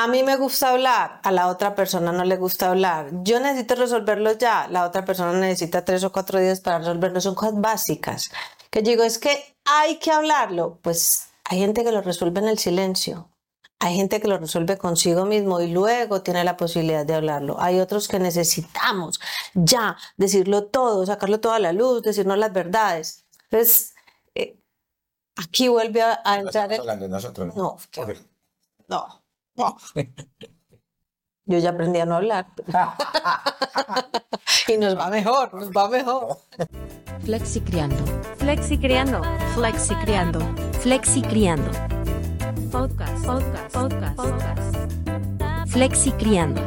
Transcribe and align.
A 0.00 0.06
mí 0.06 0.22
me 0.22 0.36
gusta 0.36 0.70
hablar, 0.70 1.18
a 1.24 1.32
la 1.32 1.48
otra 1.48 1.74
persona 1.74 2.12
no 2.12 2.22
le 2.22 2.36
gusta 2.36 2.70
hablar. 2.70 3.08
Yo 3.24 3.40
necesito 3.40 3.74
resolverlo 3.74 4.30
ya, 4.30 4.68
la 4.68 4.84
otra 4.86 5.04
persona 5.04 5.32
necesita 5.32 5.84
tres 5.84 6.04
o 6.04 6.12
cuatro 6.12 6.38
días 6.38 6.60
para 6.60 6.78
resolverlo. 6.78 7.20
Son 7.20 7.34
cosas 7.34 7.60
básicas. 7.60 8.30
Que 8.70 8.80
digo, 8.80 9.02
es 9.02 9.18
que 9.18 9.56
hay 9.64 9.98
que 9.98 10.12
hablarlo. 10.12 10.78
Pues 10.82 11.30
hay 11.42 11.58
gente 11.58 11.82
que 11.82 11.90
lo 11.90 12.00
resuelve 12.00 12.38
en 12.38 12.46
el 12.46 12.60
silencio. 12.60 13.28
Hay 13.80 13.96
gente 13.96 14.20
que 14.20 14.28
lo 14.28 14.38
resuelve 14.38 14.78
consigo 14.78 15.24
mismo 15.24 15.60
y 15.60 15.72
luego 15.72 16.22
tiene 16.22 16.44
la 16.44 16.56
posibilidad 16.56 17.04
de 17.04 17.14
hablarlo. 17.14 17.60
Hay 17.60 17.80
otros 17.80 18.06
que 18.06 18.20
necesitamos 18.20 19.18
ya 19.54 19.96
decirlo 20.16 20.66
todo, 20.66 21.06
sacarlo 21.06 21.40
todo 21.40 21.54
a 21.54 21.58
la 21.58 21.72
luz, 21.72 22.02
decirnos 22.02 22.38
las 22.38 22.52
verdades. 22.52 23.24
Entonces, 23.50 23.96
eh, 24.36 24.60
aquí 25.34 25.66
vuelve 25.66 26.02
a, 26.02 26.36
entrar. 26.36 26.72
el... 26.72 26.78
hablando 26.82 27.06
de 27.06 27.10
nosotros, 27.10 27.48
¿no? 27.48 27.76
No, 27.96 28.06
no, 28.86 29.17
Yo 31.46 31.58
ya 31.58 31.70
aprendí 31.70 31.98
a 31.98 32.06
no 32.06 32.16
hablar. 32.16 32.46
y 34.68 34.76
nos 34.76 34.98
va 34.98 35.08
mejor, 35.08 35.54
nos 35.54 35.70
va 35.70 35.88
mejor. 35.88 36.38
Flexi 37.24 37.60
criando. 37.60 37.96
Flexi 38.36 38.78
criando. 38.78 39.22
Flexi 39.54 39.94
criando. 39.96 40.40
Flexi 40.80 41.22
criando. 41.22 41.70
Podcast, 42.70 43.24
podcast, 43.24 43.72
podcast, 43.72 44.16
podcast. 44.16 44.78
Flexi 45.68 46.12
Criando. 46.12 46.62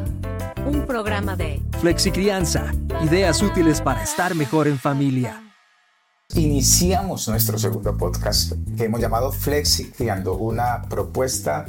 Un 0.65 0.85
programa 0.85 1.35
de 1.35 1.62
Flexi 1.79 2.12
Crianza. 2.12 2.71
Ideas 3.03 3.41
útiles 3.41 3.81
para 3.81 4.03
estar 4.03 4.35
mejor 4.35 4.67
en 4.67 4.77
familia. 4.77 5.41
Iniciamos 6.35 7.27
nuestro 7.27 7.57
segundo 7.57 7.98
podcast 7.98 8.53
que 8.77 8.85
hemos 8.85 9.01
llamado 9.01 9.31
Flexi 9.31 9.91
Criando, 9.91 10.35
una 10.35 10.84
propuesta 10.84 11.65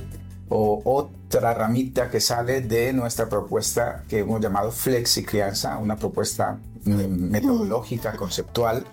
o 0.54 0.82
otra 0.84 1.54
ramita 1.54 2.10
que 2.10 2.20
sale 2.20 2.60
de 2.60 2.92
nuestra 2.92 3.26
propuesta 3.26 4.04
que 4.06 4.18
hemos 4.18 4.38
llamado 4.40 4.70
Flexi 4.70 5.24
Crianza, 5.24 5.78
una 5.78 5.96
propuesta 5.96 6.58
mm, 6.84 7.30
metodológica, 7.30 8.12
conceptual 8.16 8.84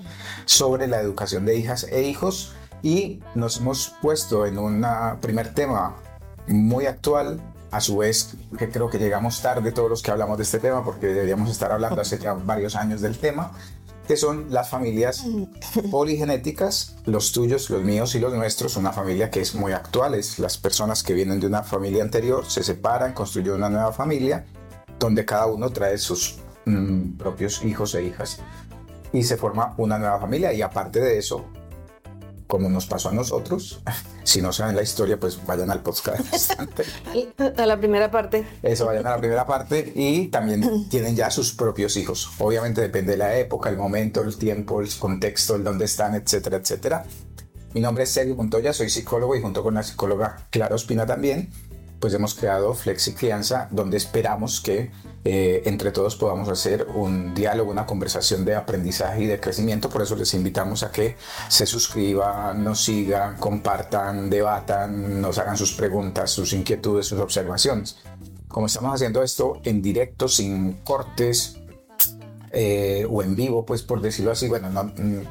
sobre 0.45 0.87
la 0.87 1.01
educación 1.01 1.45
de 1.45 1.57
hijas 1.57 1.83
e 1.83 2.03
hijos. 2.03 2.53
Y 2.81 3.19
nos 3.35 3.57
hemos 3.57 3.93
puesto 4.01 4.45
en 4.45 4.57
un 4.57 4.85
primer 5.19 5.53
tema 5.53 5.97
muy 6.47 6.85
actual, 6.85 7.41
a 7.71 7.81
su 7.81 7.97
vez 7.97 8.35
que 8.57 8.69
creo 8.69 8.89
que 8.89 8.97
llegamos 8.97 9.41
tarde 9.41 9.71
todos 9.73 9.89
los 9.89 10.01
que 10.01 10.11
hablamos 10.11 10.37
de 10.37 10.43
este 10.43 10.59
tema 10.59 10.83
porque 10.83 11.07
deberíamos 11.07 11.51
estar 11.51 11.71
hablando 11.71 12.01
hace 12.01 12.17
ya 12.17 12.33
varios 12.45 12.75
años 12.75 13.01
del 13.01 13.17
tema, 13.17 13.51
que 14.09 14.17
son 14.17 14.47
las 14.49 14.69
familias 14.69 15.23
poligenéticas, 15.91 16.95
los 17.05 17.31
tuyos, 17.31 17.69
los 17.69 17.83
míos 17.83 18.15
y 18.15 18.19
los 18.19 18.33
nuestros, 18.33 18.75
una 18.75 18.91
familia 18.91 19.29
que 19.29 19.39
es 19.39 19.53
muy 19.53 19.71
actual, 19.71 20.15
es 20.15 20.39
las 20.39 20.57
personas 20.57 21.03
que 21.03 21.13
vienen 21.13 21.39
de 21.39 21.45
una 21.45 21.61
familia 21.61 22.01
anterior, 22.01 22.43
se 22.49 22.63
separan, 22.63 23.13
construyen 23.13 23.51
una 23.53 23.69
nueva 23.69 23.93
familia, 23.93 24.47
donde 24.97 25.25
cada 25.25 25.45
uno 25.45 25.69
trae 25.69 25.99
sus 25.99 26.39
mm, 26.65 27.17
propios 27.17 27.63
hijos 27.63 27.93
e 27.93 28.03
hijas 28.03 28.39
y 29.13 29.21
se 29.21 29.37
forma 29.37 29.75
una 29.77 29.99
nueva 29.99 30.19
familia. 30.19 30.53
Y 30.53 30.63
aparte 30.63 30.99
de 30.99 31.19
eso 31.19 31.45
como 32.49 32.67
nos 32.67 32.87
pasó 32.87 33.09
a 33.09 33.13
nosotros. 33.13 33.81
Si 34.29 34.43
no 34.43 34.53
saben 34.53 34.75
la 34.75 34.83
historia, 34.83 35.19
pues 35.19 35.43
vayan 35.47 35.71
al 35.71 35.81
podcast. 35.81 36.51
a 37.57 37.65
la 37.65 37.77
primera 37.79 38.11
parte. 38.11 38.45
Eso, 38.61 38.85
vayan 38.85 39.07
a 39.07 39.11
la 39.11 39.17
primera 39.17 39.47
parte 39.47 39.91
y 39.95 40.27
también 40.27 40.87
tienen 40.87 41.15
ya 41.15 41.31
sus 41.31 41.53
propios 41.53 41.97
hijos. 41.97 42.29
Obviamente 42.37 42.79
depende 42.79 43.13
de 43.13 43.17
la 43.17 43.35
época, 43.39 43.71
el 43.71 43.77
momento, 43.77 44.21
el 44.21 44.37
tiempo, 44.37 44.81
el 44.81 44.89
contexto, 44.99 45.55
el 45.55 45.63
dónde 45.63 45.85
están, 45.85 46.13
etcétera, 46.13 46.57
etcétera. 46.57 47.05
Mi 47.73 47.81
nombre 47.81 48.03
es 48.03 48.11
Sergio 48.11 48.35
Montoya, 48.35 48.71
soy 48.71 48.91
psicólogo 48.91 49.35
y 49.35 49.41
junto 49.41 49.63
con 49.63 49.73
la 49.73 49.81
psicóloga 49.81 50.45
Clara 50.51 50.75
Ospina 50.75 51.07
también 51.07 51.49
pues 51.99 52.13
hemos 52.13 52.33
creado 52.33 52.73
Flexi 52.73 53.13
Crianza, 53.13 53.67
donde 53.71 53.97
esperamos 53.97 54.61
que 54.61 54.91
eh, 55.25 55.63
entre 55.65 55.91
todos 55.91 56.15
podamos 56.15 56.47
hacer 56.47 56.87
un 56.95 57.33
diálogo, 57.33 57.71
una 57.71 57.85
conversación 57.85 58.45
de 58.45 58.55
aprendizaje 58.55 59.23
y 59.23 59.25
de 59.27 59.39
crecimiento. 59.39 59.89
Por 59.89 60.01
eso 60.01 60.15
les 60.15 60.33
invitamos 60.33 60.83
a 60.83 60.91
que 60.91 61.17
se 61.49 61.65
suscriban, 61.65 62.63
nos 62.63 62.83
sigan, 62.83 63.37
compartan, 63.37 64.29
debatan, 64.29 65.21
nos 65.21 65.37
hagan 65.37 65.57
sus 65.57 65.73
preguntas, 65.73 66.31
sus 66.31 66.53
inquietudes, 66.53 67.07
sus 67.07 67.19
observaciones. 67.19 67.97
Como 68.47 68.67
estamos 68.67 68.93
haciendo 68.95 69.21
esto 69.21 69.59
en 69.63 69.81
directo, 69.81 70.27
sin 70.27 70.73
cortes 70.83 71.59
eh, 72.51 73.05
o 73.09 73.21
en 73.21 73.35
vivo, 73.35 73.65
pues 73.65 73.83
por 73.83 74.01
decirlo 74.01 74.31
así, 74.31 74.47
bueno, 74.47 74.69
no, 74.69 74.85
mm, 74.85 75.21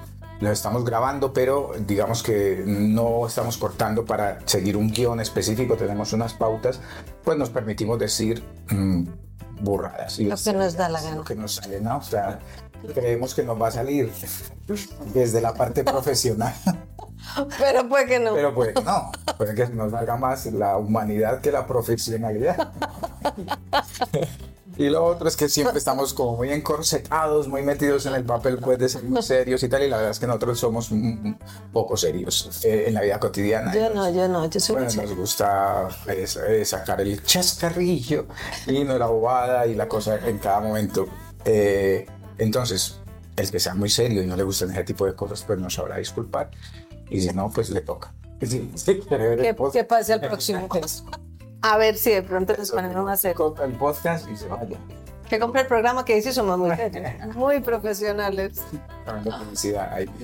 lo 0.41 0.53
estamos 0.53 0.85
grabando, 0.85 1.33
pero 1.33 1.73
digamos 1.87 2.23
que 2.23 2.62
no 2.65 3.27
estamos 3.27 3.57
cortando 3.57 4.05
para 4.05 4.47
seguir 4.47 4.77
un 4.77 4.93
guion 4.93 5.19
específico, 5.19 5.77
tenemos 5.77 6.12
unas 6.12 6.35
pautas, 6.35 6.81
pues 7.25 7.37
nos 7.37 7.51
permitimos 7.51 7.99
decir 7.99 8.45
mm, 8.71 9.05
burradas. 9.61 10.19
Y 10.19 10.25
lo 10.25 10.37
que 10.37 10.53
nos 10.53 10.77
da 10.77 10.89
la 10.89 11.01
gana. 11.01 11.17
Lo 11.17 11.25
que 11.25 11.35
nos 11.35 11.57
sale, 11.57 11.81
¿no? 11.81 11.99
O 11.99 12.03
sea, 12.03 12.39
creemos 12.95 13.35
que 13.35 13.43
nos 13.43 13.61
va 13.61 13.69
a 13.69 13.71
salir 13.71 14.13
desde 15.13 15.41
la 15.41 15.55
parte 15.55 15.85
profesional. 15.85 16.55
Pero 17.59 17.89
puede 17.89 18.07
que 18.07 18.21
no. 18.21 18.35
Pero 18.35 18.55
puede 18.55 18.75
que 18.75 18.83
no. 18.83 19.13
Puede 19.37 19.55
que 19.55 19.67
nos 19.69 19.91
valga 19.91 20.17
más 20.17 20.47
la 20.47 20.77
humanidad 20.77 21.41
que 21.41 21.53
la 21.53 21.67
profesionalidad. 21.67 22.73
Y 24.78 24.91
lo 24.91 25.05
otro 25.05 25.27
es 25.27 25.37
que 25.37 25.49
siempre 25.49 25.77
estamos 25.77 26.15
como 26.15 26.37
muy 26.37 26.53
encorsetados, 26.53 27.49
muy 27.49 27.62
metidos 27.62 28.06
en 28.06 28.15
el 28.15 28.22
papel 28.22 28.59
pues, 28.59 28.78
de 28.78 28.89
ser 28.89 29.03
muy 29.03 29.21
serios 29.22 29.61
y 29.65 29.69
tal, 29.69 29.83
y 29.83 29.89
la 29.89 29.97
verdad 29.97 30.12
es 30.12 30.21
que 30.21 30.28
nosotros 30.28 30.61
somos 30.61 30.91
poco 31.72 31.97
serios 31.97 32.65
eh, 32.65 32.84
en 32.87 32.94
la 32.94 33.00
vida 33.00 33.19
cotidiana. 33.19 33.75
Yo 33.75 33.91
no, 33.91 34.09
yo 34.09 34.28
no, 34.28 34.49
yo 34.49 34.61
soy 34.61 34.77
bueno, 34.77 35.03
Nos 35.03 35.17
gusta 35.17 35.88
eh, 36.06 36.65
sacar 36.65 37.00
el 37.00 37.25
chascarrillo 37.25 38.27
y 38.69 38.84
no 38.84 38.97
la 38.97 39.06
bobada 39.06 39.67
y 39.67 39.75
la 39.75 39.88
cosa 39.88 40.17
en 40.25 40.38
cada 40.38 40.61
momento. 40.61 41.09
Eh, 41.44 42.06
entonces, 42.38 43.00
el 43.37 43.50
que 43.50 43.59
sea 43.59 43.75
muy 43.75 43.91
serio 43.91 44.22
y 44.22 44.27
no 44.27 44.37
le 44.37 44.44
gustan 44.44 44.71
ese 44.71 44.84
tipo 44.84 45.06
de 45.06 45.15
cosas, 45.15 45.43
pues 45.44 45.59
nos 45.59 45.75
sabrá 45.75 45.97
disculpar. 45.97 46.53
Y 47.11 47.21
si 47.21 47.31
no, 47.31 47.50
pues 47.50 47.71
le 47.71 47.81
toca. 47.81 48.15
Sí, 48.41 48.71
sí, 48.77 49.00
que, 49.00 49.84
pase 49.84 50.12
al 50.12 50.21
próximo. 50.21 50.69
A 51.63 51.77
ver 51.77 51.97
si 51.97 52.11
de 52.11 52.23
pronto 52.23 52.55
les 52.57 52.71
ponemos 52.71 53.09
a 53.09 53.13
hacer. 53.13 53.35
Compra 53.35 53.65
el 53.65 53.73
podcast 53.73 54.29
y 54.31 54.37
se 54.37 54.47
vaya. 54.47 54.79
Que 55.29 55.39
compre 55.39 55.63
el 55.63 55.67
programa 55.67 56.05
que 56.05 56.15
dice 56.15 56.33
somos 56.33 56.59
muy, 56.59 56.71
muy 57.35 57.61
profesionales. 57.61 58.61
ahí. 59.93 60.09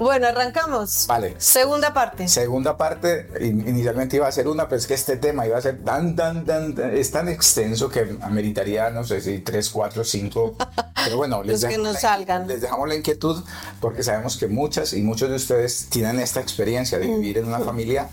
Bueno, 0.00 0.28
arrancamos. 0.28 1.04
Vale. 1.06 1.34
Segunda 1.36 1.92
parte. 1.92 2.26
Segunda 2.26 2.74
parte, 2.78 3.28
inicialmente 3.42 4.16
iba 4.16 4.26
a 4.26 4.32
ser 4.32 4.48
una, 4.48 4.66
pero 4.66 4.78
es 4.78 4.86
que 4.86 4.94
este 4.94 5.18
tema 5.18 5.46
iba 5.46 5.58
a 5.58 5.60
ser 5.60 5.84
tan, 5.84 6.16
tan, 6.16 6.46
tan, 6.46 6.74
es 6.94 7.10
tan 7.10 7.28
extenso 7.28 7.90
que 7.90 8.16
ameritaría, 8.22 8.88
no 8.88 9.04
sé 9.04 9.20
si 9.20 9.40
tres, 9.40 9.68
cuatro, 9.68 10.02
cinco. 10.02 10.56
Pero 11.04 11.18
bueno, 11.18 11.42
les, 11.42 11.62
que 11.62 11.92
salgan. 11.94 12.46
les 12.46 12.62
dejamos 12.62 12.88
la 12.88 12.94
inquietud 12.94 13.44
porque 13.80 14.02
sabemos 14.02 14.38
que 14.38 14.48
muchas 14.48 14.94
y 14.94 15.02
muchos 15.02 15.28
de 15.28 15.36
ustedes 15.36 15.88
tienen 15.90 16.18
esta 16.18 16.40
experiencia 16.40 16.98
de 16.98 17.06
vivir 17.06 17.36
en 17.36 17.48
una 17.48 17.58
familia 17.58 18.08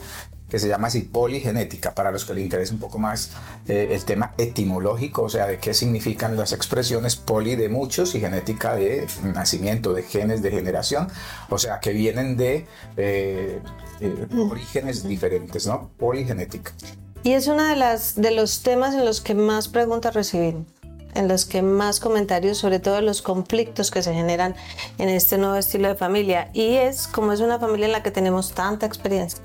que 0.49 0.59
se 0.59 0.67
llama 0.67 0.87
así 0.87 1.01
poligenética, 1.01 1.93
para 1.93 2.11
los 2.11 2.25
que 2.25 2.33
les 2.33 2.43
interesa 2.43 2.73
un 2.73 2.79
poco 2.79 2.99
más 2.99 3.31
eh, 3.67 3.89
el 3.91 4.05
tema 4.05 4.33
etimológico, 4.37 5.23
o 5.23 5.29
sea, 5.29 5.47
de 5.47 5.59
qué 5.59 5.73
significan 5.73 6.37
las 6.37 6.53
expresiones 6.53 7.15
poli 7.15 7.55
de 7.55 7.69
muchos 7.69 8.15
y 8.15 8.19
genética 8.19 8.75
de 8.75 9.07
nacimiento, 9.23 9.93
de 9.93 10.03
genes 10.03 10.41
de 10.41 10.51
generación, 10.51 11.09
o 11.49 11.57
sea, 11.57 11.79
que 11.79 11.91
vienen 11.91 12.37
de 12.37 12.65
eh, 12.95 13.59
eh, 13.99 14.27
orígenes 14.37 15.03
diferentes, 15.07 15.67
¿no? 15.67 15.89
Poligenética. 15.97 16.71
Y 17.23 17.33
es 17.33 17.47
uno 17.47 17.65
de, 17.65 17.75
las, 17.75 18.15
de 18.15 18.31
los 18.31 18.63
temas 18.63 18.93
en 18.93 19.03
los 19.03 19.19
que 19.19 19.35
más 19.35 19.67
preguntas 19.67 20.13
recibí 20.13 20.55
en 21.15 21.27
los 21.27 21.45
que 21.45 21.63
más 21.63 21.99
comentarios, 21.99 22.59
sobre 22.59 22.79
todo 22.79 23.01
los 23.01 23.23
conflictos 23.23 23.89
que 23.89 24.03
se 24.03 24.13
generan 24.13 24.55
en 24.99 25.09
este 25.09 25.39
nuevo 25.39 25.55
estilo 25.55 25.87
de 25.87 25.95
familia. 25.95 26.51
Y 26.53 26.75
es 26.75 27.07
como 27.07 27.31
es 27.33 27.39
una 27.39 27.57
familia 27.57 27.87
en 27.87 27.91
la 27.93 28.03
que 28.03 28.11
tenemos 28.11 28.51
tanta 28.51 28.85
experiencia 28.85 29.41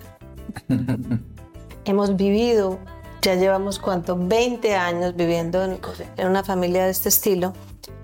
Hemos 1.85 2.17
vivido, 2.17 2.79
ya 3.23 3.35
llevamos 3.35 3.79
cuánto, 3.79 4.17
20 4.17 4.75
años 4.75 5.17
viviendo 5.17 5.63
en, 5.65 5.81
una 6.27 6.45
familia 6.45 6.85
de 6.85 6.91
este 6.91 7.09
estilo 7.09 7.53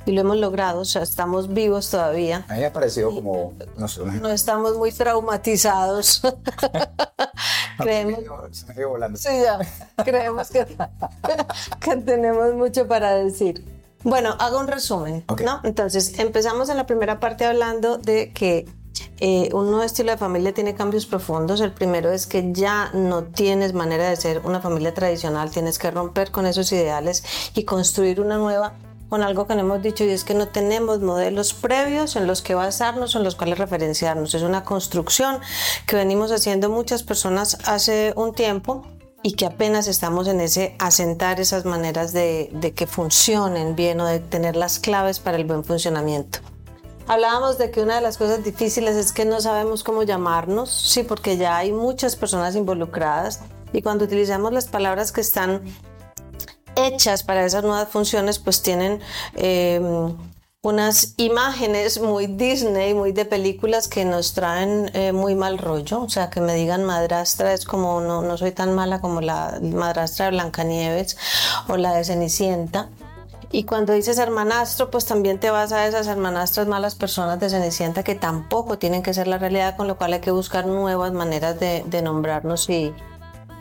y 0.07 0.13
lo 0.13 0.23
hemos 0.23 0.39
logrado, 0.39 0.81
o 0.81 0.85
sea, 0.85 1.03
estamos 1.03 1.53
vivos 1.53 1.91
todavía. 1.91 2.45
A 2.49 2.55
mí 2.55 2.61
me 2.61 2.67
ha 2.67 2.73
parecido 2.73 3.15
como, 3.15 3.53
no 3.77 3.89
sé, 3.89 4.05
no 4.05 4.31
estamos 4.31 4.77
muy 4.77 4.91
traumatizados. 4.91 6.23
creemos, 7.79 8.19
sí, 9.15 9.29
ya, 9.43 9.59
creemos 10.03 10.49
que, 10.51 10.67
que 11.81 11.97
tenemos 11.97 12.55
mucho 12.55 12.89
para 12.89 13.15
decir. 13.15 13.65
Bueno, 14.05 14.37
hago 14.39 14.61
un 14.61 14.69
resumen, 14.69 15.25
¿no? 15.45 15.61
Entonces, 15.65 16.19
empezamos 16.19 16.69
en 16.69 16.77
la 16.77 16.87
primera 16.87 17.19
parte 17.19 17.45
hablando 17.45 17.99
de 17.99 18.33
que 18.33 18.67
eh, 19.21 19.51
un 19.53 19.67
nuevo 19.67 19.83
estilo 19.83 20.13
de 20.13 20.19
familia 20.19 20.53
tiene 20.53 20.75
cambios 20.75 21.07
profundos. 21.07 21.61
El 21.61 21.73
primero 21.73 22.11
es 22.11 22.27
que 22.27 22.53
ya 22.53 22.91
no 22.93 23.25
tienes 23.25 23.73
manera 23.75 24.09
de 24.09 24.17
ser 24.17 24.43
una 24.45 24.61
familia 24.61 24.95
tradicional, 24.95 25.51
tienes 25.51 25.79
que 25.79 25.91
romper 25.91 26.31
con 26.31 26.47
esos 26.47 26.71
ideales 26.73 27.25
y 27.55 27.65
construir 27.65 28.21
una 28.21 28.37
nueva 28.37 28.75
con 29.09 29.23
algo 29.23 29.47
que 29.47 29.55
no 29.55 29.61
hemos 29.61 29.83
dicho 29.83 30.05
y 30.05 30.11
es 30.11 30.25
que 30.25 30.35
no 30.35 30.49
tenemos 30.49 31.01
modelos 31.01 31.55
previos 31.55 32.17
en 32.17 32.27
los 32.27 32.43
que 32.43 32.55
basarnos 32.55 33.15
o 33.15 33.19
en 33.19 33.25
los 33.25 33.37
cuales 33.37 33.59
referenciarnos. 33.59 34.35
Es 34.35 34.43
una 34.43 34.65
construcción 34.65 35.39
que 35.87 35.97
venimos 35.97 36.31
haciendo 36.31 36.69
muchas 36.69 37.03
personas 37.03 37.59
hace 37.65 38.13
un 38.17 38.35
tiempo 38.35 38.85
y 39.23 39.33
que 39.33 39.47
apenas 39.47 39.89
estamos 39.89 40.29
en 40.29 40.41
ese 40.41 40.77
asentar 40.79 41.41
esas 41.41 41.65
maneras 41.65 42.13
de, 42.13 42.51
de 42.53 42.73
que 42.73 42.87
funcionen 42.87 43.75
bien 43.75 44.01
o 44.01 44.07
de 44.07 44.21
tener 44.21 44.57
las 44.57 44.79
claves 44.79 45.19
para 45.21 45.39
el 45.39 45.45
buen 45.45 45.65
funcionamiento. 45.65 46.41
Hablábamos 47.09 47.57
de 47.57 47.71
que 47.71 47.81
una 47.81 47.95
de 47.95 48.01
las 48.03 48.19
cosas 48.19 48.45
difíciles 48.45 48.95
es 48.95 49.13
que 49.13 49.25
no 49.25 49.41
sabemos 49.41 49.83
cómo 49.83 50.03
llamarnos, 50.03 50.71
sí, 50.71 51.03
porque 51.03 51.39
ya 51.39 51.57
hay 51.57 51.73
muchas 51.73 52.17
personas 52.17 52.55
involucradas 52.55 53.41
y 53.73 53.81
cuando 53.81 54.05
utilizamos 54.05 54.53
las 54.53 54.67
palabras 54.67 55.11
que 55.11 55.23
están 55.23 55.63
hechas 56.77 57.23
para 57.23 57.47
esas 57.47 57.65
nuevas 57.65 57.89
funciones, 57.89 58.39
pues 58.39 58.61
tienen 58.61 59.01
eh, 59.37 59.81
unas 60.61 61.15
imágenes 61.17 61.99
muy 61.99 62.27
Disney, 62.27 62.93
muy 62.93 63.13
de 63.13 63.25
películas 63.25 63.89
que 63.89 64.05
nos 64.05 64.35
traen 64.35 64.91
eh, 64.93 65.13
muy 65.13 65.35
mal 65.35 65.57
rollo. 65.57 66.03
O 66.03 66.11
sea, 66.11 66.29
que 66.29 66.43
me 66.43 66.55
digan 66.55 66.85
madrastra 66.85 67.55
es 67.55 67.65
como 67.65 68.03
no, 68.03 68.21
no 68.21 68.37
soy 68.37 68.53
tan 68.53 68.75
mala 68.75 69.01
como 69.01 69.23
la 69.23 69.59
madrastra 69.63 70.27
de 70.27 70.33
Blancanieves 70.33 71.17
o 71.69 71.79
la 71.79 71.95
de 71.95 72.05
Cenicienta. 72.05 72.91
Y 73.51 73.65
cuando 73.65 73.95
dices 73.95 74.19
hermanastro, 74.19 74.91
pues 74.91 75.07
también 75.07 75.41
te 75.41 75.51
vas 75.51 75.73
a 75.73 75.87
esas 75.87 76.07
hermanastras 76.07 76.67
malas 76.67 76.95
personas 76.95 77.41
de 77.41 77.49
Cenicienta 77.49 78.03
que 78.03 78.15
tampoco 78.15 78.79
tienen 78.79 79.03
que 79.03 79.15
ser 79.15 79.27
la 79.27 79.39
realidad, 79.39 79.77
con 79.77 79.89
lo 79.89 79.97
cual 79.97 80.13
hay 80.13 80.21
que 80.21 80.31
buscar 80.31 80.67
nuevas 80.67 81.13
maneras 81.13 81.59
de, 81.59 81.83
de 81.87 82.03
nombrarnos 82.03 82.69
y, 82.69 82.93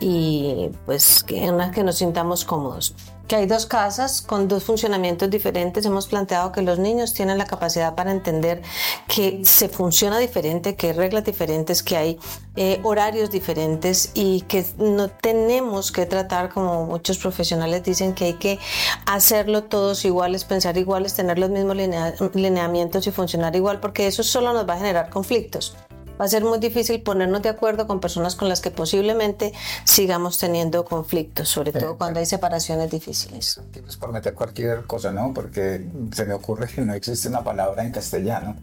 y 0.00 0.70
pues 0.86 1.24
que 1.24 1.44
en 1.44 1.58
que 1.72 1.82
nos 1.82 1.96
sintamos 1.96 2.44
cómodos. 2.44 2.94
Que 3.26 3.36
hay 3.36 3.46
dos 3.46 3.66
casas 3.66 4.22
con 4.22 4.48
dos 4.48 4.64
funcionamientos 4.64 5.28
diferentes. 5.28 5.84
Hemos 5.84 6.06
planteado 6.06 6.50
que 6.50 6.62
los 6.62 6.78
niños 6.78 7.12
tienen 7.12 7.36
la 7.36 7.44
capacidad 7.44 7.94
para 7.94 8.10
entender 8.10 8.62
que 9.06 9.44
se 9.44 9.68
funciona 9.68 10.18
diferente, 10.18 10.76
que 10.76 10.88
hay 10.88 10.92
reglas 10.94 11.24
diferentes, 11.24 11.82
que 11.82 11.96
hay 11.98 12.18
eh, 12.56 12.80
horarios 12.84 13.30
diferentes 13.30 14.12
y 14.14 14.42
que 14.42 14.64
no 14.78 15.08
tenemos 15.10 15.92
que 15.92 16.06
tratar, 16.06 16.48
como 16.48 16.86
muchos 16.86 17.18
profesionales 17.18 17.82
dicen, 17.82 18.14
que 18.14 18.24
hay 18.26 18.34
que 18.34 18.58
hacerlo 19.04 19.64
todos 19.64 20.06
iguales, 20.06 20.44
pensar 20.44 20.78
iguales, 20.78 21.14
tener 21.14 21.38
los 21.38 21.50
mismos 21.50 21.76
linea 21.76 22.14
lineamientos 22.32 23.06
y 23.06 23.10
funcionar 23.10 23.54
igual, 23.56 23.78
porque 23.78 24.06
eso 24.06 24.22
solo 24.22 24.54
nos 24.54 24.66
va 24.66 24.74
a 24.74 24.78
generar 24.78 25.10
conflictos 25.10 25.76
va 26.20 26.24
a 26.24 26.28
ser 26.28 26.44
muy 26.44 26.58
difícil 26.58 27.02
ponernos 27.02 27.42
de 27.42 27.48
acuerdo 27.48 27.86
con 27.86 28.00
personas 28.00 28.36
con 28.36 28.48
las 28.48 28.60
que 28.60 28.70
posiblemente 28.70 29.52
sigamos 29.84 30.38
teniendo 30.38 30.84
conflictos, 30.84 31.48
sobre 31.48 31.72
todo 31.72 31.96
cuando 31.96 32.20
hay 32.20 32.26
separaciones 32.26 32.90
difíciles. 32.90 33.60
Es 33.86 33.96
por 33.96 34.12
meter 34.12 34.34
cualquier 34.34 34.84
cosa, 34.84 35.12
¿no? 35.12 35.32
Porque 35.32 35.86
se 36.12 36.24
me 36.24 36.34
ocurre 36.34 36.68
que 36.68 36.82
no 36.82 36.94
existe 36.94 37.28
una 37.28 37.42
palabra 37.42 37.84
en 37.84 37.92
castellano 37.92 38.56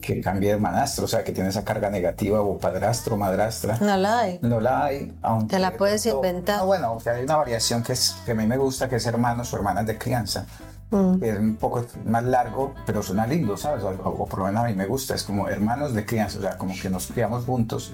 que 0.00 0.22
cambie 0.22 0.54
de 0.54 0.58
manastro, 0.58 1.04
o 1.04 1.08
sea, 1.08 1.22
que 1.22 1.32
tiene 1.32 1.50
esa 1.50 1.64
carga 1.64 1.90
negativa 1.90 2.40
o 2.40 2.56
padrastro, 2.56 3.16
madrastra. 3.16 3.76
No 3.80 3.96
la 3.96 4.20
hay. 4.20 4.38
No 4.40 4.60
la 4.60 4.84
hay, 4.86 5.14
aunque... 5.22 5.56
Te 5.56 5.58
la 5.58 5.76
puedes 5.76 6.06
inventar. 6.06 6.60
No, 6.60 6.66
bueno, 6.66 6.98
hay 7.04 7.24
una 7.24 7.36
variación 7.36 7.82
que, 7.82 7.92
es, 7.92 8.16
que 8.24 8.32
a 8.32 8.34
mí 8.34 8.46
me 8.46 8.56
gusta, 8.56 8.88
que 8.88 8.96
es 8.96 9.06
hermanos 9.06 9.52
o 9.52 9.56
hermanas 9.56 9.86
de 9.86 9.98
crianza. 9.98 10.46
Mm. 10.90 11.22
Es 11.22 11.38
un 11.38 11.56
poco 11.56 11.84
más 12.06 12.24
largo, 12.24 12.74
pero 12.86 13.02
suena 13.02 13.26
lindo, 13.26 13.56
¿sabes? 13.56 13.84
O, 13.84 13.90
o, 13.90 14.26
por 14.26 14.38
lo 14.40 14.46
menos 14.46 14.64
a 14.64 14.68
mí 14.68 14.74
me 14.74 14.86
gusta, 14.86 15.14
es 15.14 15.22
como 15.22 15.48
hermanos 15.48 15.94
de 15.94 16.06
crianza, 16.06 16.38
o 16.38 16.42
sea, 16.42 16.56
como 16.56 16.74
que 16.80 16.88
nos 16.88 17.08
criamos 17.08 17.44
juntos. 17.44 17.92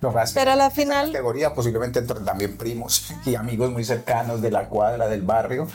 Lo 0.00 0.12
que 0.12 0.20
pero 0.32 0.52
a 0.52 0.56
la 0.56 0.70
final... 0.70 1.06
categoría 1.06 1.52
posiblemente 1.54 1.98
entran 1.98 2.24
también 2.24 2.56
primos 2.56 3.12
y 3.24 3.34
amigos 3.34 3.70
muy 3.70 3.84
cercanos 3.84 4.40
de 4.40 4.50
la 4.50 4.68
cuadra, 4.68 5.08
del 5.08 5.22
barrio, 5.22 5.66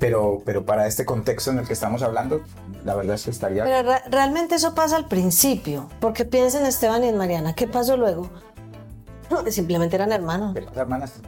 pero, 0.00 0.42
pero 0.44 0.64
para 0.64 0.86
este 0.86 1.04
contexto 1.04 1.50
en 1.50 1.60
el 1.60 1.66
que 1.66 1.74
estamos 1.74 2.02
hablando, 2.02 2.42
la 2.84 2.96
verdad 2.96 3.14
es 3.14 3.24
que 3.24 3.30
estaría... 3.30 3.64
Pero 3.64 3.88
re 3.88 4.02
realmente 4.10 4.56
eso 4.56 4.74
pasa 4.74 4.96
al 4.96 5.06
principio, 5.06 5.88
porque 6.00 6.24
piensen 6.24 6.66
Esteban 6.66 7.04
y 7.04 7.08
en 7.08 7.16
Mariana, 7.16 7.54
¿qué 7.54 7.68
pasó 7.68 7.96
luego? 7.96 8.28
Simplemente 9.50 9.94
eran 9.96 10.12
hermanos. 10.12 10.56
hermanas? 10.74 11.12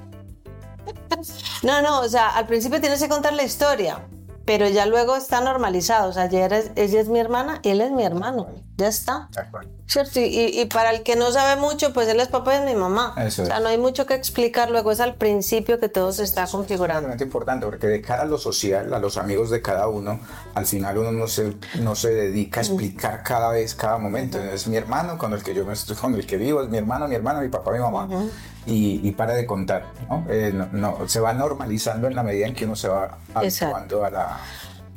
No, 1.63 1.83
no, 1.83 2.01
o 2.01 2.09
sea, 2.09 2.31
al 2.31 2.47
principio 2.47 2.81
tienes 2.81 3.03
que 3.03 3.09
contar 3.09 3.35
la 3.35 3.43
historia, 3.43 3.99
pero 4.51 4.69
ya 4.69 4.85
luego 4.85 5.15
está 5.15 5.41
normalizado. 5.41 6.09
O 6.09 6.13
sea, 6.13 6.25
ella 6.25 6.47
es, 6.47 6.73
ella 6.75 7.01
es 7.01 7.09
mi 7.09 7.21
hermana 7.21 7.61
y 7.63 7.69
él 7.69 7.81
es 7.83 7.93
mi 7.93 8.03
hermano. 8.03 8.49
Ya 8.77 8.89
está. 8.89 9.29
¿Cierto? 9.91 10.21
Y, 10.21 10.61
y, 10.61 10.67
para 10.67 10.91
el 10.91 11.03
que 11.03 11.17
no 11.17 11.33
sabe 11.33 11.61
mucho, 11.61 11.93
pues 11.93 12.07
él 12.07 12.21
es 12.21 12.29
papá 12.29 12.61
de 12.61 12.65
mi 12.65 12.79
mamá. 12.79 13.13
Eso 13.19 13.43
o 13.43 13.47
sea, 13.47 13.59
no 13.59 13.67
hay 13.67 13.77
mucho 13.77 14.07
que 14.07 14.15
explicar. 14.15 14.71
Luego 14.71 14.93
es 14.93 15.01
al 15.01 15.17
principio 15.17 15.81
que 15.81 15.89
todo 15.89 16.13
se 16.13 16.23
está 16.23 16.47
configurando. 16.47 17.13
Es 17.13 17.21
importante 17.21 17.67
porque 17.67 17.89
de 17.89 18.01
cara 18.01 18.23
a 18.23 18.27
lo 18.27 18.39
social, 18.39 18.95
a 18.95 19.01
los 19.01 19.17
amigos 19.17 19.51
de 19.51 19.61
cada 19.61 19.89
uno, 19.89 20.21
al 20.55 20.65
final 20.65 20.97
uno 20.97 21.11
no 21.11 21.27
se, 21.27 21.57
no 21.81 21.97
se 21.97 22.11
dedica 22.11 22.61
a 22.61 22.63
explicar 22.63 23.25
cada 23.25 23.51
vez, 23.51 23.75
cada 23.75 23.99
momento. 23.99 24.39
Es 24.39 24.69
mi 24.69 24.77
hermano 24.77 25.19
con 25.19 25.33
el 25.33 25.43
que 25.43 25.55
yo 25.55 25.67
me 25.67 25.73
estoy, 25.73 25.97
con 25.97 26.15
el 26.15 26.25
que 26.25 26.37
vivo, 26.37 26.63
es 26.63 26.69
mi 26.69 26.79
hermano, 26.79 27.09
mi 27.09 27.17
hermana, 27.17 27.41
mi 27.41 27.49
papá, 27.49 27.73
mi 27.73 27.81
mamá. 27.81 28.05
Uh 28.05 28.13
-huh. 28.13 28.31
y, 28.67 29.01
y, 29.09 29.11
para 29.11 29.35
de 29.35 29.45
contar. 29.45 29.87
¿no? 30.09 30.25
Eh, 30.29 30.53
no, 30.55 30.69
no, 30.71 31.09
se 31.09 31.19
va 31.19 31.35
normalizando 31.35 32.07
en 32.07 32.15
la 32.15 32.23
medida 32.23 32.47
en 32.47 32.55
que 32.55 32.65
uno 32.65 32.77
se 32.77 32.87
va 32.87 33.19
habituando 33.35 34.05
a 34.05 34.11
la, 34.11 34.41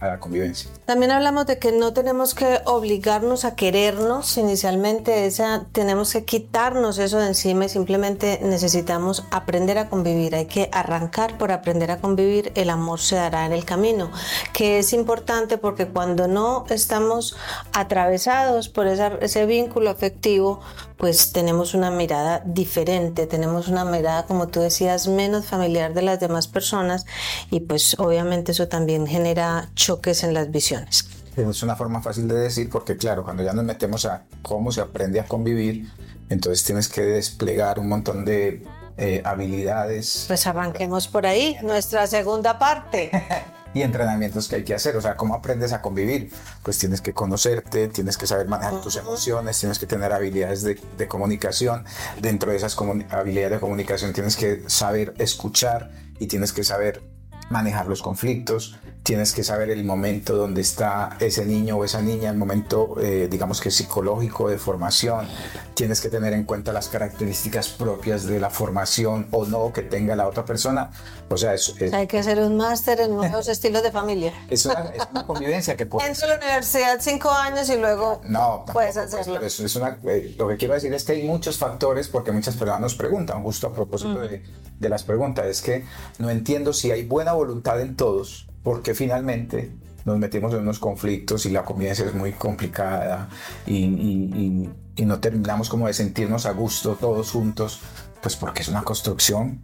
la 0.08 0.20
convivencia. 0.20 0.70
También 0.86 1.12
hablamos 1.12 1.46
de 1.46 1.60
que 1.60 1.72
no 1.72 1.94
tenemos 1.94 2.34
que 2.34 2.60
obligarnos 2.66 3.46
a 3.46 3.56
querernos 3.56 4.38
inicialmente, 4.38 5.26
esa, 5.26 5.66
tenemos 5.72 6.14
que 6.14 6.26
quitarnos 6.26 6.98
eso 6.98 7.20
de 7.20 7.28
encima 7.28 7.66
y 7.66 7.70
simplemente 7.70 8.40
necesitamos 8.44 9.24
aprender 9.32 9.78
a 9.78 9.90
convivir. 9.90 10.36
Hay 10.36 10.46
que 10.46 10.70
arrancar 10.72 11.38
por 11.38 11.52
aprender 11.52 11.92
a 11.92 11.98
convivir, 11.98 12.52
el 12.56 12.70
amor 12.70 13.00
se 13.00 13.16
dará 13.16 13.46
en 13.46 13.54
el 13.54 13.66
camino, 13.66 14.12
que 14.54 14.80
es 14.80 14.94
importante 14.94 15.58
porque 15.58 15.88
cuando 15.88 16.28
no 16.28 16.66
estamos 16.70 17.36
atravesados 17.74 18.70
por 18.70 18.88
ese 18.88 19.46
vínculo 19.46 19.90
afectivo, 19.90 20.62
pues 21.04 21.34
tenemos 21.34 21.74
una 21.74 21.92
mirada 21.92 22.42
diferente, 22.46 23.28
tenemos 23.28 23.68
una 23.68 23.84
mirada, 23.84 24.26
como 24.26 24.48
tú 24.48 24.62
decías, 24.62 25.10
menos 25.10 25.46
familiar 25.46 25.94
de 25.94 26.02
las 26.02 26.18
demás 26.18 26.48
personas 26.48 27.06
y 27.52 27.60
pues 27.60 28.00
obviamente 28.00 28.54
eso 28.54 28.70
también 28.70 29.06
genera 29.06 29.70
choques 29.76 30.24
en 30.24 30.34
las 30.34 30.50
visiones. 30.50 31.06
Es 31.36 31.62
una 31.62 31.76
forma 31.76 32.02
fácil 32.02 32.30
de 32.30 32.36
decir 32.36 32.70
porque 32.70 32.96
claro, 32.96 33.26
cuando 33.26 33.44
ya 33.44 33.52
nos 33.52 33.66
metemos 33.66 34.06
a 34.06 34.24
cómo 34.42 34.72
se 34.72 34.80
aprende 34.80 35.20
a 35.20 35.26
convivir, 35.26 35.92
entonces 36.30 36.64
tienes 36.64 36.88
que 36.88 37.02
desplegar 37.02 37.80
un 37.80 37.90
montón 37.90 38.24
de 38.24 38.64
eh, 38.96 39.22
habilidades. 39.26 40.24
Pues 40.30 40.48
arranquemos 40.48 41.10
por 41.10 41.26
ahí, 41.26 41.58
nuestra 41.64 42.08
segunda 42.08 42.58
parte. 42.58 43.12
y 43.74 43.82
entrenamientos 43.82 44.48
que 44.48 44.58
hay 44.58 44.64
que 44.64 44.74
hacer. 44.74 44.96
O 44.96 45.02
sea, 45.02 45.16
¿cómo 45.16 45.36
aprendes 45.36 45.74
a 45.74 45.82
convivir? 45.82 46.32
Pues 46.64 46.78
tienes 46.78 47.02
que 47.02 47.14
conocerte, 47.14 47.88
tienes 47.88 48.18
que 48.18 48.28
saber 48.28 48.48
manejar 48.48 48.82
tus 48.82 48.96
emociones, 48.96 49.60
tienes 49.60 49.80
que 49.80 49.86
tener 49.86 50.14
habilidades 50.14 50.64
de, 50.64 50.80
de 50.98 51.08
comunicación. 51.08 51.86
Dentro 52.22 52.52
de 52.52 52.58
esas 52.58 52.78
habilidades 53.10 53.52
de 53.52 53.60
comunicación 53.60 54.14
tienes 54.14 54.36
que 54.36 54.64
saber 54.68 55.14
escuchar 55.18 55.92
y 56.20 56.28
tienes 56.28 56.54
que 56.54 56.64
saber 56.64 57.04
manejar 57.50 57.88
los 57.88 58.02
conflictos, 58.02 58.78
tienes 59.04 59.34
que 59.34 59.44
saber 59.44 59.70
el 59.70 59.84
momento 59.84 60.36
donde 60.36 60.62
está 60.62 61.18
ese 61.20 61.46
niño 61.46 61.78
o 61.78 61.84
esa 61.84 62.02
niña, 62.02 62.30
el 62.30 62.38
momento, 62.38 62.96
eh, 63.02 63.28
digamos 63.30 63.60
que 63.60 63.70
psicológico 63.70 64.50
de 64.50 64.58
formación, 64.58 65.28
tienes 65.74 66.00
que 66.00 66.08
tener 66.08 66.32
en 66.32 66.46
cuenta 66.46 66.72
las 66.72 66.88
características 66.88 67.68
propias 67.68 68.26
de 68.26 68.40
la 68.40 68.50
formación 68.50 69.28
o 69.32 69.46
no 69.46 69.74
que 69.74 69.82
tenga 69.82 70.16
la 70.16 70.28
otra 70.28 70.46
persona. 70.46 70.90
O 71.30 71.36
sea, 71.36 71.54
es, 71.54 71.76
es 71.80 71.94
hay 71.94 72.08
que 72.08 72.20
hacer 72.20 72.40
un 72.40 72.56
máster 72.56 73.02
en 73.02 73.16
nuevos 73.16 73.50
estilos 73.50 73.84
de 73.84 73.92
familia. 73.92 74.34
Es 74.50 74.66
una, 74.66 74.92
es 74.94 75.06
una 75.12 75.26
convivencia 75.26 75.76
que 75.76 75.86
puedes... 75.86 76.08
Entro 76.08 76.28
a 76.28 76.30
la 76.30 76.38
universidad 76.38 76.98
cinco 77.02 77.30
años 77.30 77.70
y 77.70 77.76
luego 77.76 78.22
no, 78.24 78.64
puedes 78.72 78.96
hacerlo. 78.96 79.40
Pues, 79.40 79.60
es 79.60 79.76
una, 79.76 79.98
eh, 80.06 80.34
lo 80.38 80.48
que 80.48 80.56
quiero 80.56 80.76
decir 80.76 80.94
es 80.94 81.04
que 81.04 81.12
hay 81.12 81.28
muchos 81.28 81.58
factores 81.58 82.08
porque 82.08 82.32
muchas 82.32 82.56
personas 82.56 82.80
nos 82.80 82.96
preguntan, 82.96 83.44
justo 83.44 83.68
a 83.68 83.74
propósito 83.74 84.20
mm. 84.20 84.22
de, 84.22 84.44
de 84.80 84.90
las 84.90 85.04
preguntas, 85.04 85.46
es 85.48 85.62
que 85.62 85.84
no 86.20 86.30
entiendo 86.30 86.72
si 86.72 86.92
hay 86.92 87.04
buena 87.04 87.34
voluntad 87.34 87.82
en 87.82 87.98
todos 87.98 88.48
porque 88.64 88.96
finalmente 88.96 89.72
nos 90.06 90.18
metimos 90.18 90.54
en 90.54 90.62
unos 90.62 90.80
conflictos 90.80 91.46
y 91.46 91.50
la 91.50 91.64
convivencia 91.64 92.06
es 92.06 92.14
muy 92.14 92.34
complicada 92.34 93.30
y, 93.66 94.70
no 95.04 95.20
terminamos 95.20 95.70
como 95.70 95.88
de 95.88 95.94
sentirnos 95.94 96.46
a 96.46 96.52
gusto 96.52 96.96
todos 96.96 97.32
juntos, 97.32 97.82
pues 98.22 98.36
porque 98.36 98.62
es 98.62 98.70
una 98.70 98.84
construcción 98.84 99.62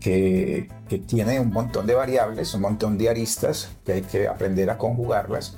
que, 0.00 0.68
tiene 1.06 1.38
un 1.38 1.50
montón 1.50 1.86
de 1.86 1.94
variables, 1.94 2.54
un 2.54 2.62
montón 2.62 2.98
de 2.98 3.08
aristas 3.08 3.68
que 3.84 3.92
hay 3.92 4.02
que 4.02 4.26
aprender 4.26 4.70
a 4.70 4.78
conjugarlas 4.78 5.56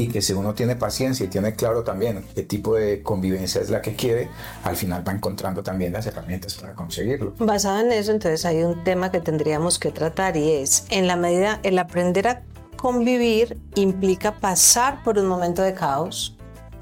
y 0.00 0.08
que 0.08 0.22
si 0.22 0.32
uno 0.32 0.54
tiene 0.54 0.76
paciencia 0.76 1.26
y 1.26 1.28
tiene 1.28 1.54
claro 1.54 1.82
también 1.82 2.24
qué 2.34 2.42
tipo 2.42 2.74
de 2.74 3.02
convivencia 3.02 3.60
es 3.60 3.68
la 3.68 3.82
que 3.82 3.94
quiere, 3.94 4.30
al 4.64 4.74
final 4.74 5.06
va 5.06 5.12
encontrando 5.12 5.62
también 5.62 5.92
las 5.92 6.06
herramientas 6.06 6.54
para 6.54 6.74
conseguirlo. 6.74 7.34
Basado 7.38 7.80
en 7.80 7.92
eso, 7.92 8.10
entonces 8.10 8.46
hay 8.46 8.62
un 8.62 8.82
tema 8.82 9.12
que 9.12 9.20
tendríamos 9.20 9.78
que 9.78 9.90
tratar 9.90 10.38
y 10.38 10.52
es, 10.52 10.86
en 10.88 11.06
la 11.06 11.16
medida, 11.16 11.60
el 11.64 11.78
aprender 11.78 12.28
a 12.28 12.42
convivir 12.76 13.58
implica 13.74 14.32
pasar 14.32 15.02
por 15.02 15.18
un 15.18 15.26
momento 15.26 15.60
de 15.60 15.74
caos, 15.74 16.34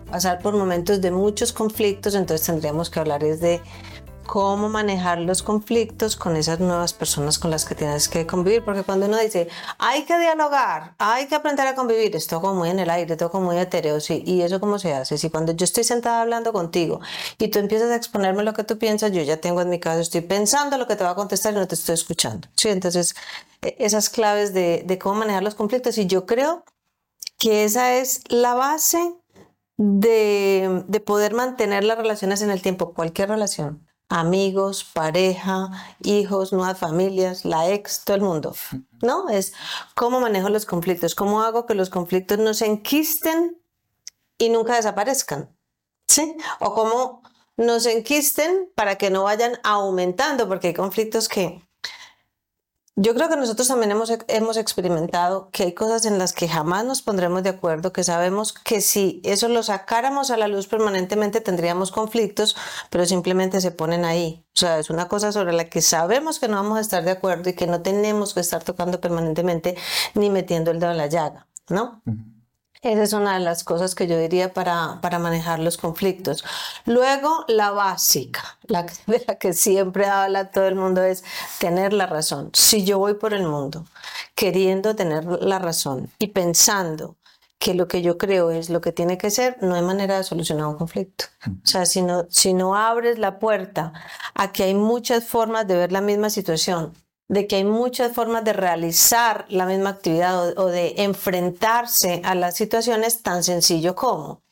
pasar 0.09 0.39
por 0.39 0.57
momentos 0.57 1.01
de 1.01 1.11
muchos 1.11 1.53
conflictos, 1.53 2.15
entonces 2.15 2.47
tendríamos 2.47 2.89
que 2.89 3.01
hablar 3.01 3.25
es 3.25 3.41
de 3.41 3.61
cómo 4.29 4.69
manejar 4.69 5.19
los 5.21 5.43
conflictos 5.43 6.15
con 6.15 6.37
esas 6.37 6.61
nuevas 6.61 6.93
personas 6.93 7.39
con 7.39 7.51
las 7.51 7.65
que 7.65 7.75
tienes 7.75 8.11
que 8.11 8.27
convivir, 8.27 8.63
porque 8.63 8.83
cuando 8.83 9.07
uno 9.07 9.17
dice, 9.17 9.49
hay 9.79 10.05
que 10.05 10.19
dialogar, 10.19 10.95
hay 10.99 11.27
que 11.27 11.35
aprender 11.35 11.67
a 11.67 11.75
convivir, 11.75 12.15
es 12.15 12.27
todo 12.27 12.43
como 12.43 12.57
muy 12.57 12.69
en 12.69 12.79
el 12.79 12.91
aire, 12.91 13.17
todo 13.17 13.31
como 13.31 13.47
muy 13.47 13.57
etéreo, 13.57 14.01
sí, 14.01 14.23
y 14.27 14.43
eso 14.43 14.61
cómo 14.61 14.79
se 14.79 14.93
hace, 14.93 15.17
si 15.17 15.31
cuando 15.31 15.53
yo 15.53 15.65
estoy 15.65 15.83
sentada 15.83 16.21
hablando 16.21 16.53
contigo 16.53 17.01
y 17.39 17.49
tú 17.49 17.59
empiezas 17.59 17.91
a 17.91 17.97
exponerme 17.97 18.43
lo 18.45 18.53
que 18.53 18.65
tú 18.65 18.77
piensas, 18.79 19.13
yo 19.13 19.23
ya 19.23 19.39
tengo 19.39 19.63
en 19.63 19.71
mi 19.71 19.81
cabeza, 19.81 20.03
estoy 20.03 20.21
pensando 20.21 20.77
lo 20.77 20.87
que 20.87 20.95
te 20.95 21.05
va 21.05 21.11
a 21.11 21.15
contestar 21.15 21.55
y 21.55 21.57
no 21.57 21.67
te 21.67 21.75
estoy 21.75 21.95
escuchando, 21.95 22.49
sí, 22.55 22.69
entonces 22.69 23.17
e, 23.63 23.77
esas 23.79 24.11
claves 24.11 24.53
de, 24.53 24.85
de 24.87 24.99
cómo 24.99 25.21
manejar 25.21 25.43
los 25.43 25.55
conflictos, 25.55 25.97
y 25.97 26.07
yo 26.07 26.27
creo 26.27 26.65
que 27.39 27.65
esa 27.65 27.95
es 27.95 28.21
la 28.29 28.53
base 28.53 29.15
de, 29.79 30.85
de 30.87 31.01
poder 31.01 31.33
mantener 31.33 31.83
las 31.85 31.97
relaciones 31.97 32.43
en 32.43 32.51
el 32.51 32.61
tiempo, 32.61 32.93
cualquier 32.93 33.31
relación 33.31 33.88
amigos, 34.09 34.85
pareja, 34.85 35.71
hijos, 36.03 36.53
nuevas 36.53 36.79
familias, 36.79 37.45
la 37.45 37.71
ex, 37.71 38.05
todo 38.05 38.17
el 38.17 38.23
mundo. 38.23 38.55
¿No? 39.03 39.29
Es 39.29 39.53
cómo 39.95 40.21
manejo 40.21 40.49
los 40.49 40.67
conflictos, 40.67 41.15
cómo 41.15 41.43
hago 41.43 41.67
que 41.67 41.75
los 41.75 41.91
conflictos 41.91 42.39
no 42.39 42.55
se 42.55 42.67
enquisten 42.67 43.61
y 44.39 44.49
nunca 44.49 44.77
desaparezcan. 44.77 45.55
¿Sí? 46.07 46.37
O 46.61 46.75
cómo 46.75 47.23
no 47.57 47.81
se 47.81 47.99
enquisten 47.99 48.73
para 48.75 48.97
que 48.97 49.11
no 49.11 49.25
vayan 49.25 49.59
aumentando, 49.63 50.49
porque 50.49 50.69
hay 50.69 50.75
conflictos 50.75 51.29
que 51.29 51.68
yo 53.01 53.15
creo 53.15 53.29
que 53.29 53.37
nosotros 53.37 53.69
también 53.69 53.93
hemos, 53.93 54.13
hemos 54.27 54.57
experimentado 54.57 55.51
que 55.53 55.63
hay 55.63 55.73
cosas 55.73 56.05
en 56.05 56.19
las 56.19 56.33
que 56.33 56.49
jamás 56.49 56.85
nos 56.85 57.01
pondremos 57.01 57.45
de 57.45 57.51
acuerdo, 57.51 57.93
que 57.93 58.03
sabemos 58.03 58.53
que 58.53 58.81
si 58.81 59.21
eso 59.25 59.47
lo 59.47 59.63
sacáramos 59.63 60.33
a 60.33 60.37
la 60.37 60.49
luz 60.49 60.67
permanentemente 60.67 61.41
tendríamos 61.41 61.93
conflictos, 61.93 62.57
pero 62.91 63.07
simplemente 63.07 63.61
se 63.61 63.71
ponen 63.71 64.05
ahí. 64.05 64.45
O 64.53 64.59
sea, 64.59 64.81
es 64.81 64.91
una 64.91 65.07
cosa 65.07 65.31
sobre 65.31 65.53
la 65.53 65.71
que 65.71 65.81
sabemos 65.81 66.41
que 66.41 66.49
no 66.49 66.57
vamos 66.57 66.77
a 66.77 66.81
estar 66.81 67.05
de 67.05 67.13
acuerdo 67.13 67.51
y 67.51 67.53
que 67.53 67.69
no 67.69 67.83
tenemos 67.83 68.35
que 68.35 68.41
estar 68.41 68.65
tocando 68.65 69.01
permanentemente 69.01 69.77
ni 70.15 70.29
metiendo 70.29 70.73
el 70.73 70.81
dedo 70.81 70.91
en 70.91 70.99
la 70.99 71.07
llaga, 71.07 71.47
¿no? 71.69 72.03
Esa 72.83 73.03
es 73.03 73.13
una 73.13 73.35
de 73.35 73.41
las 73.41 73.65
cosas 73.65 73.95
que 73.95 74.07
yo 74.07 74.19
diría 74.19 74.53
para, 74.53 75.01
para 75.01 75.19
manejar 75.19 75.59
los 75.59 75.77
conflictos. 75.77 76.45
Luego, 76.85 77.45
la 77.49 77.73
básica, 77.73 78.59
la 78.67 78.85
de 79.07 79.25
la 79.27 79.35
que 79.37 79.53
siempre 79.53 80.07
habla 80.07 80.51
todo 80.51 80.67
el 80.67 80.77
mundo, 80.77 81.03
es 81.03 81.25
tener 81.59 81.93
la 81.93 82.07
razón. 82.07 82.51
Si 82.55 82.85
yo 82.85 82.99
voy 82.99 83.15
por 83.15 83.35
el 83.35 83.47
mundo 83.47 83.85
queriendo 84.35 84.95
tener 84.95 85.25
la 85.25 85.59
razón 85.59 86.11
y 86.19 86.29
pensando 86.29 87.17
que 87.59 87.75
lo 87.75 87.89
que 87.89 88.03
yo 88.03 88.19
creo 88.19 88.51
es 88.53 88.71
lo 88.71 88.81
que 88.81 88.93
tiene 88.93 89.19
que 89.19 89.31
ser, 89.31 89.57
no 89.61 89.75
hay 89.75 89.83
manera 89.83 90.17
de 90.17 90.25
solucionar 90.25 90.67
un 90.67 90.77
conflicto. 90.77 91.25
O 91.47 91.67
sea, 91.67 91.87
si 91.87 92.03
no, 92.03 92.27
si 92.31 92.55
no 92.55 92.77
abres 92.77 93.19
la 93.19 93.41
puerta 93.41 93.93
a 94.35 94.53
que 94.53 94.63
hay 94.63 94.75
muchas 94.75 95.25
formas 95.25 95.67
de 95.67 95.77
ver 95.77 95.91
la 95.91 96.01
misma 96.01 96.31
situación 96.31 96.93
de 97.29 97.47
que 97.47 97.57
hay 97.57 97.65
muchas 97.65 98.13
formas 98.13 98.45
de 98.45 98.55
realizar 98.55 99.45
la 99.49 99.67
misma 99.67 99.91
actividad 99.91 100.59
o, 100.59 100.67
de 100.67 100.95
enfrentarse 100.99 102.23
a 102.25 102.35
las 102.35 102.57
situaciones 102.57 103.23
tan 103.23 103.45
sencillo 103.45 103.95
como 103.95 104.43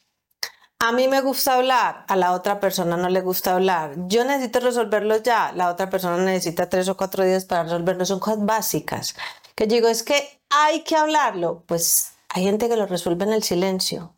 a 0.79 0.93
mí 0.93 1.09
me 1.09 1.23
gusta 1.23 1.55
hablar, 1.55 2.05
a 2.07 2.17
la 2.17 2.33
otra 2.33 2.61
persona 2.61 2.99
no 2.99 3.09
le 3.09 3.23
gusta 3.23 3.55
hablar. 3.55 3.95
Yo 4.09 4.25
necesito 4.25 4.61
resolverlo 4.61 5.17
ya, 5.17 5.53
la 5.53 5.71
otra 5.71 5.89
persona 5.89 6.19
necesita 6.19 6.69
tres 6.69 6.89
o 6.89 6.97
cuatro 6.97 7.25
días 7.25 7.47
para 7.47 7.63
resolverlo. 7.63 8.05
Son 8.05 8.21
cosas 8.21 8.45
básicas. 8.45 9.17
Que 9.55 9.67
digo, 9.67 9.89
es 9.89 10.03
que 10.03 10.41
hay 10.51 10.85
que 10.85 10.97
hablarlo. 10.97 11.63
Pues 11.67 12.13
hay 12.29 12.45
gente 12.45 12.69
que 12.69 12.77
lo 12.77 12.87
resuelve 12.87 13.25
en 13.25 13.33
el 13.33 13.43
silencio. 13.43 14.16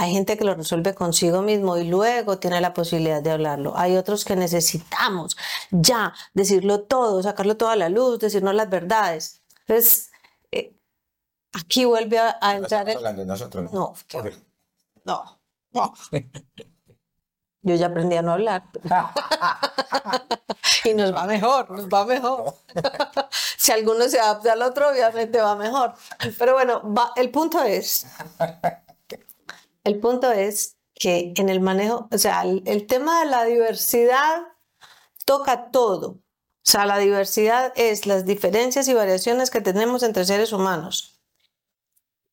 Hay 0.00 0.12
gente 0.12 0.36
que 0.36 0.44
lo 0.44 0.54
resuelve 0.54 0.94
consigo 0.94 1.42
mismo 1.42 1.76
y 1.76 1.82
luego 1.82 2.38
tiene 2.38 2.60
la 2.60 2.72
posibilidad 2.72 3.20
de 3.20 3.32
hablarlo. 3.32 3.76
Hay 3.76 3.96
otros 3.96 4.24
que 4.24 4.36
necesitamos 4.36 5.36
ya 5.72 6.14
decirlo 6.34 6.82
todo, 6.82 7.20
sacarlo 7.20 7.56
toda 7.56 7.72
a 7.72 7.76
la 7.76 7.88
luz, 7.88 8.20
decirnos 8.20 8.54
las 8.54 8.70
verdades. 8.70 9.42
Entonces, 9.66 10.12
eh, 10.52 10.72
aquí 11.52 11.84
vuelve 11.84 12.20
a, 12.20 12.54
entrar. 12.54 12.88
hablando 12.88 13.22
de 13.22 13.26
nosotros, 13.26 13.72
¿no? 13.72 13.92
No, 15.04 15.40
no, 15.72 15.94
Yo 17.62 17.74
ya 17.74 17.86
aprendí 17.86 18.14
a 18.14 18.22
no 18.22 18.34
hablar. 18.34 18.66
y 20.84 20.94
nos 20.94 21.12
va 21.12 21.24
mejor, 21.24 21.72
nos 21.72 21.88
va 21.88 22.04
mejor. 22.04 22.54
si 23.56 23.72
alguno 23.72 24.08
se 24.08 24.20
adapta 24.20 24.52
al 24.52 24.62
otro, 24.62 24.90
obviamente 24.90 25.40
va 25.40 25.56
mejor. 25.56 25.94
Pero 26.38 26.52
bueno, 26.52 26.82
el 27.16 27.32
punto 27.32 27.64
es 27.64 28.06
el 29.88 30.00
punto 30.00 30.30
es 30.30 30.76
que 30.94 31.32
en 31.36 31.48
el 31.48 31.60
manejo, 31.60 32.08
o 32.12 32.18
sea, 32.18 32.42
el, 32.42 32.86
tema 32.86 33.20
de 33.20 33.26
la 33.26 33.44
diversidad 33.44 34.42
toca 35.24 35.70
todo. 35.70 36.08
O 36.10 36.70
sea, 36.70 36.84
la 36.84 36.98
diversidad 36.98 37.72
es 37.74 38.04
las 38.04 38.26
diferencias 38.26 38.86
y 38.88 38.94
variaciones 38.94 39.50
que 39.50 39.62
tenemos 39.62 40.02
entre 40.02 40.26
seres 40.26 40.52
humanos. 40.52 41.20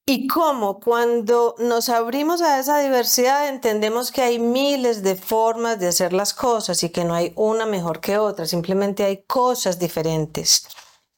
Y 0.05 0.27
cómo 0.27 0.79
cuando 0.81 1.55
nos 1.57 1.87
abrimos 1.89 2.41
a 2.41 2.59
esa 2.59 2.79
diversidad 2.79 3.47
entendemos 3.47 4.11
que 4.11 4.21
hay 4.21 4.37
miles 4.37 5.01
de 5.01 5.15
formas 5.15 5.79
de 5.79 5.87
hacer 5.87 6.11
las 6.11 6.33
cosas 6.33 6.83
y 6.83 6.89
que 6.89 7.05
no 7.05 7.15
hay 7.15 7.31
una 7.35 7.65
mejor 7.65 8.01
que 8.01 8.17
otra, 8.17 8.45
simplemente 8.45 9.03
hay 9.03 9.23
cosas 9.23 9.79
diferentes. 9.79 10.67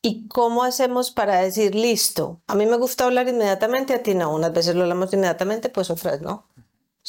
¿Y 0.08 0.26
cómo 0.30 0.64
hacemos 0.64 1.12
para 1.12 1.42
decir, 1.42 1.76
listo, 1.76 2.40
a 2.48 2.56
mí 2.56 2.66
me 2.66 2.78
gusta 2.78 3.04
hablar 3.04 3.28
inmediatamente, 3.28 3.94
a 3.94 4.04
ti 4.04 4.16
no? 4.16 4.34
Unas 4.34 4.54
veces 4.54 4.74
lo 4.74 4.84
hablamos 4.84 5.12
inmediatamente, 5.12 5.68
pues 5.68 5.90
otras 5.90 6.22
no. 6.22 6.46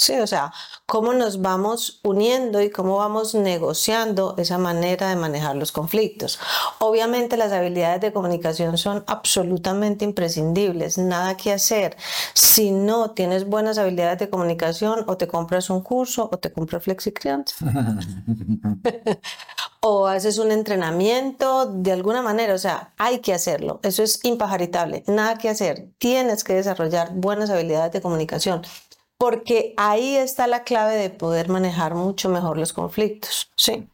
Sí, 0.01 0.13
o 0.21 0.29
sea, 0.29 0.53
cómo 0.87 1.13
nos 1.13 1.43
vamos 1.43 1.99
uniendo 2.05 2.63
y 2.63 2.71
cómo 2.71 2.99
vamos 2.99 3.35
negociando 3.35 4.37
esa 4.39 4.57
manera 4.57 5.09
de 5.09 5.17
manejar 5.17 5.57
los 5.57 5.73
conflictos. 5.73 6.39
Obviamente 6.79 7.37
las 7.37 7.51
habilidades 7.51 8.01
de 8.01 8.13
comunicación 8.13 8.79
son 8.79 9.03
absolutamente 9.09 10.05
imprescindibles, 10.05 10.99
nada 10.99 11.37
que 11.37 11.53
hacer. 11.53 11.97
Si 12.33 12.71
no 12.71 13.11
tienes 13.11 13.45
buenas 13.45 13.77
habilidades 13.77 14.21
de 14.21 14.31
comunicación, 14.31 15.05
o 15.09 15.17
te 15.17 15.27
compras 15.27 15.69
un 15.69 15.81
curso 15.81 16.29
o 16.31 16.39
te 16.39 16.53
compras 16.53 16.85
FlexiCreant. 16.85 17.51
o 19.81 20.07
haces 20.07 20.39
un 20.39 20.53
entrenamiento 20.53 21.67
de 21.67 21.91
alguna 21.91 22.23
manera, 22.23 22.55
o 22.55 22.59
sea, 22.59 22.93
hay 22.99 23.19
que 23.19 23.35
hacerlo. 23.35 23.81
Eso 23.83 24.05
es 24.05 24.21
impajaritable, 24.23 25.03
nada 25.09 25.39
que 25.39 25.49
hacer. 25.49 25.89
Tienes 25.99 26.45
que 26.45 26.55
desarrollar 26.55 27.11
buenas 27.15 27.51
habilidades 27.51 27.91
de 27.91 28.01
comunicación 28.01 28.63
porque 29.19 29.75
ahí 29.77 30.17
está 30.17 30.47
la 30.47 30.63
clave 30.63 30.95
de 30.97 31.11
poder 31.11 31.49
manejar 31.49 31.95
mucho 31.95 32.29
mejor 32.29 32.57
los 32.57 32.73
conflictos. 32.73 33.51
Sí. 33.57 33.89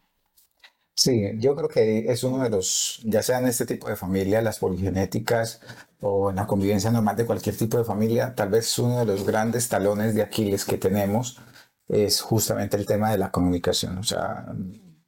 Sí, 0.96 1.32
yo 1.38 1.56
creo 1.56 1.68
que 1.68 2.12
es 2.12 2.22
uno 2.22 2.44
de 2.44 2.50
los, 2.50 3.00
ya 3.02 3.22
sea 3.22 3.40
en 3.40 3.48
este 3.48 3.66
tipo 3.66 3.88
de 3.88 3.96
familia, 3.96 4.42
las 4.42 4.60
poligenéticas 4.60 5.60
o 6.00 6.30
en 6.30 6.36
la 6.36 6.46
convivencia 6.46 6.90
normal 6.90 7.16
de 7.16 7.26
cualquier 7.26 7.56
tipo 7.56 7.78
de 7.78 7.84
familia, 7.84 8.34
tal 8.34 8.50
vez 8.50 8.78
uno 8.78 9.00
de 9.00 9.06
los 9.06 9.26
grandes 9.26 9.68
talones 9.68 10.14
de 10.14 10.22
Aquiles 10.22 10.64
que 10.64 10.78
tenemos 10.78 11.40
es 11.88 12.20
justamente 12.20 12.76
el 12.76 12.86
tema 12.86 13.10
de 13.10 13.18
la 13.18 13.32
comunicación, 13.32 13.98
o 13.98 14.04
sea, 14.04 14.46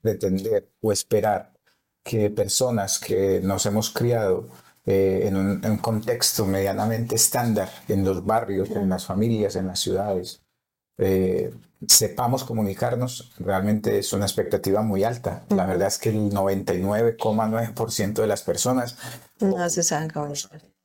pretender 0.00 0.68
o 0.80 0.92
esperar 0.92 1.52
que 2.02 2.30
personas 2.30 2.98
que 2.98 3.40
nos 3.42 3.64
hemos 3.66 3.90
criado 3.90 4.48
eh, 4.86 5.22
en, 5.26 5.36
un, 5.36 5.78
contexto 5.78 6.46
medianamente 6.46 7.16
estándar 7.16 7.68
en 7.88 8.04
los 8.04 8.24
barrios, 8.24 8.70
en 8.70 8.88
las 8.88 9.04
familias, 9.04 9.56
en 9.56 9.66
las 9.66 9.80
ciudades, 9.80 10.42
eh, 10.98 11.52
sepamos 11.86 12.44
comunicarnos, 12.44 13.32
realmente 13.38 13.98
es 13.98 14.12
una 14.12 14.24
expectativa 14.24 14.82
muy 14.82 15.04
alta. 15.04 15.44
La 15.50 15.66
verdad 15.66 15.88
es 15.88 15.98
que 15.98 16.10
el 16.10 16.30
99,9% 16.30 18.14
de 18.14 18.26
las 18.26 18.42
personas 18.42 18.96
no 19.40 19.68
se 19.68 19.82
saben 19.82 20.08
comunicar 20.08 20.75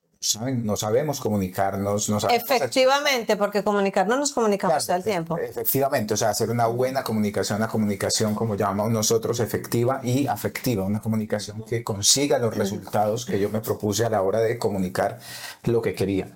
no 0.63 0.77
sabemos 0.77 1.19
comunicarnos. 1.19 2.09
No 2.09 2.17
Efectivamente, 2.29 3.37
porque 3.37 3.63
comunicarnos 3.63 4.19
nos 4.19 4.31
comunicamos 4.31 4.85
todo 4.85 4.97
el 4.97 5.03
tiempo. 5.03 5.37
Efectivamente, 5.37 6.13
o 6.13 6.17
sea, 6.17 6.29
hacer 6.29 6.49
una 6.49 6.67
buena 6.67 7.03
comunicación, 7.03 7.57
una 7.57 7.67
comunicación 7.67 8.35
como 8.35 8.55
llamamos 8.55 8.91
nosotros, 8.91 9.39
efectiva 9.39 9.99
y 10.03 10.27
afectiva, 10.27 10.83
una 10.83 11.01
comunicación 11.01 11.63
que 11.63 11.83
consiga 11.83 12.37
los 12.37 12.55
resultados 12.55 13.25
que 13.25 13.39
yo 13.39 13.49
me 13.49 13.61
propuse 13.61 14.05
a 14.05 14.09
la 14.09 14.21
hora 14.21 14.39
de 14.39 14.57
comunicar 14.59 15.19
lo 15.63 15.81
que 15.81 15.95
quería. 15.95 16.31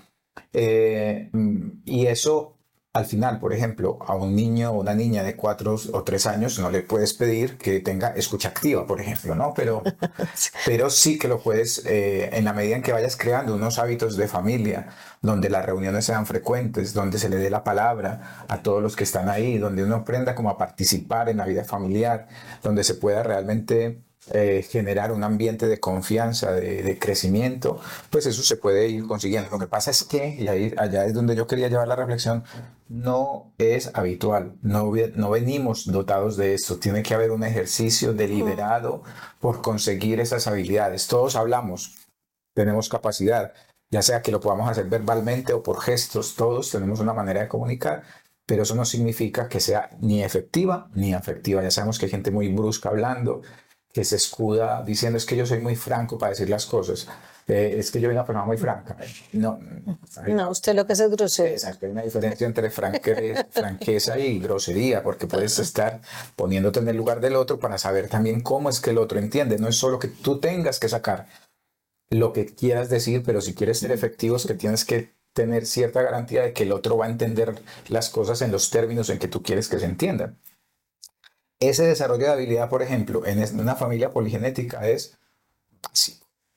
Eh, 0.51 1.29
y 1.85 2.07
eso 2.07 2.54
al 2.95 3.05
final, 3.05 3.39
por 3.39 3.51
ejemplo, 3.51 3.99
a 4.07 4.15
un 4.15 4.33
niño 4.33 4.71
o 4.71 4.79
una 4.79 4.95
niña 4.95 5.21
de 5.21 5.35
cuatro 5.35 5.75
o 5.91 6.03
tres 6.03 6.25
años 6.27 6.59
no 6.59 6.69
le 6.71 6.81
puedes 6.81 7.13
pedir 7.13 7.57
que 7.57 7.81
tenga 7.81 8.11
escucha 8.15 8.47
activa, 8.47 8.87
por 8.87 9.01
ejemplo, 9.01 9.35
¿no? 9.35 9.53
Pero, 9.53 9.83
pero 10.65 10.89
sí 10.89 11.19
que 11.19 11.27
lo 11.27 11.41
puedes, 11.41 11.85
eh, 11.85 12.29
en 12.31 12.45
la 12.45 12.53
medida 12.53 12.77
en 12.77 12.81
que 12.81 12.93
vayas 12.93 13.17
creando 13.17 13.53
unos 13.53 13.79
hábitos 13.79 14.15
de 14.15 14.29
familia, 14.29 14.87
donde 15.21 15.49
las 15.49 15.65
reuniones 15.65 16.05
sean 16.05 16.25
frecuentes, 16.25 16.93
donde 16.93 17.19
se 17.19 17.27
le 17.27 17.35
dé 17.35 17.49
la 17.49 17.65
palabra 17.65 18.45
a 18.47 18.63
todos 18.63 18.81
los 18.81 18.95
que 18.95 19.03
están 19.03 19.27
ahí, 19.27 19.57
donde 19.57 19.83
uno 19.83 19.95
aprenda 19.95 20.33
como 20.33 20.49
a 20.49 20.57
participar 20.57 21.27
en 21.27 21.35
la 21.35 21.45
vida 21.45 21.65
familiar, 21.65 22.29
donde 22.63 22.85
se 22.85 22.93
pueda 22.95 23.23
realmente 23.23 24.05
eh, 24.31 24.65
generar 24.67 25.11
un 25.11 25.23
ambiente 25.23 25.67
de 25.67 25.79
confianza, 25.79 26.51
de, 26.51 26.81
de, 26.81 26.97
crecimiento, 26.97 27.79
pues 28.09 28.25
eso 28.25 28.41
se 28.41 28.57
puede 28.57 28.87
ir 28.87 29.05
consiguiendo. 29.05 29.51
Lo 29.51 29.59
que 29.59 29.67
pasa 29.67 29.91
es 29.91 30.03
que, 30.03 30.35
y 30.39 30.47
ahí, 30.47 30.73
allá 30.77 31.05
es 31.05 31.13
donde 31.13 31.35
yo 31.35 31.45
quería 31.45 31.67
llevar 31.67 31.87
la 31.87 31.95
reflexión, 31.95 32.43
no 32.87 33.53
es 33.59 33.91
habitual, 33.93 34.55
no, 34.63 34.91
no 35.15 35.29
venimos 35.29 35.85
dotados 35.85 36.37
de 36.37 36.55
esto, 36.55 36.77
tiene 36.79 37.03
que 37.03 37.13
haber 37.13 37.29
un 37.29 37.43
ejercicio 37.43 38.13
deliberado 38.13 39.03
por 39.39 39.61
conseguir 39.61 40.19
esas 40.19 40.47
habilidades. 40.47 41.07
Todos 41.07 41.35
hablamos, 41.35 42.07
tenemos 42.55 42.89
capacidad, 42.89 43.53
ya 43.91 44.01
sea 44.01 44.21
que 44.23 44.31
lo 44.31 44.39
podamos 44.39 44.69
hacer 44.69 44.85
verbalmente 44.85 45.53
o 45.53 45.61
por 45.61 45.81
gestos, 45.81 46.35
todos 46.35 46.71
tenemos 46.71 46.99
una 46.99 47.13
manera 47.13 47.41
de 47.41 47.47
comunicar, 47.47 48.03
pero 48.47 48.63
eso 48.63 48.75
no 48.75 48.85
significa 48.85 49.47
que 49.49 49.59
sea 49.59 49.89
ni 49.99 50.23
efectiva 50.23 50.89
ni 50.93 51.13
afectiva. 51.13 51.61
Ya 51.61 51.71
sabemos 51.71 51.99
que 51.99 52.05
hay 52.05 52.11
gente 52.11 52.31
muy 52.31 52.49
brusca 52.49 52.89
hablando, 52.89 53.41
que 53.95 54.03
se 54.03 54.17
escuda 54.17 54.83
diciendo 54.83 55.17
es 55.17 55.25
que 55.25 55.37
yo 55.37 55.45
soy 55.45 55.59
muy 55.59 55.77
franco 55.77 56.17
para 56.17 56.31
decir 56.31 56.49
las 56.49 56.65
cosas. 56.65 57.07
Eh, 57.47 57.75
es 57.77 57.91
que 57.91 58.01
yo 58.01 58.07
soy 58.07 58.15
una 58.15 58.25
persona 58.25 58.43
muy 58.43 58.57
franca. 58.57 58.97
No, 59.31 59.57
no 60.27 60.49
usted 60.49 60.75
lo 60.75 60.85
que 60.85 60.91
es 60.91 60.99
es 60.99 61.09
grosero. 61.09 61.47
Exacto, 61.47 61.85
hay 61.85 61.93
una 61.93 62.01
diferencia 62.01 62.45
entre 62.45 62.69
franqueza 62.69 64.19
y 64.19 64.39
grosería, 64.39 65.01
porque 65.01 65.27
puedes 65.27 65.59
estar 65.59 66.01
poniéndote 66.35 66.81
en 66.81 66.89
el 66.89 66.97
lugar 66.97 67.21
del 67.21 67.37
otro 67.37 67.57
para 67.57 67.77
saber 67.77 68.09
también 68.09 68.41
cómo 68.41 68.67
es 68.67 68.81
que 68.81 68.89
el 68.89 68.97
otro 68.97 69.17
entiende. 69.17 69.59
No 69.59 69.69
es 69.69 69.77
solo 69.77 69.97
que 69.97 70.09
tú 70.09 70.41
tengas 70.41 70.77
que 70.77 70.89
sacar 70.89 71.27
lo 72.09 72.33
que 72.33 72.47
quieras 72.47 72.89
decir, 72.89 73.23
pero 73.25 73.39
si 73.39 73.55
quieres 73.55 73.79
ser 73.79 73.93
efectivo 73.93 74.35
es 74.35 74.45
que 74.45 74.55
tienes 74.55 74.83
que 74.83 75.15
tener 75.31 75.65
cierta 75.65 76.01
garantía 76.01 76.41
de 76.41 76.51
que 76.51 76.63
el 76.63 76.73
otro 76.73 76.97
va 76.97 77.05
a 77.05 77.09
entender 77.09 77.55
las 77.87 78.09
cosas 78.09 78.41
en 78.41 78.51
los 78.51 78.71
términos 78.71 79.09
en 79.09 79.19
que 79.19 79.29
tú 79.29 79.41
quieres 79.41 79.69
que 79.69 79.79
se 79.79 79.85
entiendan. 79.85 80.37
Ese 81.59 81.83
desarrollo 81.83 82.25
de 82.25 82.31
habilidad, 82.31 82.69
por 82.69 82.81
ejemplo, 82.81 83.25
en 83.25 83.59
una 83.59 83.75
familia 83.75 84.11
poligenética 84.11 84.87
es 84.87 85.17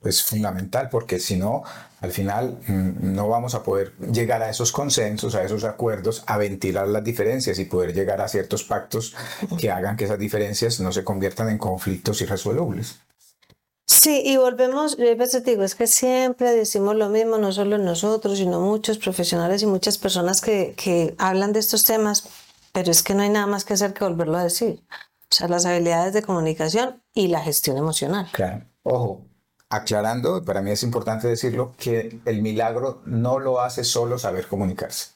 pues, 0.01 0.23
fundamental 0.23 0.89
porque 0.91 1.19
si 1.19 1.37
no, 1.37 1.63
al 2.01 2.13
final 2.13 2.59
mm, 2.67 3.15
no 3.15 3.29
vamos 3.29 3.55
a 3.55 3.63
poder 3.63 3.93
llegar 4.13 4.43
a 4.43 4.51
esos 4.51 4.73
consensos, 4.73 5.35
a 5.35 5.45
esos 5.45 5.65
acuerdos, 5.65 6.25
a 6.27 6.39
ventilar 6.39 6.89
las 6.89 7.05
diferencias 7.05 7.59
y 7.59 7.65
poder 7.65 7.95
llegar 7.95 8.21
a 8.21 8.29
ciertos 8.29 8.65
pactos 8.65 9.15
que 9.59 9.71
hagan 9.71 9.97
que 9.97 10.05
esas 10.05 10.19
diferencias 10.19 10.81
no 10.81 10.93
se 10.93 11.05
conviertan 11.05 11.49
en 11.49 11.59
conflictos 11.59 12.21
irresolubles. 12.21 13.01
Sí, 13.87 14.23
y 14.25 14.37
volvemos, 14.37 14.97
yo 14.99 15.11
a 15.11 15.15
veces 15.15 15.45
digo, 15.45 15.65
es 15.65 15.75
que 15.75 15.87
siempre 15.87 16.53
decimos 16.53 16.95
lo 16.95 17.09
mismo, 17.09 17.39
no 17.39 17.53
solo 17.53 17.79
nosotros, 17.79 18.39
sino 18.39 18.61
muchos 18.61 18.99
profesionales 18.99 19.63
y 19.63 19.67
muchas 19.67 19.99
personas 19.99 20.41
que, 20.41 20.75
que 20.77 21.15
hablan 21.19 21.53
de 21.53 21.61
estos 21.61 21.85
temas, 21.85 22.29
pero 22.79 22.93
es 22.93 23.03
que 23.03 23.13
no 23.13 23.23
hay 23.23 23.29
nada 23.29 23.49
más 23.49 23.65
que 23.65 23.75
hacer 23.75 23.93
que 23.93 24.05
volverlo 24.05 24.39
a 24.39 24.45
decir. 24.45 24.85
O 25.31 25.35
sea, 25.35 25.49
las 25.49 25.67
habilidades 25.67 26.13
de 26.13 26.23
comunicación 26.23 27.03
y 27.13 27.27
la 27.27 27.41
gestión 27.41 27.77
emocional. 27.77 28.29
Claro, 28.31 28.67
ojo, 28.85 29.27
aclarando, 29.69 30.45
para 30.45 30.63
mí 30.63 30.71
es 30.71 30.85
importante 30.85 31.27
decirlo, 31.27 31.75
que 31.77 32.21
el 32.25 32.41
milagro 32.41 33.03
no 33.05 33.41
lo 33.41 33.61
hace 33.61 33.83
solo 33.83 34.17
saber 34.17 34.47
comunicarse. 34.47 35.09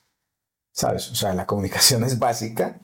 ¿Sabes? 0.72 1.08
O 1.12 1.14
sea, 1.14 1.34
la 1.34 1.46
comunicación 1.46 2.02
es 2.02 2.18
básica, 2.18 2.80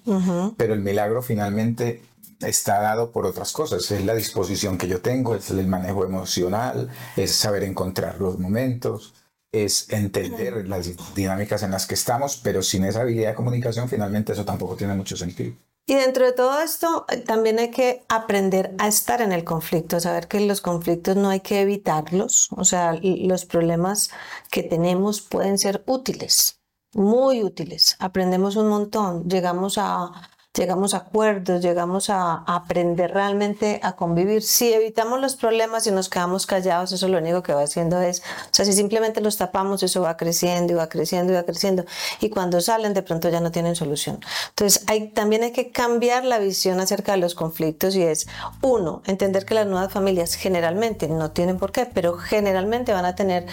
pero 0.56 0.74
el 0.74 0.80
milagro 0.80 1.22
finalmente 1.22 2.04
está 2.38 2.80
dado 2.80 3.10
por 3.10 3.26
otras 3.26 3.50
cosas. 3.50 3.90
Es 3.90 4.04
la 4.04 4.14
disposición 4.14 4.78
que 4.78 4.86
yo 4.86 5.00
tengo, 5.00 5.34
es 5.34 5.50
el 5.50 5.66
manejo 5.66 6.04
emocional, 6.04 6.88
es 7.16 7.34
saber 7.34 7.64
encontrar 7.64 8.20
los 8.20 8.38
momentos, 8.38 9.12
es 9.52 9.90
entender 9.90 10.68
las 10.68 10.90
dinámicas 11.14 11.62
en 11.62 11.70
las 11.70 11.86
que 11.86 11.94
estamos, 11.94 12.38
pero 12.42 12.62
sin 12.62 12.84
esa 12.84 13.00
habilidad 13.00 13.30
de 13.30 13.34
comunicación 13.34 13.88
finalmente 13.88 14.32
eso 14.32 14.44
tampoco 14.44 14.76
tiene 14.76 14.94
mucho 14.94 15.16
sentido. 15.16 15.54
Y 15.86 15.94
dentro 15.94 16.26
de 16.26 16.32
todo 16.32 16.60
esto 16.60 17.06
eh, 17.08 17.16
también 17.16 17.58
hay 17.58 17.70
que 17.70 18.04
aprender 18.08 18.74
a 18.78 18.88
estar 18.88 19.22
en 19.22 19.32
el 19.32 19.44
conflicto, 19.44 19.98
saber 20.00 20.28
que 20.28 20.40
los 20.40 20.60
conflictos 20.60 21.16
no 21.16 21.30
hay 21.30 21.40
que 21.40 21.62
evitarlos, 21.62 22.48
o 22.50 22.64
sea, 22.64 22.92
los 23.02 23.46
problemas 23.46 24.10
que 24.50 24.62
tenemos 24.62 25.22
pueden 25.22 25.56
ser 25.56 25.82
útiles, 25.86 26.60
muy 26.92 27.42
útiles. 27.42 27.96
Aprendemos 28.00 28.56
un 28.56 28.68
montón, 28.68 29.30
llegamos 29.30 29.78
a, 29.78 30.12
llegamos 30.54 30.94
a 30.94 30.98
acuerdos, 30.98 31.62
llegamos 31.62 32.10
a, 32.10 32.44
aprender 32.46 33.12
realmente 33.12 33.80
a 33.82 33.92
convivir. 33.92 34.42
Si 34.42 34.72
evitamos 34.72 35.20
los 35.20 35.36
problemas 35.36 35.86
y 35.86 35.90
nos 35.90 36.08
quedamos 36.08 36.46
callados, 36.46 36.92
eso 36.92 37.08
lo 37.08 37.18
único 37.18 37.42
que 37.42 37.52
va 37.52 37.62
haciendo 37.62 38.00
es, 38.00 38.20
o 38.20 38.52
sea, 38.52 38.64
si 38.64 38.72
simplemente 38.72 39.20
los 39.20 39.36
tapamos, 39.36 39.82
eso 39.82 40.02
va 40.02 40.16
creciendo 40.16 40.72
y 40.72 40.76
va 40.76 40.88
creciendo 40.88 41.32
y 41.32 41.36
va 41.36 41.44
creciendo. 41.44 41.84
Y 42.20 42.30
cuando 42.30 42.60
salen, 42.60 42.94
de 42.94 43.02
pronto 43.02 43.28
ya 43.28 43.40
no 43.40 43.50
tienen 43.52 43.76
solución. 43.76 44.20
Entonces, 44.50 44.84
hay, 44.88 45.08
también 45.08 45.42
hay 45.44 45.52
que 45.52 45.70
cambiar 45.70 46.24
la 46.24 46.38
visión 46.38 46.80
acerca 46.80 47.12
de 47.12 47.18
los 47.18 47.34
conflictos 47.34 47.94
y 47.94 48.02
es, 48.02 48.26
uno, 48.60 49.02
entender 49.06 49.44
que 49.44 49.54
las 49.54 49.66
nuevas 49.66 49.92
familias 49.92 50.34
generalmente, 50.34 51.08
no 51.08 51.30
tienen 51.30 51.58
por 51.58 51.72
qué, 51.72 51.86
pero 51.86 52.16
generalmente 52.16 52.92
van 52.92 53.04
a 53.04 53.14
tener 53.14 53.46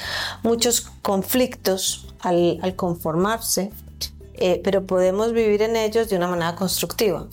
muchos 0.44 0.82
conflictos 1.02 2.08
al, 2.22 2.60
al 2.62 2.76
conformarse 2.76 3.72
eh, 4.40 4.62
pero 4.64 4.86
podemos 4.86 5.34
vivir 5.34 5.62
en 5.62 5.76
ellos 5.76 6.10
de 6.10 6.18
una 6.18 6.28
manera 6.28 6.56
constructiva. 6.56 7.28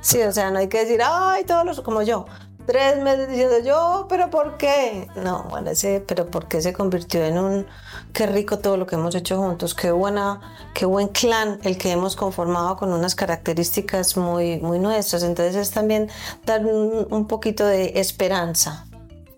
Sí, 0.00 0.20
o 0.22 0.32
sea, 0.32 0.50
no 0.50 0.58
hay 0.58 0.68
que 0.68 0.80
decir, 0.80 1.00
ay, 1.02 1.44
todos 1.44 1.64
los, 1.64 1.80
como 1.80 2.02
yo, 2.02 2.26
tres 2.66 3.02
meses 3.02 3.28
diciendo 3.28 3.58
yo, 3.64 4.06
pero 4.08 4.30
¿por 4.30 4.56
qué? 4.56 5.08
No, 5.16 5.44
bueno, 5.50 5.70
ese, 5.70 6.04
pero 6.06 6.26
¿por 6.26 6.48
qué 6.48 6.60
se 6.62 6.72
convirtió 6.72 7.24
en 7.24 7.38
un, 7.38 7.66
qué 8.12 8.26
rico 8.26 8.58
todo 8.58 8.76
lo 8.76 8.86
que 8.86 8.96
hemos 8.96 9.14
hecho 9.14 9.38
juntos, 9.38 9.74
qué 9.74 9.90
buena, 9.90 10.40
qué 10.74 10.86
buen 10.86 11.08
clan 11.08 11.58
el 11.62 11.76
que 11.78 11.90
hemos 11.90 12.16
conformado 12.16 12.76
con 12.76 12.92
unas 12.92 13.14
características 13.14 14.16
muy, 14.16 14.60
muy 14.60 14.78
nuestras. 14.78 15.22
Entonces 15.22 15.56
es 15.56 15.70
también 15.70 16.08
dar 16.44 16.64
un, 16.64 17.26
poquito 17.26 17.66
de 17.66 17.92
esperanza 17.96 18.86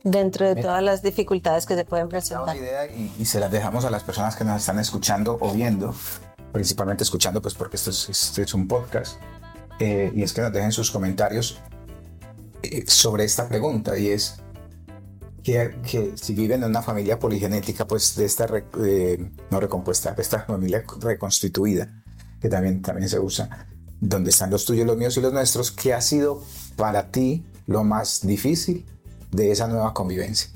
dentro 0.03 0.47
de 0.47 0.61
todas 0.61 0.83
las 0.83 1.03
dificultades 1.03 1.67
que 1.67 1.75
se 1.75 1.85
pueden 1.85 2.09
presentar. 2.09 2.57
Idea 2.57 2.87
y, 2.87 3.13
y 3.19 3.25
se 3.25 3.41
las 3.41 3.51
dejamos 3.51 3.85
a 3.85 3.91
las 3.91 4.03
personas 4.03 4.37
que 4.37 4.45
nos 4.45 4.61
están 4.61 4.79
escuchando 4.79 5.37
o 5.41 5.53
viendo 5.53 5.95
principalmente 6.57 7.05
escuchando, 7.05 7.43
pues 7.43 7.53
porque 7.53 7.77
esto 7.77 7.91
es, 7.91 8.09
este 8.09 8.41
es 8.41 8.55
un 8.55 8.67
podcast, 8.67 9.21
eh, 9.79 10.11
y 10.15 10.23
es 10.23 10.33
que 10.33 10.41
nos 10.41 10.51
dejen 10.55 10.73
sus 10.73 10.91
comentarios 10.91 11.59
eh, 12.63 12.83
sobre 12.87 13.25
esta 13.25 13.47
pregunta, 13.47 13.99
y 13.99 14.09
es 14.09 14.37
que, 15.43 15.77
que, 15.87 16.13
si 16.17 16.33
viven 16.33 16.63
en 16.63 16.71
una 16.71 16.81
familia 16.81 17.19
poligenética, 17.19 17.87
pues 17.87 18.17
de 18.17 18.25
esta, 18.25 18.47
no 19.51 19.61
recompuesta, 19.61 20.13
de 20.13 20.23
esta 20.23 20.45
familia 20.45 20.83
reconstituida, 20.99 22.03
que 22.41 22.49
también, 22.49 22.81
también 22.81 23.11
se 23.11 23.21
usa, 23.21 23.67
donde 24.01 24.31
están 24.31 24.51
los 24.51 24.65
tuyos, 24.65 24.87
los 24.87 24.97
míos 24.97 25.15
y 25.19 25.21
los 25.21 25.35
nuestros, 25.35 25.71
¿qué 25.71 25.93
ha 25.93 26.01
sido 26.01 26.43
para 26.77 27.11
ti 27.11 27.45
lo 27.67 27.85
más 27.85 28.27
difícil 28.27 28.87
de 29.31 29.51
esa 29.51 29.69
nueva 29.69 29.93
convivencia? 29.93 30.49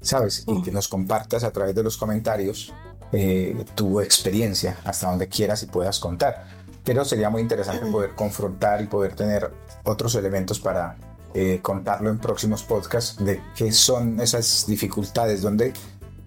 ¿Sabes? 0.00 0.44
Y 0.46 0.62
que 0.62 0.72
nos 0.72 0.88
compartas 0.88 1.44
a 1.44 1.52
través 1.52 1.74
de 1.74 1.82
los 1.82 1.98
comentarios 1.98 2.72
eh, 3.12 3.64
tu 3.74 4.00
experiencia 4.00 4.76
hasta 4.84 5.08
donde 5.08 5.28
quieras 5.28 5.62
y 5.62 5.66
puedas 5.66 5.98
contar. 5.98 6.44
Pero 6.84 7.04
sería 7.04 7.30
muy 7.30 7.42
interesante 7.42 7.86
poder 7.86 8.14
confrontar 8.14 8.80
y 8.82 8.86
poder 8.86 9.14
tener 9.14 9.50
otros 9.84 10.14
elementos 10.14 10.60
para 10.60 10.96
eh, 11.34 11.60
contarlo 11.60 12.08
en 12.10 12.18
próximos 12.18 12.62
podcasts 12.62 13.22
de 13.22 13.42
qué 13.54 13.70
son 13.70 14.20
esas 14.20 14.64
dificultades, 14.66 15.42
dónde, 15.42 15.74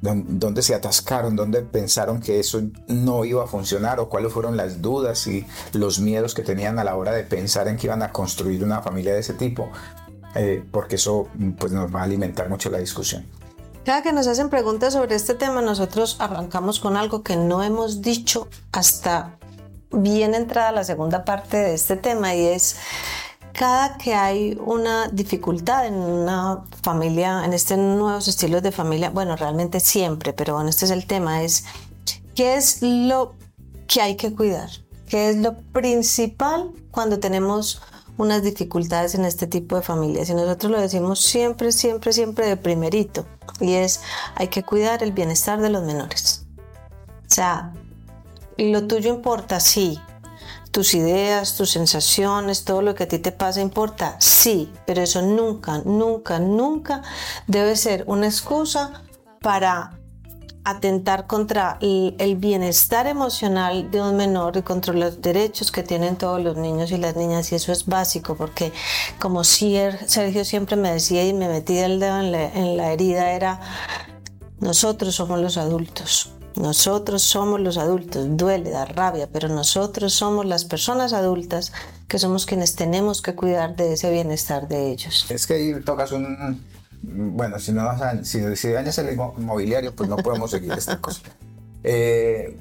dónde 0.01 0.61
se 0.61 0.75
atascaron, 0.75 1.35
dónde 1.35 1.61
pensaron 1.61 2.19
que 2.19 2.39
eso 2.39 2.61
no 2.87 3.25
iba 3.25 3.43
a 3.43 3.47
funcionar 3.47 3.99
o 3.99 4.07
cuáles 4.07 4.31
fueron 4.31 4.55
las 4.55 4.81
dudas 4.81 5.25
y 5.25 5.47
los 5.73 5.99
miedos 5.99 6.35
que 6.35 6.43
tenían 6.43 6.77
a 6.77 6.83
la 6.83 6.95
hora 6.95 7.11
de 7.11 7.23
pensar 7.23 7.67
en 7.67 7.77
que 7.77 7.87
iban 7.87 8.03
a 8.03 8.11
construir 8.11 8.63
una 8.63 8.81
familia 8.81 9.13
de 9.13 9.21
ese 9.21 9.33
tipo, 9.33 9.71
eh, 10.35 10.63
porque 10.71 10.97
eso 10.97 11.27
pues, 11.57 11.71
nos 11.71 11.93
va 11.93 12.01
a 12.01 12.03
alimentar 12.03 12.47
mucho 12.47 12.69
la 12.69 12.77
discusión. 12.77 13.25
Cada 13.89 14.03
que 14.03 14.13
nos 14.13 14.27
hacen 14.27 14.51
preguntas 14.51 14.93
sobre 14.93 15.15
este 15.15 15.33
tema, 15.33 15.63
nosotros 15.63 16.17
arrancamos 16.19 16.79
con 16.79 16.95
algo 16.95 17.23
que 17.23 17.35
no 17.35 17.63
hemos 17.63 18.03
dicho 18.03 18.47
hasta 18.71 19.39
bien 19.89 20.35
entrada 20.35 20.71
la 20.71 20.83
segunda 20.83 21.25
parte 21.25 21.57
de 21.57 21.73
este 21.73 21.95
tema 21.95 22.35
y 22.35 22.45
es 22.45 22.75
cada 23.51 23.97
que 23.97 24.13
hay 24.13 24.55
una 24.63 25.07
dificultad 25.07 25.87
en 25.87 25.95
una 25.95 26.65
familia, 26.83 27.43
en 27.43 27.53
este 27.53 27.77
nuevos 27.77 28.27
estilos 28.27 28.61
de 28.61 28.71
familia, 28.71 29.09
bueno, 29.09 29.35
realmente 29.35 29.79
siempre, 29.79 30.33
pero 30.33 30.53
bueno, 30.53 30.69
este 30.69 30.85
es 30.85 30.91
el 30.91 31.07
tema, 31.07 31.41
es 31.41 31.65
qué 32.35 32.57
es 32.57 32.83
lo 32.83 33.33
que 33.87 34.03
hay 34.03 34.17
que 34.17 34.35
cuidar, 34.35 34.69
qué 35.07 35.31
es 35.31 35.37
lo 35.37 35.57
principal 35.57 36.73
cuando 36.91 37.17
tenemos 37.19 37.81
unas 38.17 38.43
dificultades 38.43 39.15
en 39.15 39.25
este 39.25 39.47
tipo 39.47 39.77
de 39.77 39.81
familias. 39.81 40.29
Y 40.29 40.35
nosotros 40.35 40.71
lo 40.71 40.79
decimos 40.79 41.21
siempre, 41.21 41.71
siempre, 41.71 42.13
siempre 42.13 42.45
de 42.45 42.55
primerito. 42.55 43.25
Y 43.59 43.73
es, 43.73 44.01
hay 44.35 44.47
que 44.47 44.63
cuidar 44.63 45.03
el 45.03 45.11
bienestar 45.11 45.59
de 45.59 45.69
los 45.69 45.83
menores. 45.83 46.45
O 46.57 47.33
sea, 47.33 47.73
lo 48.57 48.87
tuyo 48.87 49.13
importa, 49.13 49.59
sí. 49.59 49.99
Tus 50.71 50.93
ideas, 50.93 51.55
tus 51.55 51.71
sensaciones, 51.71 52.63
todo 52.63 52.81
lo 52.81 52.95
que 52.95 53.03
a 53.03 53.07
ti 53.07 53.19
te 53.19 53.31
pasa 53.31 53.61
importa, 53.61 54.15
sí. 54.19 54.71
Pero 54.85 55.01
eso 55.01 55.21
nunca, 55.21 55.81
nunca, 55.85 56.39
nunca 56.39 57.01
debe 57.47 57.75
ser 57.75 58.03
una 58.07 58.27
excusa 58.27 59.03
para 59.41 59.98
atentar 60.63 61.25
contra 61.25 61.77
el, 61.81 62.35
bienestar 62.35 63.07
emocional 63.07 63.89
de 63.91 64.01
un 64.01 64.15
menor 64.15 64.57
y 64.57 64.61
contra 64.61 64.93
los 64.93 65.21
derechos 65.21 65.71
que 65.71 65.83
tienen 65.83 66.15
todos 66.15 66.41
los 66.41 66.57
niños 66.57 66.91
y 66.91 66.97
las 66.97 67.15
niñas 67.15 67.51
y 67.51 67.55
eso 67.55 67.71
es 67.71 67.85
básico 67.85 68.35
porque 68.35 68.71
como 69.19 69.43
Sergio 69.43 70.45
siempre 70.45 70.75
me 70.75 70.91
decía 70.91 71.25
y 71.25 71.33
me 71.33 71.47
metía 71.47 71.85
el 71.85 71.99
dedo 71.99 72.19
en 72.19 72.31
la, 72.31 72.53
en 72.53 72.77
la 72.77 72.91
herida 72.91 73.31
era 73.31 73.59
nosotros 74.59 75.15
somos 75.15 75.39
los 75.39 75.57
adultos. 75.57 76.31
Nosotros 76.55 77.21
somos 77.21 77.61
los 77.61 77.77
adultos, 77.77 78.25
duele, 78.31 78.71
da 78.71 78.83
rabia, 78.83 79.29
pero 79.31 79.47
nosotros 79.47 80.13
somos 80.13 80.45
las 80.45 80.65
personas 80.65 81.13
adultas 81.13 81.71
que 82.09 82.19
somos 82.19 82.45
quienes 82.45 82.75
tenemos 82.75 83.21
que 83.21 83.35
cuidar 83.35 83.75
de 83.77 83.93
ese 83.93 84.11
bienestar 84.11 84.67
de 84.67 84.91
ellos. 84.91 85.25
Es 85.29 85.47
que 85.47 85.53
ahí 85.53 85.81
tocas 85.81 86.11
un... 86.11 86.61
Bueno, 87.01 87.59
si 87.59 87.71
no 87.71 87.85
vas 87.85 88.01
a- 88.01 88.23
si, 88.23 88.55
si 88.55 88.69
dañas 88.71 88.97
el 88.97 89.15
inmo- 89.17 89.33
inmobiliario, 89.37 89.95
pues 89.95 90.09
no 90.09 90.17
podemos 90.17 90.51
seguir 90.51 90.71
esta 90.73 90.99
cosa. 90.99 91.21
Eh, 91.83 92.57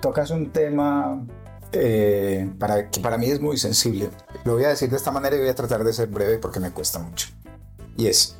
tocas 0.00 0.30
un 0.30 0.50
tema 0.50 1.24
eh, 1.72 2.50
para, 2.58 2.90
que 2.90 3.00
para 3.00 3.16
mí 3.16 3.26
es 3.26 3.40
muy 3.40 3.56
sensible. 3.56 4.10
Lo 4.44 4.54
voy 4.54 4.64
a 4.64 4.68
decir 4.70 4.90
de 4.90 4.96
esta 4.96 5.12
manera 5.12 5.36
y 5.36 5.38
voy 5.38 5.48
a 5.48 5.54
tratar 5.54 5.84
de 5.84 5.92
ser 5.92 6.08
breve 6.08 6.38
porque 6.38 6.58
me 6.60 6.70
cuesta 6.72 6.98
mucho. 6.98 7.28
Y 7.96 8.06
es, 8.08 8.36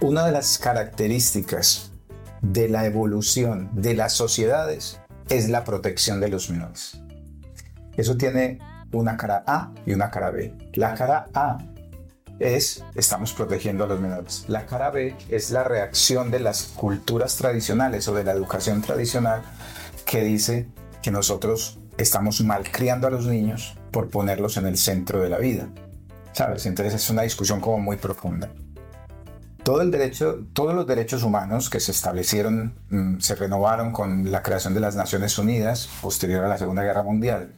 una 0.00 0.24
de 0.24 0.32
las 0.32 0.58
características 0.58 1.90
de 2.40 2.68
la 2.68 2.86
evolución 2.86 3.70
de 3.72 3.94
las 3.94 4.12
sociedades 4.14 4.98
es 5.28 5.48
la 5.48 5.64
protección 5.64 6.20
de 6.20 6.28
los 6.28 6.48
menores. 6.50 7.00
Eso 7.96 8.16
tiene 8.16 8.58
una 8.92 9.16
cara 9.16 9.44
A 9.46 9.72
y 9.86 9.92
una 9.92 10.10
cara 10.10 10.30
B. 10.30 10.54
La 10.74 10.94
cara 10.94 11.28
A 11.34 11.58
es 12.44 12.84
estamos 12.94 13.32
protegiendo 13.32 13.84
a 13.84 13.86
los 13.86 14.00
menores. 14.00 14.44
La 14.48 14.66
cara 14.66 14.90
B 14.90 15.16
es 15.30 15.50
la 15.50 15.64
reacción 15.64 16.30
de 16.30 16.40
las 16.40 16.64
culturas 16.76 17.36
tradicionales 17.36 18.06
o 18.08 18.14
de 18.14 18.22
la 18.22 18.32
educación 18.32 18.82
tradicional 18.82 19.42
que 20.04 20.22
dice 20.22 20.66
que 21.02 21.10
nosotros 21.10 21.78
estamos 21.96 22.40
malcriando 22.42 23.06
a 23.06 23.10
los 23.10 23.26
niños 23.26 23.76
por 23.90 24.10
ponerlos 24.10 24.58
en 24.58 24.66
el 24.66 24.76
centro 24.76 25.20
de 25.20 25.30
la 25.30 25.38
vida. 25.38 25.68
¿Sabes? 26.32 26.66
Entonces 26.66 26.94
es 26.94 27.08
una 27.08 27.22
discusión 27.22 27.60
como 27.60 27.78
muy 27.78 27.96
profunda. 27.96 28.50
Todo 29.62 29.80
el 29.80 29.90
derecho, 29.90 30.40
todos 30.52 30.74
los 30.74 30.86
derechos 30.86 31.22
humanos 31.22 31.70
que 31.70 31.80
se 31.80 31.92
establecieron, 31.92 32.74
mm, 32.90 33.20
se 33.20 33.34
renovaron 33.36 33.92
con 33.92 34.30
la 34.30 34.42
creación 34.42 34.74
de 34.74 34.80
las 34.80 34.96
Naciones 34.96 35.38
Unidas 35.38 35.88
posterior 36.02 36.44
a 36.44 36.48
la 36.48 36.58
Segunda 36.58 36.82
Guerra 36.82 37.02
Mundial 37.02 37.54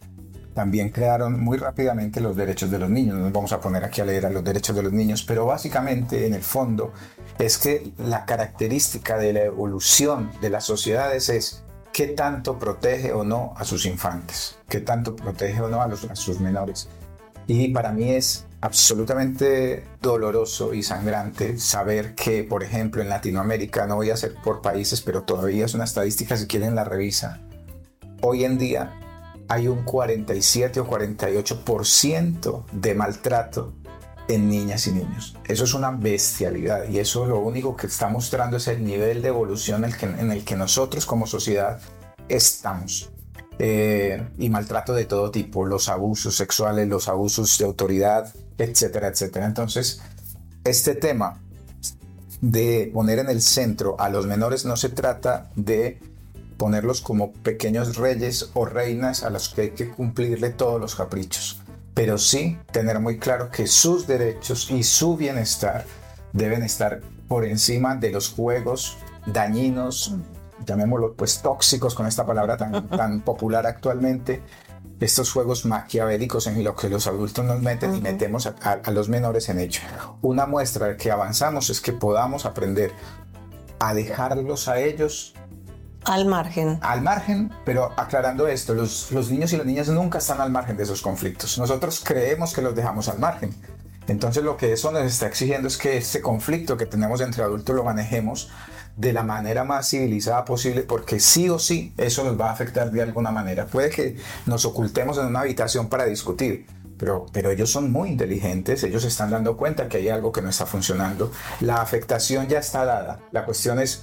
también 0.57 0.88
crearon 0.88 1.38
muy 1.38 1.59
rápidamente 1.59 2.19
los 2.19 2.35
derechos 2.35 2.71
de 2.71 2.79
los 2.79 2.88
niños. 2.88 3.16
No 3.16 3.25
nos 3.25 3.33
vamos 3.33 3.53
a 3.53 3.61
poner 3.61 3.85
aquí 3.85 4.01
a 4.01 4.07
leer 4.07 4.25
a 4.25 4.31
los 4.31 4.42
derechos 4.42 4.75
de 4.75 4.83
los 4.83 4.90
niños, 4.90 5.23
pero 5.23 5.45
básicamente 5.45 6.27
en 6.27 6.33
el 6.33 6.42
fondo 6.42 6.95
es 7.38 7.59
que 7.59 7.92
la 7.99 8.25
característica 8.25 9.19
de 9.19 9.35
la 9.35 9.42
evolución 9.42 10.33
de 10.40 10.49
las 10.49 10.64
sociedades 10.64 11.29
es 11.29 11.62
qué 11.92 12.07
tanto 12.07 12.59
protege 12.59 13.12
o 13.12 13.23
no 13.23 13.53
a 13.59 13.66
sus 13.66 13.85
infantes, 13.85 14.57
qué 14.66 14.81
tanto 14.81 15.14
protege 15.14 15.61
o 15.61 15.69
no 15.69 15.83
a, 15.83 15.85
a 15.85 16.16
sus 16.16 16.40
menores. 16.40 16.88
Y 17.47 17.69
para 17.69 17.92
mí 17.92 18.12
es 18.12 18.47
absolutamente 18.62 19.85
doloroso 20.01 20.73
y 20.73 20.83
sangrante 20.83 21.59
saber 21.59 22.14
que, 22.14 22.45
por 22.45 22.64
ejemplo, 22.64 23.03
en 23.03 23.11
Latinoamérica, 23.11 23.87
no 23.87 23.97
voy 23.97 24.09
a 24.09 24.14
hacer 24.14 24.35
por 24.42 24.62
países, 24.62 25.03
pero 25.03 25.25
todavía 25.25 25.66
es 25.66 25.75
una 25.75 25.85
estadística, 25.85 26.35
si 26.35 26.47
quieren 26.47 26.75
la 26.75 26.85
revisa, 26.85 27.42
hoy 28.23 28.45
en 28.45 28.57
día 28.57 28.99
hay 29.48 29.68
un 29.68 29.85
47 29.85 30.80
o 30.80 30.88
48% 30.88 32.64
de 32.72 32.94
maltrato 32.94 33.72
en 34.28 34.48
niñas 34.48 34.87
y 34.87 34.92
niños. 34.92 35.37
Eso 35.46 35.64
es 35.64 35.74
una 35.74 35.90
bestialidad 35.90 36.88
y 36.88 36.98
eso 36.98 37.26
lo 37.26 37.38
único 37.38 37.76
que 37.76 37.87
está 37.87 38.09
mostrando 38.09 38.56
es 38.56 38.66
el 38.68 38.85
nivel 38.85 39.22
de 39.22 39.28
evolución 39.28 39.85
en 39.85 40.30
el 40.30 40.44
que, 40.44 40.56
nosotros 40.56 41.06
como 41.06 41.26
sociedad 41.26 41.80
estamos. 42.28 43.11
Eh, 43.59 44.22
y 44.37 44.50
maltrato 44.50 44.92
de 44.92 45.06
todo 45.06 45.30
tipo, 45.30 45.64
los 45.64 45.88
abusos 45.88 46.37
sexuales, 46.37 46.88
los 46.88 47.09
abusos 47.09 47.56
de 47.56 47.64
autoridad, 47.64 48.35
etcétera, 48.59 49.09
etcétera. 49.09 49.46
Entonces, 49.46 50.02
este 50.64 50.94
tema 50.94 51.40
de 52.40 52.90
poner 52.92 53.20
en 53.20 53.30
el 53.30 53.40
centro 53.40 53.96
a 53.98 54.11
los 54.11 54.26
menores 54.26 54.66
no 54.66 54.76
se 54.76 54.90
trata 54.90 55.50
de 55.56 56.00
ponerlos 56.57 57.01
como 57.01 57.33
pequeños 57.33 57.97
reyes 57.97 58.51
o 58.55 58.64
reinas 58.64 59.23
a 59.23 59.31
los 59.31 59.49
que 59.51 59.61
hay 59.62 59.71
que 59.71 59.90
cumplirle 59.90 60.51
todos 60.51 60.81
los 60.81 60.95
caprichos, 60.95 61.61
pero 61.95 62.19
sí 62.19 62.59
tener 62.73 63.01
muy 63.01 63.19
claro 63.19 63.51
que 63.51 63.66
sus 63.66 64.07
derechos 64.07 64.71
y 64.71 64.83
su 64.83 65.16
bienestar 65.16 65.85
deben 66.33 66.62
estar 66.62 67.01
por 67.29 67.45
encima 67.45 67.97
de 67.97 68.11
los 68.11 68.29
juegos 68.31 68.97
dañinos, 69.27 70.14
llamémoslo 70.64 71.14
pues 71.14 71.40
tóxicos 71.42 71.95
con 71.95 72.07
esta 72.07 72.25
palabra 72.25 72.57
tan, 72.57 72.88
tan 72.88 73.21
popular 73.23 73.66
actualmente, 73.66 74.40
estos 75.01 75.31
juegos 75.31 75.66
maquiavélicos 75.66 76.47
en 76.47 76.62
los 76.64 76.75
que 76.75 76.88
los 76.88 77.07
adultos 77.07 77.45
nos 77.45 77.61
meten 77.61 77.95
y 77.97 78.01
metemos 78.01 78.47
a, 78.47 78.55
a- 78.62 78.81
a 78.83 78.90
los 78.92 79.09
menores 79.11 79.49
en 79.51 79.59
ello. 79.59 79.81
Una 80.23 80.47
muestra 80.47 80.87
de 80.88 80.97
que 80.97 81.11
avanzamos 81.11 81.69
es 81.69 81.81
que 81.83 81.92
podamos 81.92 82.47
aprender 82.47 82.92
a 83.79 83.92
dejarlos 83.92 84.69
a 84.69 84.79
ellos 84.81 85.35
Al 86.07 86.27
margen. 86.27 86.79
al 86.83 87.03
margen, 87.03 87.53
pero 87.64 87.92
aclarando 87.97 88.47
esto, 88.47 88.75
los, 88.75 89.11
los 89.12 89.31
niños 89.31 89.53
y 89.53 89.57
las 89.57 89.66
niñas 89.66 89.88
nunca 89.88 90.19
están 90.19 90.40
al 90.40 90.51
margen 90.51 90.77
de 90.77 90.85
esos 90.85 91.03
conflictos. 91.03 91.59
Nosotros 91.59 92.03
creemos 92.05 92.55
que 92.55 92.62
los 92.62 92.75
dejamos 92.75 93.09
al 93.09 93.19
margen. 93.19 93.55
Entonces 94.09 94.45
lo 94.45 94.57
que 94.57 94.73
eso 94.73 94.92
nos 94.92 95.03
está 95.03 95.27
exigiendo 95.27 95.69
es 95.69 95.77
que 95.77 95.97
este 95.97 96.21
conflicto 96.21 96.77
que 96.77 96.87
tenemos 96.87 97.21
entre 97.21 97.42
adultos 97.42 97.75
lo 97.75 97.83
manejemos 97.83 98.51
de 98.97 99.12
la 99.12 99.23
manera 99.23 99.64
más 99.64 99.90
civilizada 99.90 100.45
posible 100.45 100.83
porque 100.83 101.21
sí 101.21 101.51
o 101.51 101.59
sí 101.59 101.92
eso 101.99 102.25
nos 102.25 102.40
va 102.40 102.49
a 102.49 102.53
afectar 102.53 102.90
de 102.90 103.03
alguna 103.03 103.31
manera. 103.31 103.66
Puede 103.66 103.90
que 103.90 104.16
nos 104.47 104.64
ocultemos 104.64 105.19
en 105.19 105.27
una 105.27 105.40
habitación 105.40 105.88
para 105.88 106.05
discutir, 106.05 106.66
pero, 106.99 107.27
pero 107.33 107.51
ellos 107.51 107.71
son 107.71 107.92
muy 107.92 108.09
inteligentes, 108.09 108.83
ellos 108.85 109.05
están 109.05 109.31
dando 109.31 109.57
cuenta 109.57 109.88
que 109.88 109.99
hay 109.99 110.09
algo 110.09 110.33
que 110.33 110.40
no 110.40 110.49
está 110.49 110.66
funcionando. 110.66 111.31
La 111.61 111.83
afectación 111.83 112.49
ya 112.49 112.61
está 112.61 112.85
dada. 112.85 113.21
La 113.33 113.45
cuestión 113.45 113.81
es 113.81 114.03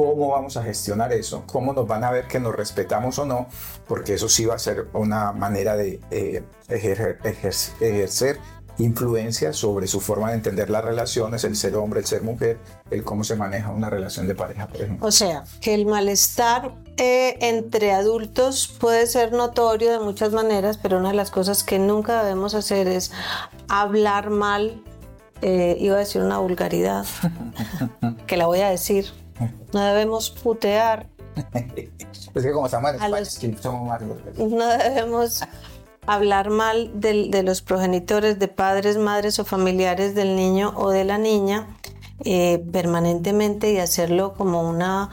cómo 0.00 0.28
vamos 0.28 0.56
a 0.56 0.62
gestionar 0.62 1.12
eso, 1.12 1.44
cómo 1.46 1.72
nos 1.72 1.86
van 1.86 2.04
a 2.04 2.10
ver 2.10 2.26
que 2.26 2.40
nos 2.40 2.54
respetamos 2.54 3.18
o 3.18 3.26
no, 3.26 3.46
porque 3.86 4.14
eso 4.14 4.28
sí 4.28 4.46
va 4.46 4.54
a 4.54 4.58
ser 4.58 4.86
una 4.94 5.32
manera 5.32 5.76
de 5.76 6.00
eh, 6.10 6.42
ejercer, 6.68 8.40
influencia 8.78 9.52
sobre 9.52 9.86
su 9.86 10.00
forma 10.00 10.30
de 10.30 10.36
entender 10.36 10.70
las 10.70 10.82
relaciones, 10.82 11.44
el 11.44 11.54
ser 11.54 11.76
hombre, 11.76 12.00
el 12.00 12.06
ser 12.06 12.22
mujer, 12.22 12.58
el 12.90 13.04
cómo 13.04 13.24
se 13.24 13.36
maneja 13.36 13.70
una 13.70 13.90
relación 13.90 14.26
de 14.26 14.34
pareja, 14.34 14.68
por 14.68 14.80
ejemplo. 14.80 15.06
O 15.06 15.12
sea, 15.12 15.44
que 15.60 15.74
el 15.74 15.84
malestar 15.84 16.74
eh, 16.96 17.36
entre 17.40 17.92
adultos 17.92 18.74
puede 18.80 19.06
ser 19.06 19.32
notorio 19.32 19.92
de 19.92 19.98
muchas 19.98 20.32
maneras, 20.32 20.78
pero 20.78 20.96
una 20.96 21.10
de 21.10 21.16
las 21.16 21.30
cosas 21.30 21.62
que 21.62 21.78
nunca 21.78 22.22
debemos 22.22 22.54
hacer 22.54 22.88
es 22.88 23.12
hablar 23.68 24.30
mal, 24.30 24.82
eh, 25.42 25.76
iba 25.78 25.96
a 25.96 25.98
decir 25.98 26.22
una 26.22 26.38
vulgaridad, 26.38 27.04
que 28.26 28.38
la 28.38 28.46
voy 28.46 28.60
a 28.60 28.70
decir. 28.70 29.19
No 29.72 29.80
debemos 29.80 30.30
putear, 30.30 31.08
Es 32.34 32.42
que 32.44 32.52
como 32.52 32.66
estamos 32.66 32.90
en 32.90 33.00
A 33.00 33.04
España, 33.06 33.20
los- 33.20 33.28
sí, 33.28 33.56
somos 33.60 33.88
más... 33.88 34.02
no 34.38 34.66
debemos 34.66 35.42
hablar 36.06 36.50
mal 36.50 36.90
del- 37.00 37.30
de, 37.30 37.42
los 37.42 37.62
progenitores, 37.62 38.38
de 38.38 38.48
padres, 38.48 38.96
madres 38.98 39.38
o 39.38 39.44
familiares 39.44 40.14
del 40.14 40.34
niño 40.36 40.72
o 40.76 40.90
de 40.90 41.04
la 41.04 41.18
niña 41.18 41.66
eh, 42.24 42.62
permanentemente 42.72 43.72
y 43.72 43.78
hacerlo 43.78 44.34
como 44.34 44.68
una, 44.68 45.10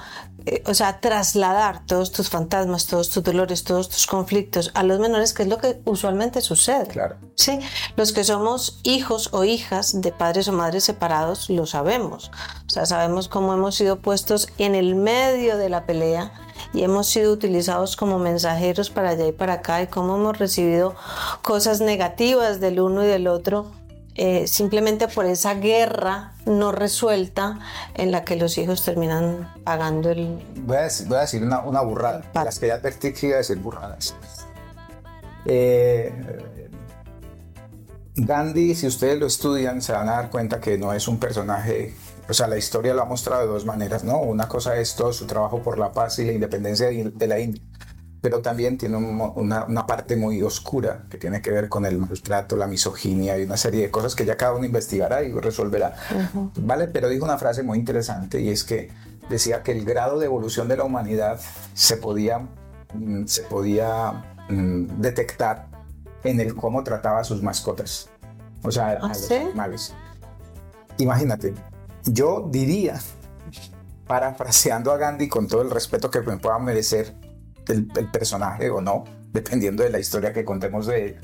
eh, 0.50 0.64
o 0.66 0.74
sea, 0.74 1.02
trasladar 1.02 1.86
todos 1.86 2.14
tus 2.14 2.30
fantasmas, 2.30 2.88
todos 2.88 3.10
tus 3.10 3.22
dolores, 3.22 3.66
todos 3.66 3.90
tus 3.90 4.08
conflictos 4.08 4.72
a 4.76 4.84
los 4.84 4.98
menores, 4.98 5.34
que 5.34 5.44
es 5.44 5.50
lo 5.50 5.58
que 5.58 5.82
usualmente 5.84 6.40
sucede. 6.40 6.88
Claro. 6.88 7.18
Sí, 7.36 7.60
los 7.98 8.14
que 8.14 8.24
somos 8.24 8.80
hijos 8.84 9.28
o 9.34 9.44
hijas 9.44 10.02
de 10.02 10.14
padres 10.14 10.48
o 10.48 10.54
madres 10.54 10.86
separados 10.86 11.50
lo 11.50 11.66
sabemos. 11.66 12.32
O 12.66 12.70
sea, 12.70 12.86
sabemos 12.86 13.28
cómo 13.28 13.54
hemos 13.54 13.76
sido 13.76 14.00
puestos 14.00 14.48
en 14.58 14.74
el 14.74 14.96
medio 14.96 15.58
de 15.58 15.68
la 15.68 15.86
pelea 15.86 16.32
y 16.74 16.84
hemos 16.84 17.08
sido 17.08 17.34
utilizados 17.34 17.98
como 17.98 18.18
mensajeros 18.18 18.90
para 18.90 19.10
allá 19.10 19.28
y 19.28 19.34
para 19.34 19.54
acá 19.54 19.82
y 19.82 19.88
cómo 19.88 20.16
hemos 20.16 20.38
recibido 20.38 20.96
cosas 21.42 21.82
negativas 21.82 22.62
del 22.62 22.80
uno 22.80 23.04
y 23.04 23.08
del 23.08 23.28
otro. 23.28 23.72
Eh, 24.18 24.48
simplemente 24.48 25.08
por 25.08 25.26
esa 25.26 25.54
guerra 25.54 26.34
no 26.48 26.72
resuelta 26.72 27.60
en 27.94 28.12
la 28.12 28.26
que 28.26 28.36
los 28.36 28.58
hijos 28.58 28.84
terminan 28.84 29.54
pagando 29.64 30.10
el... 30.10 30.44
Voy 30.62 30.78
a 30.78 30.82
decir, 30.82 31.08
voy 31.08 31.18
a 31.18 31.22
decir 31.22 31.44
una, 31.44 31.62
una 31.62 31.82
burrada, 31.82 32.24
las 32.34 32.58
que 32.58 32.68
ya 32.68 32.76
advertí 32.76 33.14
que 33.14 33.28
iba 33.28 33.36
a 33.36 33.38
decir 33.38 33.58
burradas. 33.60 34.16
Eh, 35.46 36.12
Gandhi, 38.16 38.74
si 38.74 38.88
ustedes 38.88 39.20
lo 39.20 39.28
estudian, 39.28 39.84
se 39.84 39.94
van 39.94 40.10
a 40.10 40.14
dar 40.14 40.32
cuenta 40.32 40.60
que 40.60 40.80
no 40.80 40.94
es 40.94 41.08
un 41.08 41.20
personaje, 41.20 41.94
o 42.28 42.34
sea, 42.34 42.48
la 42.48 42.58
historia 42.58 42.96
lo 42.96 43.04
ha 43.04 43.06
mostrado 43.06 43.44
de 43.44 43.48
dos 43.48 43.66
maneras, 43.66 44.04
¿no? 44.04 44.18
Una 44.18 44.48
cosa 44.48 44.78
es 44.78 44.96
todo 44.96 45.14
su 45.14 45.28
trabajo 45.28 45.62
por 45.62 45.78
la 45.78 45.92
paz 45.92 46.18
y 46.18 46.26
la 46.26 46.32
independencia 46.32 46.88
de 46.88 47.12
de 47.12 47.28
la 47.28 47.40
India, 47.40 47.62
pero 48.22 48.42
también 48.42 48.78
tiene 48.78 48.98
un 48.98 49.22
una, 49.36 49.66
una 49.66 49.86
parte 49.86 50.16
muy 50.16 50.42
oscura 50.42 51.06
que 51.10 51.18
tiene 51.18 51.42
que 51.42 51.52
ver 51.52 51.70
con 51.70 51.86
el 51.86 51.98
maltrato, 51.98 52.56
la 52.56 52.68
misoginia 52.68 53.38
y 53.38 53.44
una 53.44 53.58
serie 53.58 53.82
de 53.82 53.92
cosas 53.92 54.16
que 54.16 54.26
ya 54.26 54.38
cada 54.38 54.54
uno 54.54 54.66
investigará 54.66 55.24
y 55.24 55.32
resolverá. 55.32 55.96
¿Vale? 56.56 56.88
Pero 56.88 57.10
dijo 57.10 57.26
una 57.26 57.38
frase 57.38 57.64
muy 57.64 57.78
interesante 57.78 58.42
y 58.42 58.50
es 58.50 58.64
que 58.64 58.90
decía 59.30 59.64
que 59.64 59.72
el 59.72 59.86
grado 59.86 60.20
de 60.20 60.26
evolución 60.26 60.68
de 60.68 60.78
la 60.78 60.84
humanidad 60.84 61.40
se 61.74 61.98
podía, 61.98 62.40
mm, 62.94 63.26
se 63.26 63.44
podía 63.44 64.36
mm, 64.50 65.02
detectar 65.02 65.68
en 66.24 66.40
el 66.40 66.56
cómo 66.56 66.84
trataba 66.84 67.20
a 67.20 67.24
sus 67.24 67.44
mascotas, 67.44 68.10
o 68.64 68.72
sea, 68.72 68.90
a 68.90 68.92
¿Ah, 68.94 69.08
los 69.10 69.18
sí? 69.18 69.36
animales. 69.36 69.94
Imagínate, 70.98 71.54
yo 72.06 72.48
diría, 72.50 73.00
parafraseando 74.08 74.92
a 74.92 74.98
Gandhi 74.98 75.28
con 75.28 75.48
todo 75.48 75.62
el 75.62 75.70
respeto 75.70 76.10
que 76.10 76.22
me 76.22 76.38
pueda 76.38 76.58
merecer 76.60 77.14
el, 77.70 77.88
personaje 78.12 78.70
o 78.70 78.82
no, 78.82 79.04
dependiendo 79.32 79.84
de 79.84 79.90
la 79.90 80.00
historia 80.00 80.34
que 80.34 80.46
contemos 80.46 80.88
de 80.88 81.06
él, 81.06 81.16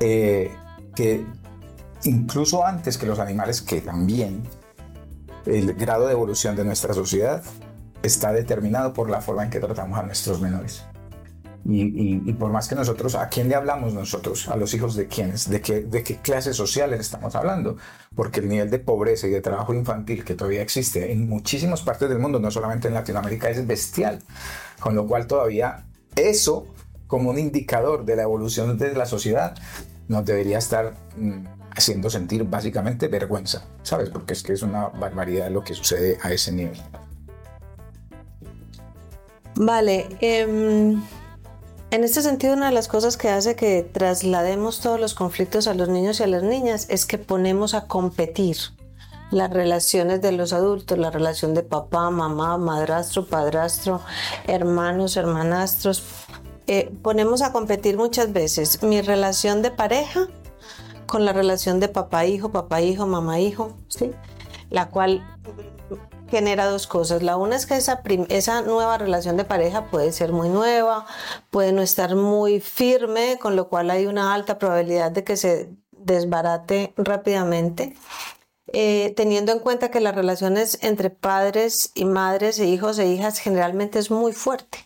eh, 0.00 0.50
que 0.94 1.24
incluso 2.04 2.64
antes 2.64 2.98
que 2.98 3.06
los 3.06 3.18
animales, 3.18 3.62
que 3.62 3.80
también 3.80 4.42
el 5.46 5.74
grado 5.74 6.06
de 6.06 6.12
evolución 6.12 6.56
de 6.56 6.64
nuestra 6.64 6.94
sociedad 6.94 7.42
está 8.02 8.32
determinado 8.32 8.92
por 8.92 9.10
la 9.10 9.20
forma 9.20 9.44
en 9.44 9.50
que 9.50 9.60
tratamos 9.60 9.98
a 9.98 10.02
nuestros 10.02 10.40
menores. 10.40 10.84
Y, 11.68 12.32
por 12.34 12.52
más 12.52 12.68
que 12.68 12.76
nosotros, 12.76 13.16
¿a 13.16 13.28
quién 13.28 13.48
le 13.48 13.56
hablamos 13.56 13.92
nosotros? 13.92 14.48
¿A 14.48 14.56
los 14.56 14.72
hijos 14.74 14.94
de 14.94 15.08
quiénes? 15.08 15.50
¿De 15.50 15.60
qué, 15.60 15.80
¿De 15.80 16.04
qué 16.04 16.18
clases 16.18 16.54
sociales 16.54 17.00
estamos 17.00 17.34
hablando? 17.34 17.76
Porque 18.14 18.38
el 18.38 18.48
nivel 18.48 18.70
de 18.70 18.78
pobreza 18.78 19.26
y 19.26 19.30
de 19.30 19.40
trabajo 19.40 19.74
infantil 19.74 20.24
que 20.24 20.34
todavía 20.34 20.62
existe 20.62 21.10
en 21.10 21.28
muchísimas 21.28 21.82
partes 21.82 22.08
del 22.08 22.20
mundo, 22.20 22.38
no 22.38 22.52
solamente 22.52 22.86
en 22.86 22.94
Latinoamérica, 22.94 23.50
es 23.50 23.66
bestial. 23.66 24.20
Con 24.78 24.94
lo 24.94 25.06
cual 25.08 25.26
todavía 25.26 25.86
eso, 26.14 26.66
como 27.08 27.30
un 27.30 27.38
indicador 27.38 28.04
de 28.04 28.14
la 28.14 28.22
evolución 28.22 28.78
de 28.78 28.94
la 28.94 29.06
sociedad, 29.06 29.56
nos 30.06 30.24
debería 30.24 30.58
estar 30.58 30.94
mm, 31.16 31.46
haciendo 31.76 32.10
sentir 32.10 32.44
básicamente 32.44 33.08
vergüenza, 33.08 33.64
¿sabes? 33.82 34.10
Porque 34.10 34.34
es 34.34 34.42
que 34.42 34.52
es 34.52 34.62
una 34.62 34.88
barbaridad 34.88 35.50
lo 35.50 35.64
que 35.64 35.74
sucede 35.74 36.18
a 36.22 36.32
ese 36.32 36.52
nivel. 36.52 36.80
Vale, 39.56 40.06
em, 40.20 41.02
en 41.90 42.04
este 42.04 42.22
sentido 42.22 42.54
una 42.54 42.66
de 42.66 42.72
las 42.72 42.88
cosas 42.88 43.16
que 43.16 43.28
hace 43.28 43.54
que 43.54 43.82
traslademos 43.82 44.80
todos 44.80 44.98
los 44.98 45.14
conflictos 45.14 45.66
a 45.66 45.74
los 45.74 45.88
niños 45.88 46.20
y 46.20 46.24
a 46.24 46.26
las 46.26 46.42
niñas 46.42 46.86
es 46.90 47.06
que 47.06 47.18
ponemos 47.18 47.74
a 47.74 47.86
competir 47.86 48.56
las 49.30 49.50
relaciones 49.50 50.20
de 50.22 50.32
los 50.32 50.52
adultos, 50.52 50.98
la 50.98 51.10
relación 51.10 51.54
de 51.54 51.62
papá, 51.62 52.10
mamá, 52.10 52.58
madrastro, 52.58 53.26
padrastro, 53.26 54.00
hermanos, 54.46 55.16
hermanastros. 55.16 56.02
Eh, 56.68 56.92
ponemos 57.02 57.42
a 57.42 57.52
competir 57.52 57.96
muchas 57.96 58.32
veces 58.32 58.82
mi 58.82 59.00
relación 59.00 59.62
de 59.62 59.70
pareja 59.70 60.28
con 61.06 61.24
la 61.24 61.32
relación 61.32 61.80
de 61.80 61.88
papá-hijo, 61.88 62.50
papá-hijo, 62.50 63.06
mamá-hijo, 63.06 63.72
¿sí? 63.88 64.10
La 64.70 64.88
cual 64.88 65.24
genera 66.28 66.66
dos 66.66 66.86
cosas. 66.86 67.22
La 67.22 67.36
una 67.36 67.56
es 67.56 67.66
que 67.66 67.76
esa, 67.76 68.02
esa 68.28 68.62
nueva 68.62 68.98
relación 68.98 69.36
de 69.36 69.44
pareja 69.44 69.86
puede 69.90 70.12
ser 70.12 70.32
muy 70.32 70.48
nueva, 70.48 71.06
puede 71.50 71.72
no 71.72 71.82
estar 71.82 72.14
muy 72.14 72.60
firme, 72.60 73.38
con 73.40 73.56
lo 73.56 73.68
cual 73.68 73.90
hay 73.90 74.06
una 74.06 74.34
alta 74.34 74.58
probabilidad 74.58 75.10
de 75.12 75.24
que 75.24 75.36
se 75.36 75.70
desbarate 75.90 76.94
rápidamente. 76.96 77.96
Eh, 78.72 79.14
teniendo 79.16 79.52
en 79.52 79.60
cuenta 79.60 79.90
que 79.90 80.00
las 80.00 80.14
relaciones 80.14 80.78
entre 80.82 81.10
padres 81.10 81.92
y 81.94 82.04
madres 82.04 82.58
e 82.58 82.66
hijos 82.66 82.98
e 82.98 83.06
hijas 83.06 83.38
generalmente 83.38 83.98
es 83.98 84.10
muy 84.10 84.32
fuerte. 84.32 84.78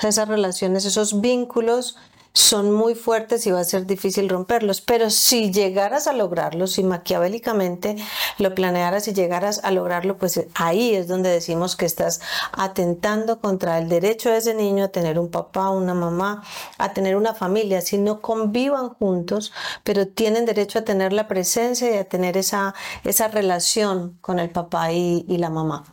Esas 0.00 0.28
relaciones, 0.28 0.84
esos 0.84 1.20
vínculos 1.20 1.96
son 2.36 2.70
muy 2.70 2.94
fuertes 2.94 3.46
y 3.46 3.50
va 3.50 3.60
a 3.60 3.64
ser 3.64 3.86
difícil 3.86 4.28
romperlos. 4.28 4.82
Pero 4.82 5.08
si 5.08 5.50
llegaras 5.50 6.06
a 6.06 6.12
lograrlo, 6.12 6.66
si 6.66 6.82
maquiavélicamente 6.84 7.96
lo 8.38 8.54
planearas 8.54 9.08
y 9.08 9.14
llegaras 9.14 9.60
a 9.64 9.70
lograrlo, 9.70 10.18
pues 10.18 10.46
ahí 10.54 10.94
es 10.94 11.08
donde 11.08 11.30
decimos 11.30 11.76
que 11.76 11.86
estás 11.86 12.20
atentando 12.52 13.40
contra 13.40 13.78
el 13.78 13.88
derecho 13.88 14.30
de 14.30 14.36
ese 14.36 14.54
niño 14.54 14.84
a 14.84 14.88
tener 14.88 15.18
un 15.18 15.30
papá, 15.30 15.70
una 15.70 15.94
mamá, 15.94 16.42
a 16.76 16.92
tener 16.92 17.16
una 17.16 17.32
familia. 17.32 17.80
Si 17.80 17.96
no 17.96 18.20
convivan 18.20 18.90
juntos, 18.90 19.52
pero 19.82 20.06
tienen 20.06 20.44
derecho 20.44 20.80
a 20.80 20.82
tener 20.84 21.14
la 21.14 21.28
presencia 21.28 21.90
y 21.90 21.96
a 21.96 22.08
tener 22.08 22.36
esa, 22.36 22.74
esa 23.04 23.28
relación 23.28 24.18
con 24.20 24.38
el 24.38 24.50
papá 24.50 24.92
y, 24.92 25.24
y 25.26 25.38
la 25.38 25.48
mamá. 25.48 25.84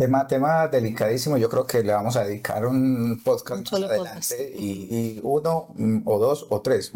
Tema, 0.00 0.26
tema 0.26 0.66
delicadísimo, 0.66 1.36
yo 1.36 1.50
creo 1.50 1.66
que 1.66 1.82
le 1.82 1.92
vamos 1.92 2.16
a 2.16 2.24
dedicar 2.24 2.64
un 2.64 3.20
podcast 3.22 3.70
más 3.70 3.82
adelante 3.82 4.54
y, 4.56 4.70
y 5.18 5.20
uno 5.22 5.74
mm, 5.76 5.98
o 6.06 6.18
dos 6.18 6.46
o 6.48 6.62
tres. 6.62 6.90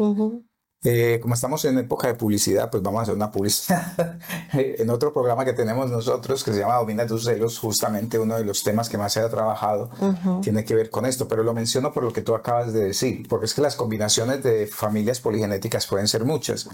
Eh, 0.83 1.19
como 1.21 1.35
estamos 1.35 1.63
en 1.65 1.77
época 1.77 2.07
de 2.07 2.15
publicidad, 2.15 2.71
pues 2.71 2.81
vamos 2.81 3.01
a 3.01 3.03
hacer 3.03 3.13
una 3.13 3.29
publicidad 3.29 4.17
en 4.53 4.89
otro 4.89 5.13
programa 5.13 5.45
que 5.45 5.53
tenemos 5.53 5.91
nosotros 5.91 6.43
que 6.43 6.51
se 6.51 6.57
llama 6.57 6.77
Domina 6.77 7.05
tus 7.05 7.25
celos, 7.25 7.59
justamente 7.59 8.17
uno 8.17 8.37
de 8.37 8.43
los 8.43 8.63
temas 8.63 8.89
que 8.89 8.97
más 8.97 9.13
se 9.13 9.19
ha 9.19 9.29
trabajado 9.29 9.91
tiene 10.41 10.65
que 10.65 10.73
ver 10.73 10.89
con 10.89 11.05
esto, 11.05 11.27
pero 11.27 11.43
lo 11.43 11.53
menciono 11.53 11.93
por 11.93 12.03
lo 12.03 12.11
que 12.11 12.23
tú 12.23 12.33
acabas 12.33 12.73
de 12.73 12.85
decir, 12.85 13.27
porque 13.29 13.45
es 13.45 13.53
que 13.53 13.61
las 13.61 13.75
combinaciones 13.75 14.41
de 14.41 14.65
familias 14.65 15.19
poligenéticas 15.19 15.85
pueden 15.85 16.07
ser 16.07 16.25
muchas. 16.25 16.67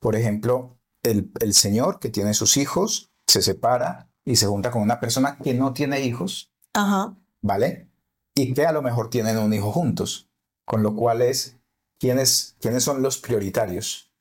Por 0.00 0.16
ejemplo, 0.16 0.76
el, 1.02 1.32
el 1.40 1.54
señor 1.54 1.98
que 1.98 2.10
tiene 2.10 2.34
sus 2.34 2.58
hijos 2.58 3.10
se 3.26 3.40
separa 3.40 4.07
y 4.30 4.36
se 4.36 4.46
junta 4.46 4.70
con 4.70 4.82
una 4.82 5.00
persona 5.00 5.38
que 5.42 5.54
no 5.54 5.72
tiene 5.72 6.00
hijos, 6.02 6.52
Ajá. 6.74 7.16
¿vale? 7.40 7.88
Y 8.34 8.52
que 8.54 8.66
a 8.66 8.72
lo 8.72 8.82
mejor 8.82 9.08
tienen 9.10 9.38
un 9.38 9.52
hijo 9.54 9.72
juntos, 9.72 10.28
con 10.66 10.82
lo 10.82 10.94
cual 10.94 11.22
es 11.22 11.56
quiénes, 11.98 12.56
quiénes 12.60 12.84
son 12.84 13.00
los 13.02 13.18
prioritarios, 13.18 14.12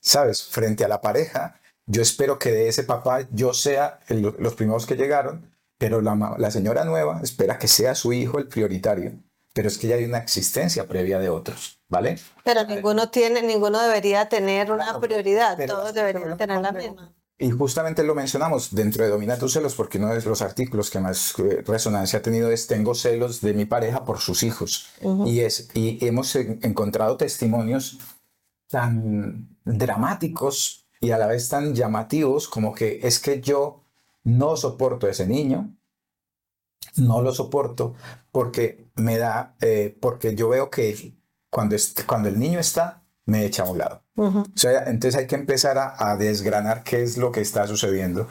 ¿sabes? 0.00 0.42
Frente 0.44 0.84
a 0.84 0.88
la 0.88 1.00
pareja, 1.00 1.60
yo 1.86 2.02
espero 2.02 2.38
que 2.38 2.50
de 2.52 2.68
ese 2.68 2.84
papá 2.84 3.26
yo 3.32 3.54
sea 3.54 4.00
el- 4.08 4.34
los 4.38 4.54
primeros 4.54 4.86
que 4.86 4.96
llegaron, 4.96 5.50
pero 5.78 6.00
la, 6.02 6.36
la 6.38 6.50
señora 6.50 6.84
nueva 6.84 7.20
espera 7.22 7.58
que 7.58 7.68
sea 7.68 7.94
su 7.94 8.12
hijo 8.12 8.38
el 8.38 8.48
prioritario, 8.48 9.12
pero 9.54 9.68
es 9.68 9.78
que 9.78 9.88
ya 9.88 9.96
hay 9.96 10.04
una 10.04 10.18
existencia 10.18 10.86
previa 10.86 11.18
de 11.18 11.30
otros, 11.30 11.80
¿vale? 11.88 12.18
Pero 12.44 12.64
ninguno 12.64 13.10
tiene, 13.10 13.40
ninguno 13.42 13.80
debería 13.80 14.28
tener 14.28 14.70
una 14.70 14.84
Claro, 14.84 15.00
prioridad, 15.00 15.56
todos 15.66 15.94
deberían 15.94 16.36
tener 16.36 16.60
la 16.60 16.72
misma. 16.72 17.14
Y 17.46 17.50
justamente 17.50 18.02
lo 18.04 18.14
mencionamos 18.14 18.74
dentro 18.74 19.04
de 19.04 19.10
Domina 19.10 19.38
tus 19.38 19.52
celos, 19.52 19.74
porque 19.74 19.98
uno 19.98 20.08
de 20.14 20.22
los 20.22 20.40
artículos 20.40 20.88
que 20.90 20.98
más 21.00 21.34
eh, 21.38 21.62
resonancia 21.66 22.18
ha 22.18 22.22
tenido 22.22 22.50
es 22.50 22.66
Tengo 22.66 22.94
celos 22.94 23.40
de 23.42 23.52
mi 23.52 23.66
pareja 23.66 24.04
por 24.04 24.18
sus 24.18 24.42
hijos. 24.42 24.88
y, 25.26 25.40
es, 25.40 25.68
y 25.74 25.98
hemos 26.06 26.34
en- 26.36 26.58
encontrado 26.62 27.16
testimonios 27.18 27.98
tan 28.68 29.58
dramáticos 29.64 30.86
y 31.00 31.10
a 31.10 31.18
la 31.18 31.26
vez 31.26 31.48
tan 31.48 31.74
llamativos 31.74 32.48
como 32.48 32.74
que 32.74 33.00
es 33.02 33.20
que 33.20 33.40
yo 33.42 33.84
no 34.24 34.56
soporto 34.56 35.06
a 35.06 35.10
ese 35.10 35.26
niño, 35.26 35.76
no 36.96 37.22
lo 37.22 37.32
soporto 37.32 37.94
porque 38.32 38.88
me 38.96 39.18
da, 39.18 39.56
eh, 39.60 39.96
porque 40.00 40.34
yo 40.34 40.48
veo 40.48 40.70
que 40.70 41.14
cuando, 41.50 41.76
cuando 42.06 42.28
el 42.28 42.38
niño 42.38 42.58
está, 42.58 43.03
me 43.26 43.44
echa 43.44 43.62
a 43.62 43.70
un 43.70 43.78
lado. 43.78 44.02
Ujú. 44.16 44.40
O 44.40 44.56
sea, 44.56 44.84
entonces 44.84 45.18
hay 45.18 45.26
que 45.26 45.34
empezar 45.34 45.78
a, 45.78 45.94
a 46.10 46.16
desgranar 46.16 46.82
qué 46.82 47.02
es 47.02 47.16
lo 47.16 47.32
que 47.32 47.40
está 47.40 47.66
sucediendo. 47.66 48.28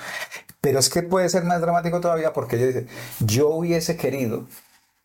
Pero 0.61 0.79
es 0.79 0.89
que 0.89 1.03
puede 1.03 1.27
ser 1.29 1.43
más 1.43 1.61
dramático 1.61 1.99
todavía 1.99 2.31
porque 2.33 2.57
dice, 2.57 2.87
yo 3.19 3.49
hubiese 3.49 3.97
querido, 3.97 4.47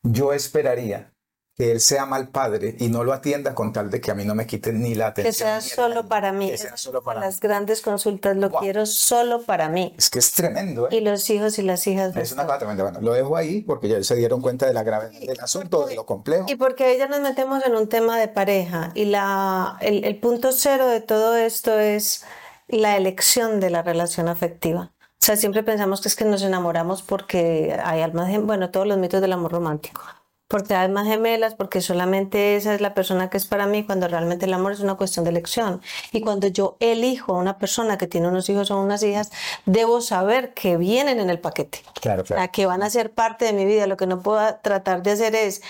yo 0.02 0.32
esperaría 0.32 1.12
que 1.58 1.72
él 1.72 1.80
sea 1.80 2.06
mal 2.06 2.28
padre 2.28 2.76
y 2.78 2.88
no 2.88 3.02
lo 3.02 3.12
atienda 3.12 3.52
con 3.52 3.72
tal 3.72 3.90
de 3.90 4.00
que 4.00 4.12
a 4.12 4.14
mí 4.14 4.24
no 4.24 4.36
me 4.36 4.46
quiten 4.46 4.80
ni 4.80 4.94
la 4.94 5.12
Que 5.12 5.22
atención. 5.22 5.34
sea 5.34 5.58
ni 5.58 5.64
el 5.64 5.70
solo 5.72 5.88
cariño, 5.94 6.08
para 6.08 6.32
mí. 6.32 6.50
Que 6.52 6.58
sea 6.58 6.76
solo 6.76 7.02
para 7.02 7.18
las 7.20 7.34
mí. 7.34 7.40
grandes 7.42 7.80
consultas, 7.82 8.36
lo 8.36 8.48
Guau. 8.48 8.62
quiero 8.62 8.86
solo 8.86 9.42
para 9.42 9.68
mí. 9.68 9.92
Es 9.98 10.08
que 10.08 10.20
es 10.20 10.30
tremendo, 10.32 10.88
¿eh? 10.88 10.94
Y 10.96 11.00
los 11.00 11.28
hijos 11.30 11.58
y 11.58 11.62
las 11.62 11.84
hijas. 11.88 12.16
Es 12.16 12.30
una 12.30 12.46
cosa 12.46 12.58
tremenda. 12.58 12.84
Bueno, 12.84 13.00
lo 13.00 13.12
dejo 13.12 13.36
ahí 13.36 13.62
porque 13.62 13.88
ya 13.88 14.02
se 14.04 14.14
dieron 14.14 14.40
cuenta 14.40 14.66
de 14.66 14.72
la 14.72 14.84
gravedad 14.84 15.18
del 15.20 15.40
asunto, 15.40 15.86
de 15.86 15.96
lo 15.96 16.06
complejo. 16.06 16.46
Y 16.48 16.54
porque 16.54 16.84
ahí 16.84 16.96
ya 16.98 17.08
nos 17.08 17.20
metemos 17.20 17.64
en 17.66 17.74
un 17.74 17.88
tema 17.88 18.16
de 18.20 18.28
pareja. 18.28 18.92
Y 18.94 19.06
la, 19.06 19.76
el, 19.80 20.04
el 20.04 20.16
punto 20.20 20.52
cero 20.52 20.86
de 20.86 21.00
todo 21.00 21.36
esto 21.36 21.76
es 21.80 22.24
la 22.68 22.96
elección 22.96 23.58
de 23.58 23.70
la 23.70 23.82
relación 23.82 24.28
afectiva. 24.28 24.92
O 25.20 25.24
sea, 25.28 25.36
siempre 25.36 25.64
pensamos 25.64 26.00
que 26.00 26.06
es 26.08 26.14
que 26.14 26.24
nos 26.24 26.42
enamoramos 26.42 27.02
porque 27.02 27.76
hay 27.84 28.00
almas, 28.02 28.30
bueno, 28.42 28.70
todos 28.70 28.86
los 28.86 28.96
mitos 28.96 29.20
del 29.20 29.32
amor 29.32 29.50
romántico. 29.50 30.00
Porque 30.48 30.74
almas 30.74 31.06
gemelas, 31.06 31.54
porque 31.54 31.82
solamente 31.82 32.56
esa 32.56 32.74
es 32.74 32.80
la 32.80 32.94
persona 32.94 33.28
que 33.28 33.36
es 33.36 33.44
para 33.44 33.66
mí, 33.66 33.84
cuando 33.84 34.08
realmente 34.08 34.46
el 34.46 34.54
amor 34.54 34.72
es 34.72 34.80
una 34.80 34.94
cuestión 34.94 35.24
de 35.24 35.30
elección. 35.30 35.82
Y 36.10 36.22
cuando 36.22 36.46
yo 36.46 36.76
elijo 36.80 37.34
a 37.34 37.38
una 37.38 37.58
persona 37.58 37.98
que 37.98 38.06
tiene 38.06 38.28
unos 38.28 38.48
hijos 38.48 38.70
o 38.70 38.80
unas 38.80 39.02
hijas, 39.02 39.30
debo 39.66 40.00
saber 40.00 40.54
que 40.54 40.78
vienen 40.78 41.20
en 41.20 41.28
el 41.28 41.38
paquete 41.38 41.82
Claro, 42.00 42.24
claro. 42.24 42.42
a 42.42 42.48
que 42.48 42.64
van 42.64 42.82
a 42.82 42.88
ser 42.88 43.12
parte 43.12 43.44
de 43.44 43.52
mi 43.52 43.66
vida. 43.66 43.86
Lo 43.86 43.98
que 43.98 44.06
no 44.06 44.22
puedo 44.22 44.40
tratar 44.62 45.02
de 45.02 45.10
hacer 45.10 45.34
es 45.34 45.60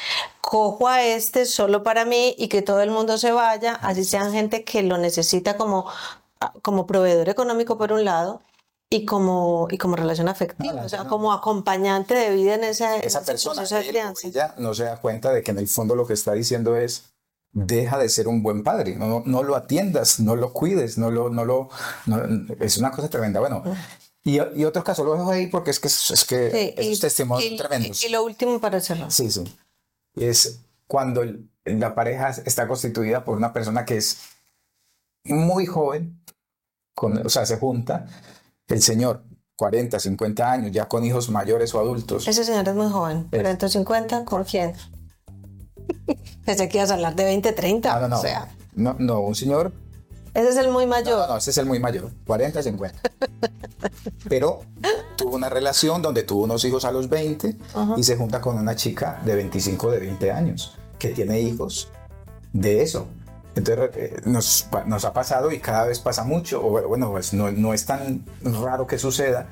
cojo 0.40 0.86
a 0.86 1.02
este 1.02 1.44
solo 1.44 1.82
para 1.82 2.04
mí 2.04 2.34
y 2.38 2.46
que 2.48 2.62
todo 2.62 2.80
el 2.80 2.90
mundo 2.90 3.18
se 3.18 3.32
vaya, 3.32 3.74
así 3.82 4.04
sean 4.04 4.32
gente 4.32 4.62
que 4.64 4.82
lo 4.82 4.96
necesita 4.96 5.56
como, 5.56 5.86
como 6.62 6.86
proveedor 6.86 7.28
económico 7.28 7.76
por 7.76 7.92
un 7.92 8.04
lado 8.04 8.40
y 8.90 9.04
como, 9.04 9.68
y 9.70 9.76
como 9.78 9.96
relación 9.96 10.28
afectiva, 10.28 10.82
o 10.84 10.88
sea, 10.88 11.04
no. 11.04 11.10
como 11.10 11.32
acompañante 11.32 12.14
de 12.14 12.34
vida 12.34 12.54
en 12.54 12.64
ese, 12.64 12.84
Esa 13.06 13.18
ese 13.20 13.20
persona, 13.26 13.62
de 13.64 13.80
él 13.80 13.88
crianza. 13.88 14.28
ella, 14.28 14.54
no 14.58 14.72
se 14.74 14.84
da 14.84 14.96
cuenta 15.00 15.30
de 15.32 15.42
que 15.42 15.50
en 15.50 15.58
el 15.58 15.68
fondo 15.68 15.94
lo 15.94 16.06
que 16.06 16.14
está 16.14 16.32
diciendo 16.32 16.74
es 16.76 17.04
deja 17.52 17.98
de 17.98 18.08
ser 18.08 18.28
un 18.28 18.42
buen 18.42 18.62
padre, 18.62 18.96
no, 18.96 19.22
no 19.26 19.42
lo 19.42 19.56
atiendas, 19.56 20.20
no 20.20 20.36
lo 20.36 20.52
cuides, 20.52 20.96
no 20.98 21.10
lo, 21.10 21.28
no 21.30 21.44
lo, 21.44 21.68
no- 22.06 22.22
es 22.60 22.78
una 22.78 22.90
cosa 22.90 23.08
tremenda. 23.10 23.40
Bueno, 23.40 23.62
Y, 24.24 24.36
y 24.58 24.64
otro 24.64 24.84
caso, 24.84 25.04
lo 25.04 25.14
dejo 25.14 25.30
ahí 25.30 25.46
porque 25.46 25.70
es 25.70 25.80
que, 25.80 25.88
es 25.88 26.24
que 26.28 26.50
Sí, 26.50 26.74
esos 26.76 26.98
y- 26.98 27.00
testimonios 27.00 27.52
y- 27.52 27.56
tremendos. 27.56 28.04
Y, 28.04 28.08
lo 28.10 28.22
último 28.24 28.60
para 28.60 28.80
cerrar. 28.80 29.10
Sí, 29.10 29.30
sí. 29.30 29.44
Es 30.16 30.60
cuando 30.86 31.24
la 31.64 31.94
pareja 31.94 32.30
está 32.30 32.66
constituida 32.68 33.24
por 33.24 33.36
una 33.36 33.52
persona 33.52 33.84
que 33.84 33.96
es 33.98 34.18
muy 35.24 35.66
joven, 35.66 36.20
con, 36.94 37.24
o 37.26 37.28
sea, 37.30 37.46
se 37.46 37.58
junta, 37.58 38.06
el 38.68 38.82
señor, 38.82 39.24
40, 39.56 39.98
50 39.98 40.50
años, 40.52 40.72
ya 40.72 40.86
con 40.88 41.04
hijos 41.04 41.30
mayores 41.30 41.74
o 41.74 41.80
adultos. 41.80 42.28
Ese 42.28 42.44
señor 42.44 42.68
es 42.68 42.74
muy 42.74 42.90
joven. 42.90 43.28
Es- 43.32 43.42
150, 43.42 44.24
¿con 44.24 44.44
quién? 44.44 44.74
Pensé 46.44 46.68
que 46.68 46.78
ibas 46.78 46.90
a 46.90 46.94
hablar 46.94 47.14
de 47.16 47.24
20, 47.24 47.52
30. 47.52 47.94
No, 47.94 48.00
no, 48.00 48.08
no. 48.08 48.18
O 48.18 48.22
sea, 48.22 48.48
No, 48.74 48.94
no, 48.98 49.20
un 49.20 49.34
señor 49.34 49.72
ese 50.34 50.50
es 50.50 50.56
el 50.58 50.70
muy 50.70 50.86
mayor. 50.86 51.18
no, 51.18 51.26
no, 51.26 51.36
ese 51.38 51.50
es 51.50 51.58
el 51.58 51.66
muy 51.66 51.80
mayor, 51.80 52.12
40, 52.26 52.62
50. 52.62 53.00
Pero 54.28 54.60
tuvo 55.16 55.34
una 55.34 55.48
relación 55.48 56.00
donde 56.00 56.22
tuvo 56.22 56.44
unos 56.44 56.64
hijos 56.64 56.84
a 56.84 56.92
los 56.92 57.08
20 57.08 57.56
y 57.96 58.02
se 58.04 58.16
junta 58.16 58.40
con 58.40 58.56
una 58.56 58.76
chica 58.76 59.20
de 59.24 59.34
25, 59.34 59.90
de 59.90 59.98
20 60.00 60.30
años, 60.30 60.74
que 60.98 61.08
tiene 61.08 61.40
hijos 61.40 61.88
de 62.52 62.82
eso. 62.82 63.08
Entonces 63.58 63.90
eh, 63.96 64.20
nos, 64.24 64.68
nos 64.86 65.04
ha 65.04 65.12
pasado 65.12 65.50
y 65.50 65.58
cada 65.58 65.84
vez 65.86 65.98
pasa 66.00 66.24
mucho, 66.24 66.64
o 66.64 66.88
bueno, 66.88 67.10
pues 67.10 67.32
no, 67.32 67.50
no 67.50 67.74
es 67.74 67.84
tan 67.84 68.24
raro 68.42 68.86
que 68.86 68.98
suceda 68.98 69.46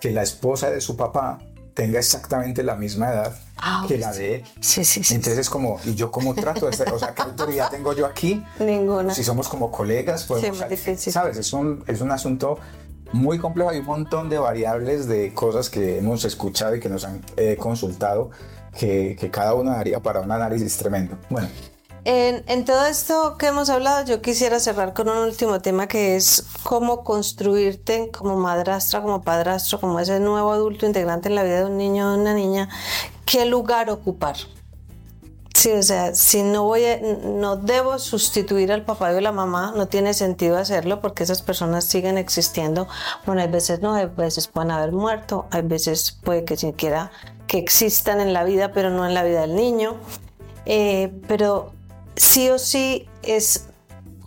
que 0.00 0.10
la 0.10 0.22
esposa 0.22 0.70
de 0.70 0.80
su 0.80 0.96
papá 0.96 1.38
tenga 1.72 1.98
exactamente 1.98 2.62
la 2.62 2.76
misma 2.76 3.10
edad 3.10 3.36
Ah, 3.56 3.84
que 3.88 3.96
la 3.98 4.12
de 4.12 4.36
él. 4.36 4.44
Sí, 4.60 4.84
sí, 4.84 5.02
sí. 5.02 5.14
Entonces 5.14 5.38
es 5.38 5.50
como, 5.50 5.80
¿y 5.84 5.94
yo 5.94 6.10
cómo 6.10 6.34
trato? 6.34 6.68
Este- 6.68 6.90
o 6.90 6.98
sea, 6.98 7.14
¿qué 7.14 7.22
autoridad 7.30 7.70
tengo 7.70 7.92
yo 7.94 8.04
aquí? 8.06 8.44
Ninguna. 8.58 9.14
Si 9.14 9.24
somos 9.24 9.48
como 9.48 9.70
colegas, 9.70 10.24
podemos, 10.24 10.58
muy 10.60 10.68
difícil. 10.68 11.12
¿sabes? 11.12 11.36
Es 11.38 11.52
un, 11.52 11.82
es 11.86 12.00
un 12.00 12.10
asunto 12.10 12.58
muy 13.12 13.38
complejo. 13.38 13.70
Hay 13.70 13.78
un 13.78 13.86
montón 13.86 14.28
de 14.28 14.38
variables 14.38 15.06
de 15.06 15.32
cosas 15.32 15.70
que 15.70 15.98
hemos 15.98 16.24
escuchado 16.24 16.74
y 16.76 16.80
que 16.80 16.88
nos 16.88 17.04
han 17.04 17.22
eh, 17.36 17.56
consultado 17.58 18.30
que, 18.78 19.16
que 19.18 19.30
cada 19.30 19.54
uno 19.54 19.70
daría 19.70 20.00
para 20.00 20.20
un 20.20 20.30
análisis 20.30 20.76
tremendo. 20.76 21.16
Bueno, 21.30 21.48
En, 22.04 22.44
en 22.48 22.64
todo 22.66 22.84
esto 22.84 23.36
que 23.38 23.46
hemos 23.46 23.70
hablado, 23.70 24.04
yo 24.04 24.20
quisiera 24.20 24.60
cerrar 24.60 24.92
con 24.92 25.08
un 25.08 25.16
último 25.18 25.60
tema 25.60 25.86
que 25.86 26.16
es 26.16 26.44
cómo 26.62 27.02
construirte 27.02 28.10
como 28.10 28.36
madrastra, 28.36 29.00
como 29.00 29.22
padrastro, 29.22 29.80
como 29.80 29.98
ese 29.98 30.20
nuevo 30.20 30.52
adulto 30.52 30.84
integrante 30.84 31.28
en 31.30 31.34
la 31.34 31.42
vida 31.44 31.60
de 31.60 31.64
un 31.64 31.78
niño 31.78 32.08
o 32.08 32.12
de 32.12 32.18
una 32.20 32.34
niña, 32.34 32.68
qué 33.24 33.46
lugar 33.46 33.88
ocupar. 33.88 34.36
Sí, 35.54 35.70
o 35.72 35.82
sea, 35.82 36.14
si 36.14 36.42
no 36.42 36.64
voy 36.64 36.84
a- 36.84 36.98
no 37.00 37.56
debo 37.56 37.98
sustituir 37.98 38.70
al 38.70 38.84
papá 38.84 39.10
y 39.14 39.16
a 39.16 39.20
la 39.22 39.32
mamá, 39.32 39.72
no 39.74 39.86
tiene 39.86 40.12
sentido 40.12 40.58
hacerlo 40.58 41.00
porque 41.00 41.22
esas 41.22 41.40
personas 41.40 41.84
siguen 41.86 42.18
existiendo. 42.18 42.86
Bueno, 43.24 43.40
hay 43.40 43.48
veces 43.48 43.80
no, 43.80 43.94
hay 43.94 44.06
veces 44.06 44.48
pueden 44.48 44.72
haber 44.72 44.92
muerto, 44.92 45.46
hay 45.52 45.62
veces 45.62 46.18
puede 46.22 46.44
que 46.44 46.58
siquiera 46.58 47.12
que 47.46 47.56
existan 47.56 48.20
en 48.20 48.34
la 48.34 48.44
vida, 48.44 48.72
pero 48.72 48.90
no 48.90 49.06
en 49.06 49.14
la 49.14 49.22
vida 49.22 49.40
del 49.42 49.54
niño. 49.54 49.94
Eh, 50.66 51.18
pero 51.28 51.72
sí 52.16 52.50
o 52.50 52.58
sí 52.58 53.08
es 53.22 53.66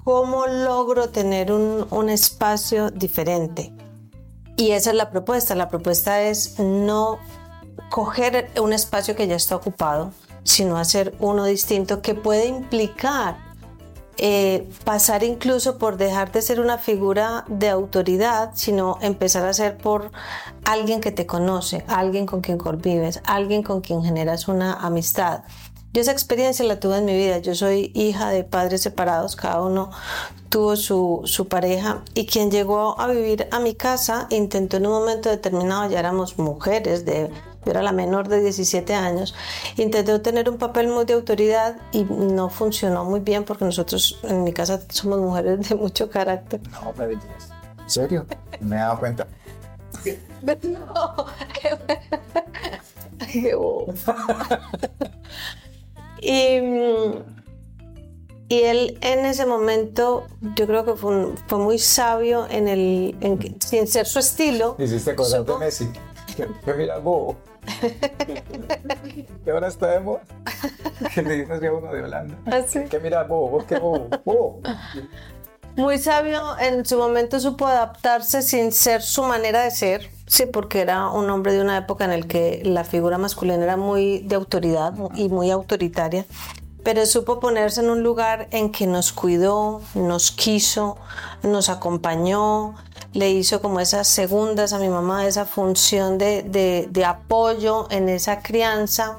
cómo 0.04 0.48
logro 0.48 1.10
tener 1.10 1.52
un, 1.52 1.88
un 1.92 2.10
espacio 2.10 2.92
diferente. 2.92 3.74
Y 4.56 4.72
esa 4.72 4.92
es 4.92 4.96
la 4.96 5.12
propuesta. 5.12 5.56
La 5.56 5.70
propuesta 5.70 6.22
es 6.22 6.60
no 6.60 7.20
coger 7.90 8.50
un 8.60 8.74
espacio 8.74 9.16
que 9.16 9.28
ya 9.28 9.36
está 9.36 9.56
ocupado, 9.56 10.12
sino 10.44 10.78
hacer 10.78 11.16
uno 11.20 11.46
distinto 11.46 12.02
que 12.02 12.16
puede 12.16 12.48
implicar 12.48 13.48
eh, 14.20 14.68
pasar 14.84 15.24
incluso 15.24 15.78
por 15.78 15.98
dejar 15.98 16.32
de 16.32 16.42
ser 16.42 16.60
una 16.60 16.80
figura 16.80 17.46
de 17.48 17.70
autoridad, 17.70 18.50
sino 18.56 18.98
empezar 19.02 19.46
a 19.46 19.54
ser 19.54 19.78
por 19.78 20.12
alguien 20.66 21.02
que 21.02 21.12
te 21.12 21.28
conoce, 21.28 21.86
alguien 21.88 22.26
con 22.26 22.42
quien 22.42 22.58
convives, 22.58 23.22
alguien 23.26 23.62
con 23.62 23.82
quien 23.82 24.04
generas 24.04 24.48
una 24.48 24.74
amistad. 24.74 25.44
Yo 25.98 26.02
esa 26.02 26.12
experiencia 26.12 26.64
la 26.64 26.80
tuve 26.80 27.00
en 27.00 27.06
mi 27.06 27.18
vida. 27.18 27.40
Yo 27.40 27.56
soy 27.56 27.92
hija 27.96 28.30
de 28.30 28.44
padres 28.44 28.82
separados, 28.82 29.36
cada 29.36 29.64
uno 29.64 29.90
tuvo 30.50 30.76
su, 30.76 31.22
su 31.26 31.48
pareja 31.48 32.04
y 32.14 32.28
quien 32.28 32.52
llegó 32.52 33.02
a 33.02 33.08
vivir 33.08 33.48
a 33.50 33.60
mi 33.60 33.74
casa 33.74 34.28
intentó 34.30 34.78
en 34.78 34.86
un 34.86 34.92
momento 34.92 35.32
determinado, 35.32 35.90
ya 35.90 35.98
éramos 35.98 36.38
mujeres, 36.38 37.04
de, 37.04 37.32
yo 37.66 37.72
era 37.72 37.82
la 37.82 37.94
menor 37.94 38.28
de 38.28 38.42
17 38.42 38.94
años, 38.94 39.34
intentó 39.78 40.22
tener 40.22 40.52
un 40.52 40.60
papel 40.60 40.88
muy 40.88 41.06
de 41.06 41.16
autoridad 41.16 41.78
y 41.92 42.04
no 42.04 42.52
funcionó 42.52 43.04
muy 43.04 43.22
bien 43.22 43.44
porque 43.44 43.66
nosotros 43.66 44.20
en 44.22 44.44
mi 44.44 44.54
casa 44.54 44.80
somos 44.90 45.18
mujeres 45.20 45.68
de 45.68 45.74
mucho 45.74 46.12
carácter. 46.12 46.62
no 46.70 46.94
me. 46.96 47.14
¿En 47.14 47.20
serio? 47.88 48.28
Me 48.60 48.76
he 48.76 48.80
dado 48.80 49.00
cuenta. 49.00 49.26
No, 50.62 51.26
Ay, 53.20 53.42
qué 53.42 53.56
bobo. 53.56 53.92
y, 56.22 56.58
y 58.50 58.62
él 58.62 58.98
en 59.02 59.26
ese 59.26 59.46
momento, 59.46 60.26
yo 60.56 60.68
creo 60.68 60.86
que 60.86 60.96
fue, 60.96 61.16
un- 61.16 61.38
fue 61.48 61.60
muy 61.60 61.80
sabio 61.80 62.48
en 62.50 62.68
el, 62.68 63.16
en 63.22 63.60
sin 63.62 63.88
ser 63.88 64.06
su 64.06 64.20
estilo. 64.20 64.76
Hiciste 64.80 65.16
cosas 65.16 65.46
de 65.46 65.58
Messi. 65.58 65.90
Que, 66.36 66.74
mira, 66.76 67.00
bobo. 67.00 67.36
que 69.44 69.52
ahora 69.52 69.68
está 69.68 69.88
de 69.92 70.00
moda. 70.00 70.22
Que 71.14 71.22
le 71.22 71.36
dices 71.42 71.62
a 71.64 71.74
uno 71.74 71.92
de 71.92 72.04
Holanda. 72.04 72.38
Así. 72.46 72.86
Que 72.86 73.00
mira, 73.00 73.24
bobo, 73.24 73.66
que 73.66 73.78
bobo, 73.80 74.08
bobo. 74.24 74.62
Muy 75.78 76.00
sabio, 76.00 76.58
en 76.60 76.86
su 76.86 76.98
momento 76.98 77.40
supo 77.40 77.68
adaptarse 77.68 78.42
sin 78.42 78.72
ser 78.72 79.04
su 79.04 79.22
manera 79.22 79.62
de 79.62 79.70
ser, 79.70 80.10
sí, 80.26 80.48
porque 80.48 80.82
era 80.82 81.08
un 81.12 81.30
hombre 81.30 81.54
de 81.54 81.62
una 81.62 81.78
época 81.78 82.04
en 82.06 82.12
el 82.12 82.26
que 82.28 82.62
la 82.66 82.84
figura 82.84 83.20
masculina 83.20 83.64
era 83.64 83.78
muy 83.78 84.20
de 84.20 84.36
autoridad 84.36 84.94
y 85.16 85.30
muy 85.30 85.52
autoritaria, 85.52 86.26
pero 86.84 87.06
supo 87.06 87.40
ponerse 87.40 87.82
en 87.82 87.92
un 87.92 88.02
lugar 88.02 88.48
en 88.50 88.72
que 88.72 88.88
nos 88.88 89.12
cuidó, 89.12 89.82
nos 89.94 90.32
quiso, 90.32 90.98
nos 91.44 91.70
acompañó, 91.70 92.74
le 93.14 93.30
hizo 93.30 93.62
como 93.62 93.80
esas 93.80 94.08
segundas 94.08 94.74
a 94.74 94.80
mi 94.80 94.90
mamá, 94.90 95.28
esa 95.28 95.46
función 95.46 96.18
de, 96.18 96.42
de- 96.42 96.88
de 96.90 97.06
apoyo 97.06 97.86
en 97.92 98.10
esa 98.10 98.42
crianza 98.42 99.18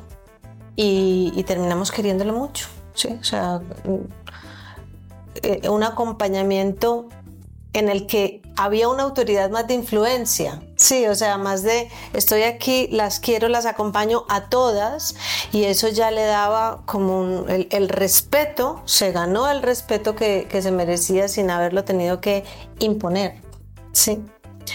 y, 0.75 1.33
y 1.37 1.45
terminamos 1.45 1.93
queriéndolo 1.93 2.33
mucho, 2.33 2.67
sí, 2.95 3.17
o 3.21 3.23
sea 3.25 3.61
eh, 5.43 5.69
un 5.69 5.83
acompañamiento 5.83 7.09
en 7.73 7.89
el 7.89 8.07
que 8.07 8.43
había 8.57 8.89
una 8.89 9.05
autoridad 9.05 9.51
más 9.51 9.67
de 9.69 9.75
influencia. 9.75 10.61
Sí, 10.77 11.07
o 11.07 11.15
sea, 11.15 11.39
más 11.39 11.63
de 11.63 11.89
estoy 12.13 12.43
aquí, 12.43 12.89
las 12.91 13.21
quiero, 13.21 13.49
las 13.49 13.67
acompaño 13.67 14.25
a 14.29 14.49
todas 14.49 15.15
y 15.53 15.65
eso 15.65 15.89
ya 15.89 16.11
le 16.11 16.25
daba 16.25 16.83
como 16.87 17.45
el, 17.49 17.89
respeto, 17.89 18.83
se 18.85 19.13
ganó 19.13 19.49
el 19.51 19.63
respeto 19.63 20.17
que, 20.17 20.49
se 20.51 20.71
merecía 20.73 21.29
sin 21.29 21.51
haberlo 21.51 21.85
tenido 21.85 22.21
que 22.21 22.45
imponer. 22.81 23.43
Sí. 23.93 24.23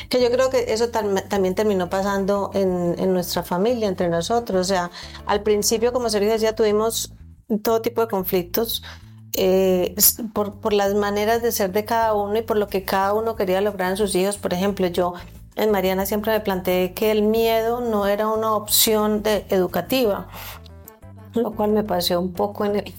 Que 0.10 0.22
yo 0.22 0.32
creo 0.32 0.50
que 0.50 0.74
eso 0.74 0.92
tam- 0.92 1.28
también 1.28 1.56
terminó 1.56 1.90
pasando 1.90 2.52
en, 2.54 3.14
nuestra 3.14 3.44
familia, 3.44 3.88
entre 3.88 4.08
nosotros. 4.10 4.62
O 4.62 4.64
sea, 4.64 4.92
al 5.26 5.44
principio, 5.44 5.92
como 5.94 6.10
Sergio 6.10 6.32
decía, 6.32 6.56
tuvimos 6.56 7.14
todo 7.62 7.82
tipo 7.82 8.02
de 8.02 8.08
conflictos 8.08 8.82
eh, 9.34 9.94
s- 9.98 10.24
por, 10.34 10.74
las 10.74 10.94
maneras 10.96 11.42
de 11.42 11.52
ser 11.52 11.72
de 11.72 11.86
cada 11.86 12.14
uno 12.14 12.38
y 12.38 12.42
por 12.42 12.58
lo 12.58 12.68
que 12.68 12.84
cada 12.84 13.14
uno 13.14 13.36
quería 13.36 13.62
lograr 13.62 13.92
en 13.92 13.98
sus 13.98 14.16
hijos. 14.16 14.38
Por 14.38 14.54
ejemplo, 14.54 14.88
yo 14.88 15.14
en 15.56 15.72
Mariana 15.72 16.06
siempre 16.06 16.32
me 16.32 16.40
planteé 16.40 16.94
que 16.94 17.12
el 17.12 17.22
miedo 17.24 17.82
no 17.82 18.08
era 18.08 18.28
una 18.28 18.56
opción 18.56 19.24
de, 19.24 19.46
educativa, 19.50 20.28
lo 21.34 21.52
cual 21.52 21.72
me 21.72 21.84
paseó 21.84 22.20
un 22.20 22.34
poco 22.34 22.66
en 22.66 22.76
el, 22.78 22.94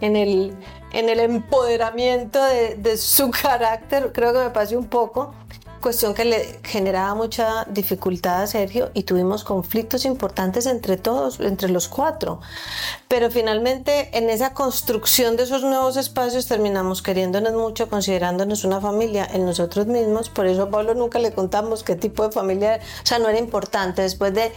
en 0.00 0.16
el, 0.16 0.56
en 0.92 1.08
el 1.08 1.20
empoderamiento 1.20 2.42
de, 2.44 2.76
de 2.76 2.96
su 2.96 3.30
carácter, 3.42 4.12
creo 4.12 4.32
que 4.32 4.40
me 4.40 4.50
pasé 4.50 4.76
un 4.76 4.86
poco, 4.86 5.32
cuestión 5.86 6.14
que 6.14 6.24
le 6.24 6.58
generaba 6.64 7.14
mucha 7.14 7.64
dificultad 7.66 8.42
a 8.42 8.48
Sergio 8.48 8.90
y 8.92 9.04
tuvimos 9.04 9.44
conflictos 9.44 10.04
importantes 10.04 10.66
entre 10.66 10.96
todos, 10.96 11.38
entre 11.38 11.68
los 11.68 11.86
cuatro. 11.86 12.40
Pero 13.06 13.30
finalmente 13.30 14.10
en 14.18 14.28
esa 14.28 14.52
construcción 14.52 15.36
de 15.36 15.44
esos 15.44 15.62
nuevos 15.62 15.96
espacios 15.96 16.48
terminamos 16.48 17.02
queriéndonos 17.02 17.52
mucho, 17.52 17.88
considerándonos 17.88 18.64
una 18.64 18.80
familia 18.80 19.28
en 19.32 19.46
nosotros 19.46 19.86
mismos. 19.86 20.28
Por 20.28 20.46
eso 20.46 20.64
a 20.64 20.70
Pablo 20.70 20.94
nunca 20.94 21.20
le 21.20 21.30
contamos 21.30 21.84
qué 21.84 21.94
tipo 21.94 22.24
de 22.24 22.32
familia, 22.32 22.80
o 23.04 23.06
sea, 23.06 23.20
no 23.20 23.28
era 23.28 23.38
importante. 23.38 24.02
Después 24.02 24.34
de 24.34 24.50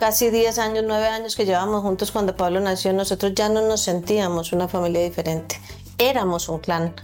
casi 0.00 0.30
10 0.30 0.58
años, 0.58 0.82
9 0.84 1.06
años 1.06 1.36
que 1.36 1.44
llevábamos 1.44 1.82
juntos 1.82 2.10
cuando 2.10 2.34
Pablo 2.34 2.58
nació, 2.58 2.92
nosotros 2.92 3.32
ya 3.36 3.48
no 3.48 3.62
nos 3.62 3.82
sentíamos 3.82 4.52
una 4.52 4.66
familia 4.66 5.02
diferente. 5.02 5.60
Éramos 5.98 6.48
un 6.48 6.58
clan. 6.58 6.96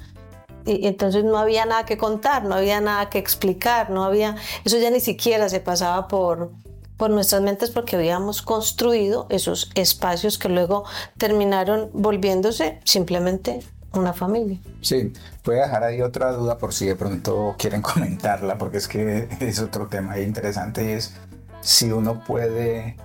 Y 0.67 0.87
entonces 0.87 1.25
no 1.25 1.39
había 1.39 1.65
nada 1.67 1.85
que 1.85 1.97
contar, 1.97 2.45
no 2.45 2.55
había 2.55 2.81
nada 2.81 3.11
que 3.11 3.19
explicar, 3.19 3.91
no 3.91 4.05
había, 4.05 4.37
eso 4.65 4.79
ya 4.79 4.91
ni 4.91 5.01
siquiera 5.01 5.49
se 5.49 5.61
pasaba 5.61 6.09
por, 6.09 6.51
por 6.97 7.11
nuestras 7.11 7.43
mentes 7.43 7.71
porque 7.71 7.97
habíamos 7.97 8.43
construido 8.43 9.27
esos 9.31 9.71
espacios 9.75 10.39
que 10.39 10.49
luego 10.49 10.85
terminaron 11.17 11.91
volviéndose 11.93 12.79
simplemente 12.85 13.61
una 13.93 14.13
familia. 14.13 14.59
Sí, 14.83 15.13
voy 15.45 15.57
a 15.57 15.63
dejar 15.63 15.85
ahí 15.85 16.03
otra 16.03 16.33
duda 16.33 16.59
por 16.59 16.73
si 16.73 16.87
de 16.87 16.97
pronto 16.97 17.55
quieren 17.59 17.83
comentarla, 17.83 18.59
porque 18.59 18.79
es 18.79 18.89
que 18.89 19.29
es 19.41 19.61
otro 19.61 19.89
tema 19.89 20.19
interesante 20.19 20.85
y 20.85 20.93
es 20.93 21.15
si 21.61 21.91
uno 21.91 22.23
puede 22.25 22.97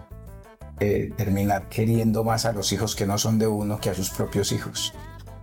eh, 0.79 1.13
terminar 1.15 1.69
queriendo 1.69 2.23
más 2.23 2.45
a 2.45 2.51
los 2.51 2.71
hijos 2.71 2.95
que 2.95 3.05
no 3.05 3.17
son 3.17 3.39
de 3.39 3.47
uno 3.47 3.79
que 3.79 3.89
a 3.89 3.93
sus 3.93 4.09
propios 4.09 4.51
hijos. 4.51 4.93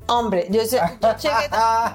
Hombre, 0.09 0.47
yo 0.51 0.63
yo 0.63 0.79
chequé- 1.19 1.49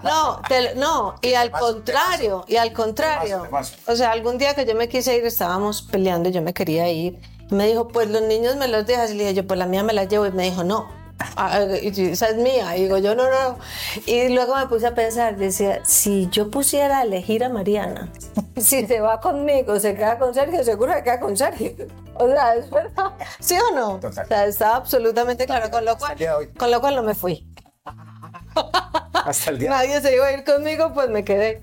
no, 0.03 0.41
te- 0.47 0.75
no, 0.75 1.15
y 1.21 1.33
al 1.33 1.51
contrario, 1.51 2.45
y 2.47 2.55
al 2.55 2.71
contrario. 2.73 3.41
Te 3.43 3.49
paso. 3.49 3.75
O 3.87 3.95
sea, 3.95 4.11
algún 4.11 4.37
día 4.37 4.55
que 4.55 4.65
yo 4.65 4.75
me 4.75 4.87
quise 4.87 5.15
ir, 5.17 5.25
estábamos 5.25 5.81
peleando 5.81 6.29
yo 6.29 6.41
me 6.41 6.53
quería 6.53 6.89
ir. 6.89 7.19
Y 7.49 7.53
me 7.55 7.67
dijo, 7.67 7.87
pues 7.87 8.09
los 8.09 8.21
niños 8.23 8.55
me 8.57 8.67
los 8.67 8.85
dejas. 8.85 9.11
Y 9.11 9.15
le 9.15 9.23
dije, 9.23 9.35
yo, 9.35 9.47
pues 9.47 9.57
la 9.57 9.65
mía 9.67 9.83
me 9.83 9.93
la 9.93 10.03
llevo. 10.05 10.25
Y 10.25 10.31
me 10.31 10.43
dijo, 10.43 10.63
no, 10.63 10.87
ah, 11.37 11.61
y 11.81 11.87
esa 12.11 12.27
es 12.29 12.35
mía. 12.37 12.75
Y 12.77 12.83
digo, 12.83 12.97
yo 12.97 13.15
no, 13.15 13.23
no. 13.29 13.57
Y 14.05 14.29
luego 14.29 14.55
me 14.55 14.67
puse 14.67 14.87
a 14.87 14.93
pensar, 14.95 15.35
decía, 15.37 15.81
si 15.85 16.27
yo 16.29 16.49
pusiera 16.51 16.99
a 16.99 17.03
elegir 17.03 17.43
a 17.43 17.49
Mariana, 17.49 18.11
si 18.57 18.85
se 18.85 18.99
va 18.99 19.19
conmigo, 19.21 19.79
se 19.79 19.95
queda 19.95 20.17
con 20.17 20.33
Sergio, 20.33 20.63
seguro 20.63 20.93
que 20.95 21.03
queda 21.03 21.19
con 21.19 21.37
Sergio. 21.37 21.71
O 22.15 22.27
sea, 22.27 22.55
es 22.55 22.69
verdad. 22.69 23.11
¿Sí 23.39 23.55
o 23.59 23.75
no? 23.75 23.99
Total. 23.99 24.25
O 24.25 24.27
sea, 24.27 24.45
estaba 24.45 24.75
absolutamente 24.77 25.45
claro, 25.45 25.69
con 25.71 25.85
lo 25.85 25.97
cual, 25.97 26.17
con 26.57 26.71
lo 26.71 26.81
cual 26.81 26.95
no 26.95 27.03
me 27.03 27.13
fui. 27.15 27.47
Hasta 29.13 29.51
el 29.51 29.59
día. 29.59 29.69
Nadie 29.69 30.01
se 30.01 30.15
iba 30.15 30.25
a 30.25 30.31
ir 30.31 30.43
conmigo, 30.43 30.93
pues 30.93 31.09
me 31.09 31.23
quedé. 31.23 31.61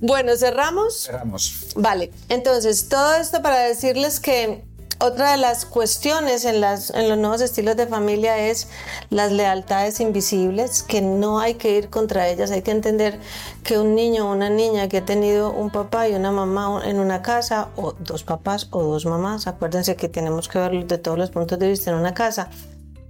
bueno, 0.00 0.36
cerramos. 0.36 1.04
Cerramos. 1.04 1.66
Vale, 1.76 2.10
entonces 2.28 2.88
todo 2.88 3.14
esto 3.14 3.42
para 3.42 3.60
decirles 3.60 4.20
que 4.20 4.64
otra 5.02 5.32
de 5.32 5.38
las 5.38 5.64
cuestiones 5.64 6.44
en, 6.44 6.60
las, 6.60 6.90
en 6.90 7.08
los 7.08 7.16
nuevos 7.16 7.40
estilos 7.40 7.74
de 7.76 7.86
familia 7.86 8.38
es 8.50 8.68
las 9.08 9.32
lealtades 9.32 9.98
invisibles, 9.98 10.82
que 10.82 11.00
no 11.00 11.40
hay 11.40 11.54
que 11.54 11.78
ir 11.78 11.88
contra 11.88 12.28
ellas, 12.28 12.50
hay 12.50 12.60
que 12.60 12.70
entender 12.70 13.18
que 13.64 13.78
un 13.78 13.94
niño 13.94 14.28
o 14.28 14.32
una 14.32 14.50
niña 14.50 14.88
que 14.88 14.98
ha 14.98 15.04
tenido 15.04 15.52
un 15.52 15.70
papá 15.70 16.08
y 16.08 16.14
una 16.14 16.32
mamá 16.32 16.82
en 16.84 16.98
una 16.98 17.22
casa, 17.22 17.68
o 17.76 17.92
dos 17.92 18.24
papás 18.24 18.68
o 18.72 18.82
dos 18.82 19.06
mamás, 19.06 19.46
acuérdense 19.46 19.96
que 19.96 20.10
tenemos 20.10 20.48
que 20.48 20.58
verlo 20.58 20.84
de 20.84 20.98
todos 20.98 21.16
los 21.16 21.30
puntos 21.30 21.58
de 21.58 21.68
vista 21.68 21.90
en 21.90 21.96
una 21.96 22.12
casa, 22.12 22.50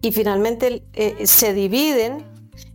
y 0.02 0.12
finalmente 0.12 0.82
eh, 0.94 1.26
se 1.26 1.52
dividen, 1.52 2.24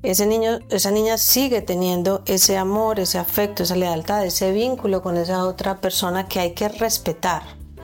ese 0.03 0.26
niño, 0.28 0.59
esa 0.69 0.91
niña 0.91 1.17
sigue 1.17 1.61
teniendo 1.61 2.21
ese 2.26 2.57
amor, 2.57 2.99
ese 2.99 3.17
afecto, 3.17 3.63
esa 3.63 3.76
lealtad, 3.76 4.26
ese 4.26 4.51
vínculo 4.51 5.01
con 5.01 5.17
esa 5.17 5.45
otra 5.45 5.82
persona 5.82 6.28
que 6.28 6.39
hay 6.39 6.53
que 6.53 6.69
respetar, 6.69 7.43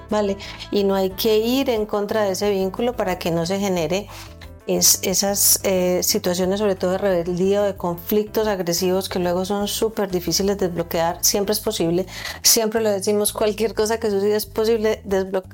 ¿vale? 0.09 0.37
Y 0.71 0.83
no 0.83 0.95
hay 0.95 1.11
que 1.11 1.39
ir 1.39 1.69
en 1.69 1.85
contra 1.85 2.23
de 2.23 2.31
ese 2.31 2.51
vínculo 2.51 2.95
para 2.95 3.17
que 3.17 3.31
no 3.31 3.45
se 3.45 3.59
genere 3.59 4.07
es, 4.75 4.99
esas 5.03 5.59
eh, 5.63 6.01
situaciones, 6.03 6.59
sobre 6.59 6.75
todo 6.75 6.91
de 6.91 6.97
rebeldía 6.97 7.61
o 7.61 7.65
de 7.65 7.75
conflictos 7.75 8.47
agresivos 8.47 9.09
que 9.09 9.19
luego 9.19 9.45
son 9.45 9.67
súper 9.67 10.09
difíciles 10.11 10.57
de 10.57 10.67
desbloquear. 10.67 11.19
Siempre 11.21 11.53
es 11.53 11.59
posible, 11.59 12.05
siempre 12.41 12.81
lo 12.81 12.89
decimos, 12.89 13.33
cualquier 13.33 13.73
cosa 13.73 13.99
que 13.99 14.09
suceda 14.09 14.37
es 14.37 14.45
posible, 14.45 15.03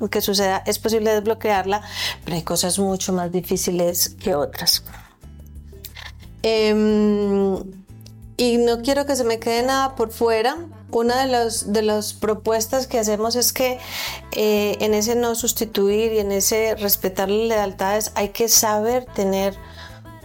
que 0.10 0.22
suceda 0.22 0.64
es 0.66 0.80
posible 0.80 1.12
desbloquearla, 1.12 1.82
pero 2.24 2.36
hay 2.36 2.44
cosas 2.44 2.80
mucho 2.80 3.14
más 3.14 3.32
difíciles 3.32 4.10
que 4.10 4.36
otras. 4.36 4.84
Em, 6.44 7.56
y 8.38 8.58
no 8.58 8.82
quiero 8.82 9.06
que 9.06 9.16
se 9.16 9.24
me 9.24 9.40
quede 9.40 9.64
nada 9.64 9.96
por 9.96 10.12
fuera. 10.12 10.58
Una 10.92 11.26
de, 11.26 11.32
los, 11.32 11.74
de 11.74 11.82
las 11.82 12.14
propuestas 12.14 12.88
que 12.88 12.98
hacemos 12.98 13.36
es 13.36 13.52
que 13.52 13.78
eh, 14.32 14.78
en 14.80 14.94
ese 14.94 15.16
no 15.16 15.36
sustituir 15.36 16.14
y 16.14 16.20
en 16.20 16.32
ese 16.32 16.76
respetar 16.76 17.30
las 17.30 17.48
lealtades 17.48 18.12
hay 18.16 18.30
que 18.30 18.48
saber 18.48 19.06
tener 19.06 19.56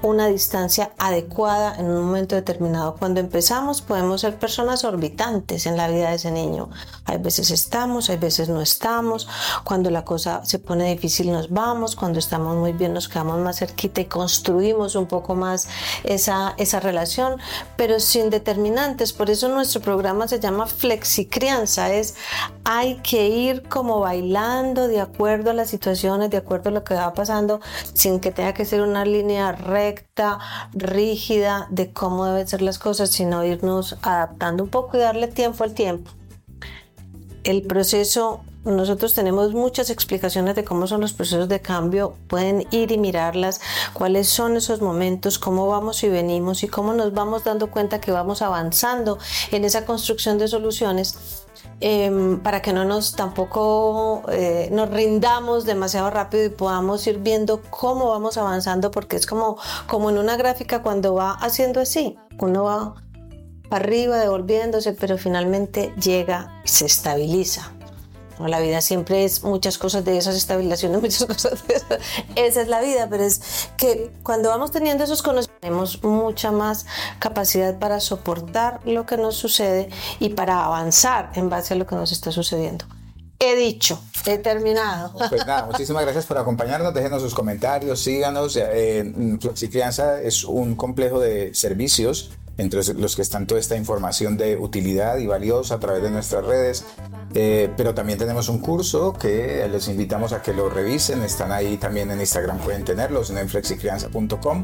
una 0.03 0.27
distancia 0.27 0.93
adecuada 0.99 1.77
en 1.77 1.87
un 1.87 2.05
momento 2.05 2.35
determinado. 2.35 2.97
Cuando 2.97 3.21
empezamos 3.21 3.83
podemos 3.83 4.21
ser 4.21 4.39
personas 4.39 4.85
orbitantes 4.85 5.67
en 5.67 5.77
la 5.77 5.89
vida 5.89 6.11
de 6.11 6.17
ese 6.17 6.31
niño. 6.31 6.71
Hay 7.05 7.19
veces 7.19 7.51
estamos, 7.51 8.11
hay 8.11 8.17
veces 8.17 8.49
no 8.49 8.61
estamos. 8.61 9.29
Cuando 9.65 9.91
la 9.91 10.05
cosa 10.05 10.45
se 10.45 10.59
pone 10.59 10.91
difícil 10.91 11.33
nos 11.33 11.51
vamos, 11.51 11.97
cuando 11.97 12.19
estamos 12.19 12.57
muy 12.57 12.73
bien 12.73 12.93
nos 12.93 13.09
quedamos 13.09 13.39
más 13.39 13.59
cerquita 13.59 14.01
y 14.01 14.07
construimos 14.07 14.95
un 14.95 15.07
poco 15.07 15.35
más 15.35 15.69
esa, 16.05 16.55
esa 16.57 16.81
relación, 16.81 17.37
pero 17.77 18.01
sin 18.01 18.31
determinantes. 18.31 19.13
Por 19.13 19.31
eso 19.31 19.49
nuestro 19.49 19.81
programa 19.81 20.29
se 20.29 20.41
llama 20.41 20.67
Flexicrianza. 20.67 21.93
Es 21.93 22.15
hay 22.65 22.97
que 22.97 23.29
ir 23.29 23.69
como 23.69 24.01
bailando 24.01 24.89
de 24.89 25.01
acuerdo 25.01 25.51
a 25.51 25.55
las 25.55 25.71
situaciones, 25.71 26.31
de 26.31 26.37
acuerdo 26.37 26.71
a 26.71 26.73
lo 26.73 26.85
que 26.85 26.95
va 26.95 27.13
pasando, 27.13 27.61
sin 27.95 28.21
que 28.21 28.31
tenga 28.31 28.55
que 28.55 28.65
ser 28.65 28.83
una 28.83 29.05
línea 29.05 29.53
recta, 29.53 29.92
rígida 30.73 31.67
de 31.71 31.93
cómo 31.93 32.25
deben 32.27 32.49
ser 32.49 32.63
las 32.63 32.79
cosas, 32.79 33.11
sino 33.11 33.45
irnos 33.45 33.97
adaptando 34.03 34.65
un 34.65 34.71
poco 34.71 34.97
y 34.97 35.01
darle 35.01 35.29
tiempo 35.29 35.65
al 35.65 35.75
tiempo. 35.75 36.11
El 37.45 37.63
proceso, 37.63 38.43
nosotros 38.65 39.15
tenemos 39.15 39.53
muchas 39.53 39.91
explicaciones 39.91 40.55
de 40.55 40.65
cómo 40.65 40.87
son 40.87 41.01
los 41.01 41.13
procesos 41.13 41.49
de 41.49 41.61
cambio, 41.61 42.15
pueden 42.29 42.67
ir 42.71 42.93
y 42.93 42.99
mirarlas, 42.99 43.61
cuáles 43.93 44.29
son 44.29 44.57
esos 44.57 44.81
momentos, 44.81 45.39
cómo 45.39 45.67
vamos 45.67 46.05
y 46.05 46.09
venimos 46.09 46.63
y 46.63 46.69
cómo 46.69 46.95
nos 46.95 47.13
vamos 47.13 47.43
dando 47.43 47.71
cuenta 47.71 48.01
que 48.01 48.13
vamos 48.13 48.43
avanzando 48.43 49.19
en 49.51 49.65
esa 49.65 49.85
construcción 49.85 50.39
de 50.39 50.47
soluciones 50.47 51.42
em, 51.83 52.41
para 52.41 52.63
que 52.63 52.73
no 52.73 52.85
nos 52.85 53.13
tampoco 53.13 54.23
eh, 54.31 54.69
nos 54.73 54.89
rindamos 54.91 55.65
demasiado 55.65 56.11
rápido 56.11 56.45
y 56.45 56.49
podamos 56.49 57.07
ir 57.07 57.19
viendo 57.19 57.61
cómo 57.71 58.09
vamos 58.09 58.37
avanzando 58.37 58.91
porque 58.91 59.17
es 59.17 59.27
como, 59.27 59.59
como 59.87 60.11
en 60.11 60.19
una 60.19 60.37
gráfica 60.37 60.83
cuando 60.83 61.15
va 61.15 61.33
haciendo 61.33 61.81
así, 61.81 62.17
uno 62.39 62.65
va 62.65 62.95
para 63.69 63.85
arriba 63.85 64.19
devolviéndose 64.19 64.93
pero 64.93 65.19
finalmente 65.19 65.93
llega 66.01 66.61
y 66.65 66.69
se 66.69 66.87
estabiliza. 66.87 67.73
¿no? 68.39 68.49
La 68.49 68.61
vida 68.61 68.81
siempre 68.81 69.25
es 69.25 69.43
muchas 69.43 69.77
cosas 69.77 70.05
de 70.05 70.19
esas 70.19 70.37
estabilizaciones, 70.37 71.01
muchas 71.03 71.27
cosas 71.27 71.67
de 71.67 71.75
esas. 71.75 71.99
Esa 72.37 72.63
es 72.63 72.69
la 72.69 72.81
vida, 72.81 73.09
pero 73.11 73.25
es 73.25 73.71
que 73.77 74.13
cuando 74.23 74.49
vamos 74.49 74.71
teniendo 74.71 75.05
esos 75.05 75.23
conocimientos, 75.23 75.52
tenemos 75.63 76.03
mucha 76.03 76.51
más 76.51 76.87
capacidad 77.21 77.79
para 77.79 78.01
soportar 78.01 78.81
lo 78.85 79.07
que 79.07 79.17
nos 79.17 79.37
sucede 79.37 79.91
y 80.19 80.31
para 80.31 80.65
avanzar 80.65 81.31
en 81.37 81.49
base 81.49 81.75
a 81.75 81.77
lo 81.77 81.87
que 81.87 81.95
nos 81.95 82.11
está 82.11 82.33
sucediendo. 82.33 82.85
He 83.39 83.55
dicho, 83.55 84.03
he 84.27 84.39
terminado. 84.39 85.13
Pues 85.29 85.47
nada, 85.47 85.67
muchísimas 85.71 86.03
gracias 86.03 86.27
por 86.27 86.37
acompañarnos. 86.37 86.93
Déjenos 86.93 87.23
sus 87.23 87.33
comentarios, 87.33 88.01
síganos. 88.01 88.59
Eh, 88.61 89.39
Flexicrianza 89.41 90.21
es 90.21 90.43
un 90.43 90.75
complejo 90.75 91.21
de 91.21 91.55
servicios 91.55 92.33
entre 92.59 92.81
los 92.95 93.17
que 93.17 93.23
están 93.23 93.47
toda 93.47 93.61
esta 93.61 93.77
información 93.77 94.37
de 94.37 94.57
utilidad 94.57 95.19
y 95.19 95.27
valiosa 95.27 95.77
a 95.77 95.81
través 95.81 96.03
de 96.03 96.11
nuestras 96.11 96.45
redes. 96.45 96.85
Eh, 97.35 97.73
pero 97.77 97.95
también 97.95 98.19
tenemos 98.19 98.51
un 98.51 98.59
curso 98.59 99.15
que 99.15 99.67
les 99.71 99.89
invitamos 99.89 100.33
a 100.33 100.43
que 100.43 100.53
lo 100.53 100.69
revisen. 100.69 101.23
Están 101.23 101.51
ahí 101.51 101.77
también 101.77 102.11
en 102.11 102.21
Instagram, 102.21 102.59
pueden 102.59 102.85
tenerlos 102.85 103.31
en 103.31 103.49
flexicrianza.com, 103.49 104.63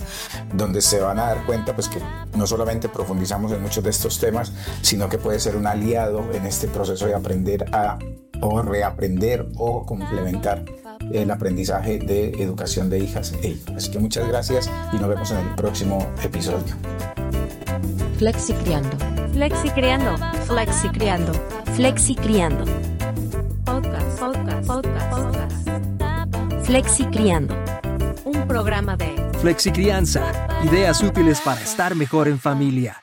donde 0.55 0.83
se 0.83 1.01
van 1.01 1.19
a 1.19 1.27
dar 1.27 1.47
cuenta 1.47 1.75
pues, 1.75 1.89
que 1.89 2.01
no 2.37 2.47
solamente 2.47 2.89
profundizamos 2.89 3.53
en 3.53 3.63
muchos 3.63 3.83
de 3.83 3.91
estos 3.91 4.19
temas, 4.19 4.53
sino 4.83 5.09
que 5.09 5.19
puede 5.19 5.41
ser 5.41 5.57
un 5.57 5.67
aliado 5.67 6.31
en 6.33 6.47
este 6.47 6.69
proceso 6.69 7.07
de 7.07 7.15
aprender 7.15 7.65
a 7.75 7.99
o 8.41 8.63
reaprender 8.63 9.49
o 9.57 9.85
complementar 9.85 10.65
el 11.13 11.31
aprendizaje 11.31 11.99
de 11.99 12.31
educación 12.43 12.91
de 12.91 12.99
hijas 13.01 13.33
e 13.43 13.49
hijos. 13.49 13.71
Así 13.77 13.91
que 13.91 13.99
muchas 13.99 14.29
gracias 14.29 14.71
y 14.93 14.97
nos 14.97 15.09
vemos 15.09 15.31
en 15.31 15.39
el 15.39 15.55
próximo 15.55 16.07
episodio. 16.23 16.75
Flexi 18.19 18.53
Criando. 18.55 18.97
Flexi 19.33 19.71
Creando. 19.71 20.17
Flexi 20.47 20.89
Criando. 20.89 21.33
Flexi 21.75 22.15
Criando. 22.15 22.65
Podcast. 23.65 24.19
Podcast. 24.19 24.67
Podcast. 24.67 25.11
Podcast. 25.11 26.67
Flexi 26.67 27.05
Criando. 27.07 27.55
Un 28.25 28.47
programa 28.49 28.97
de 28.97 29.19
Flexicrianza. 29.41 30.23
Ideas 30.65 31.03
útiles 31.03 31.41
para 31.41 31.61
estar 31.61 31.95
mejor 31.95 32.27
en 32.29 32.39
familia. 32.39 33.03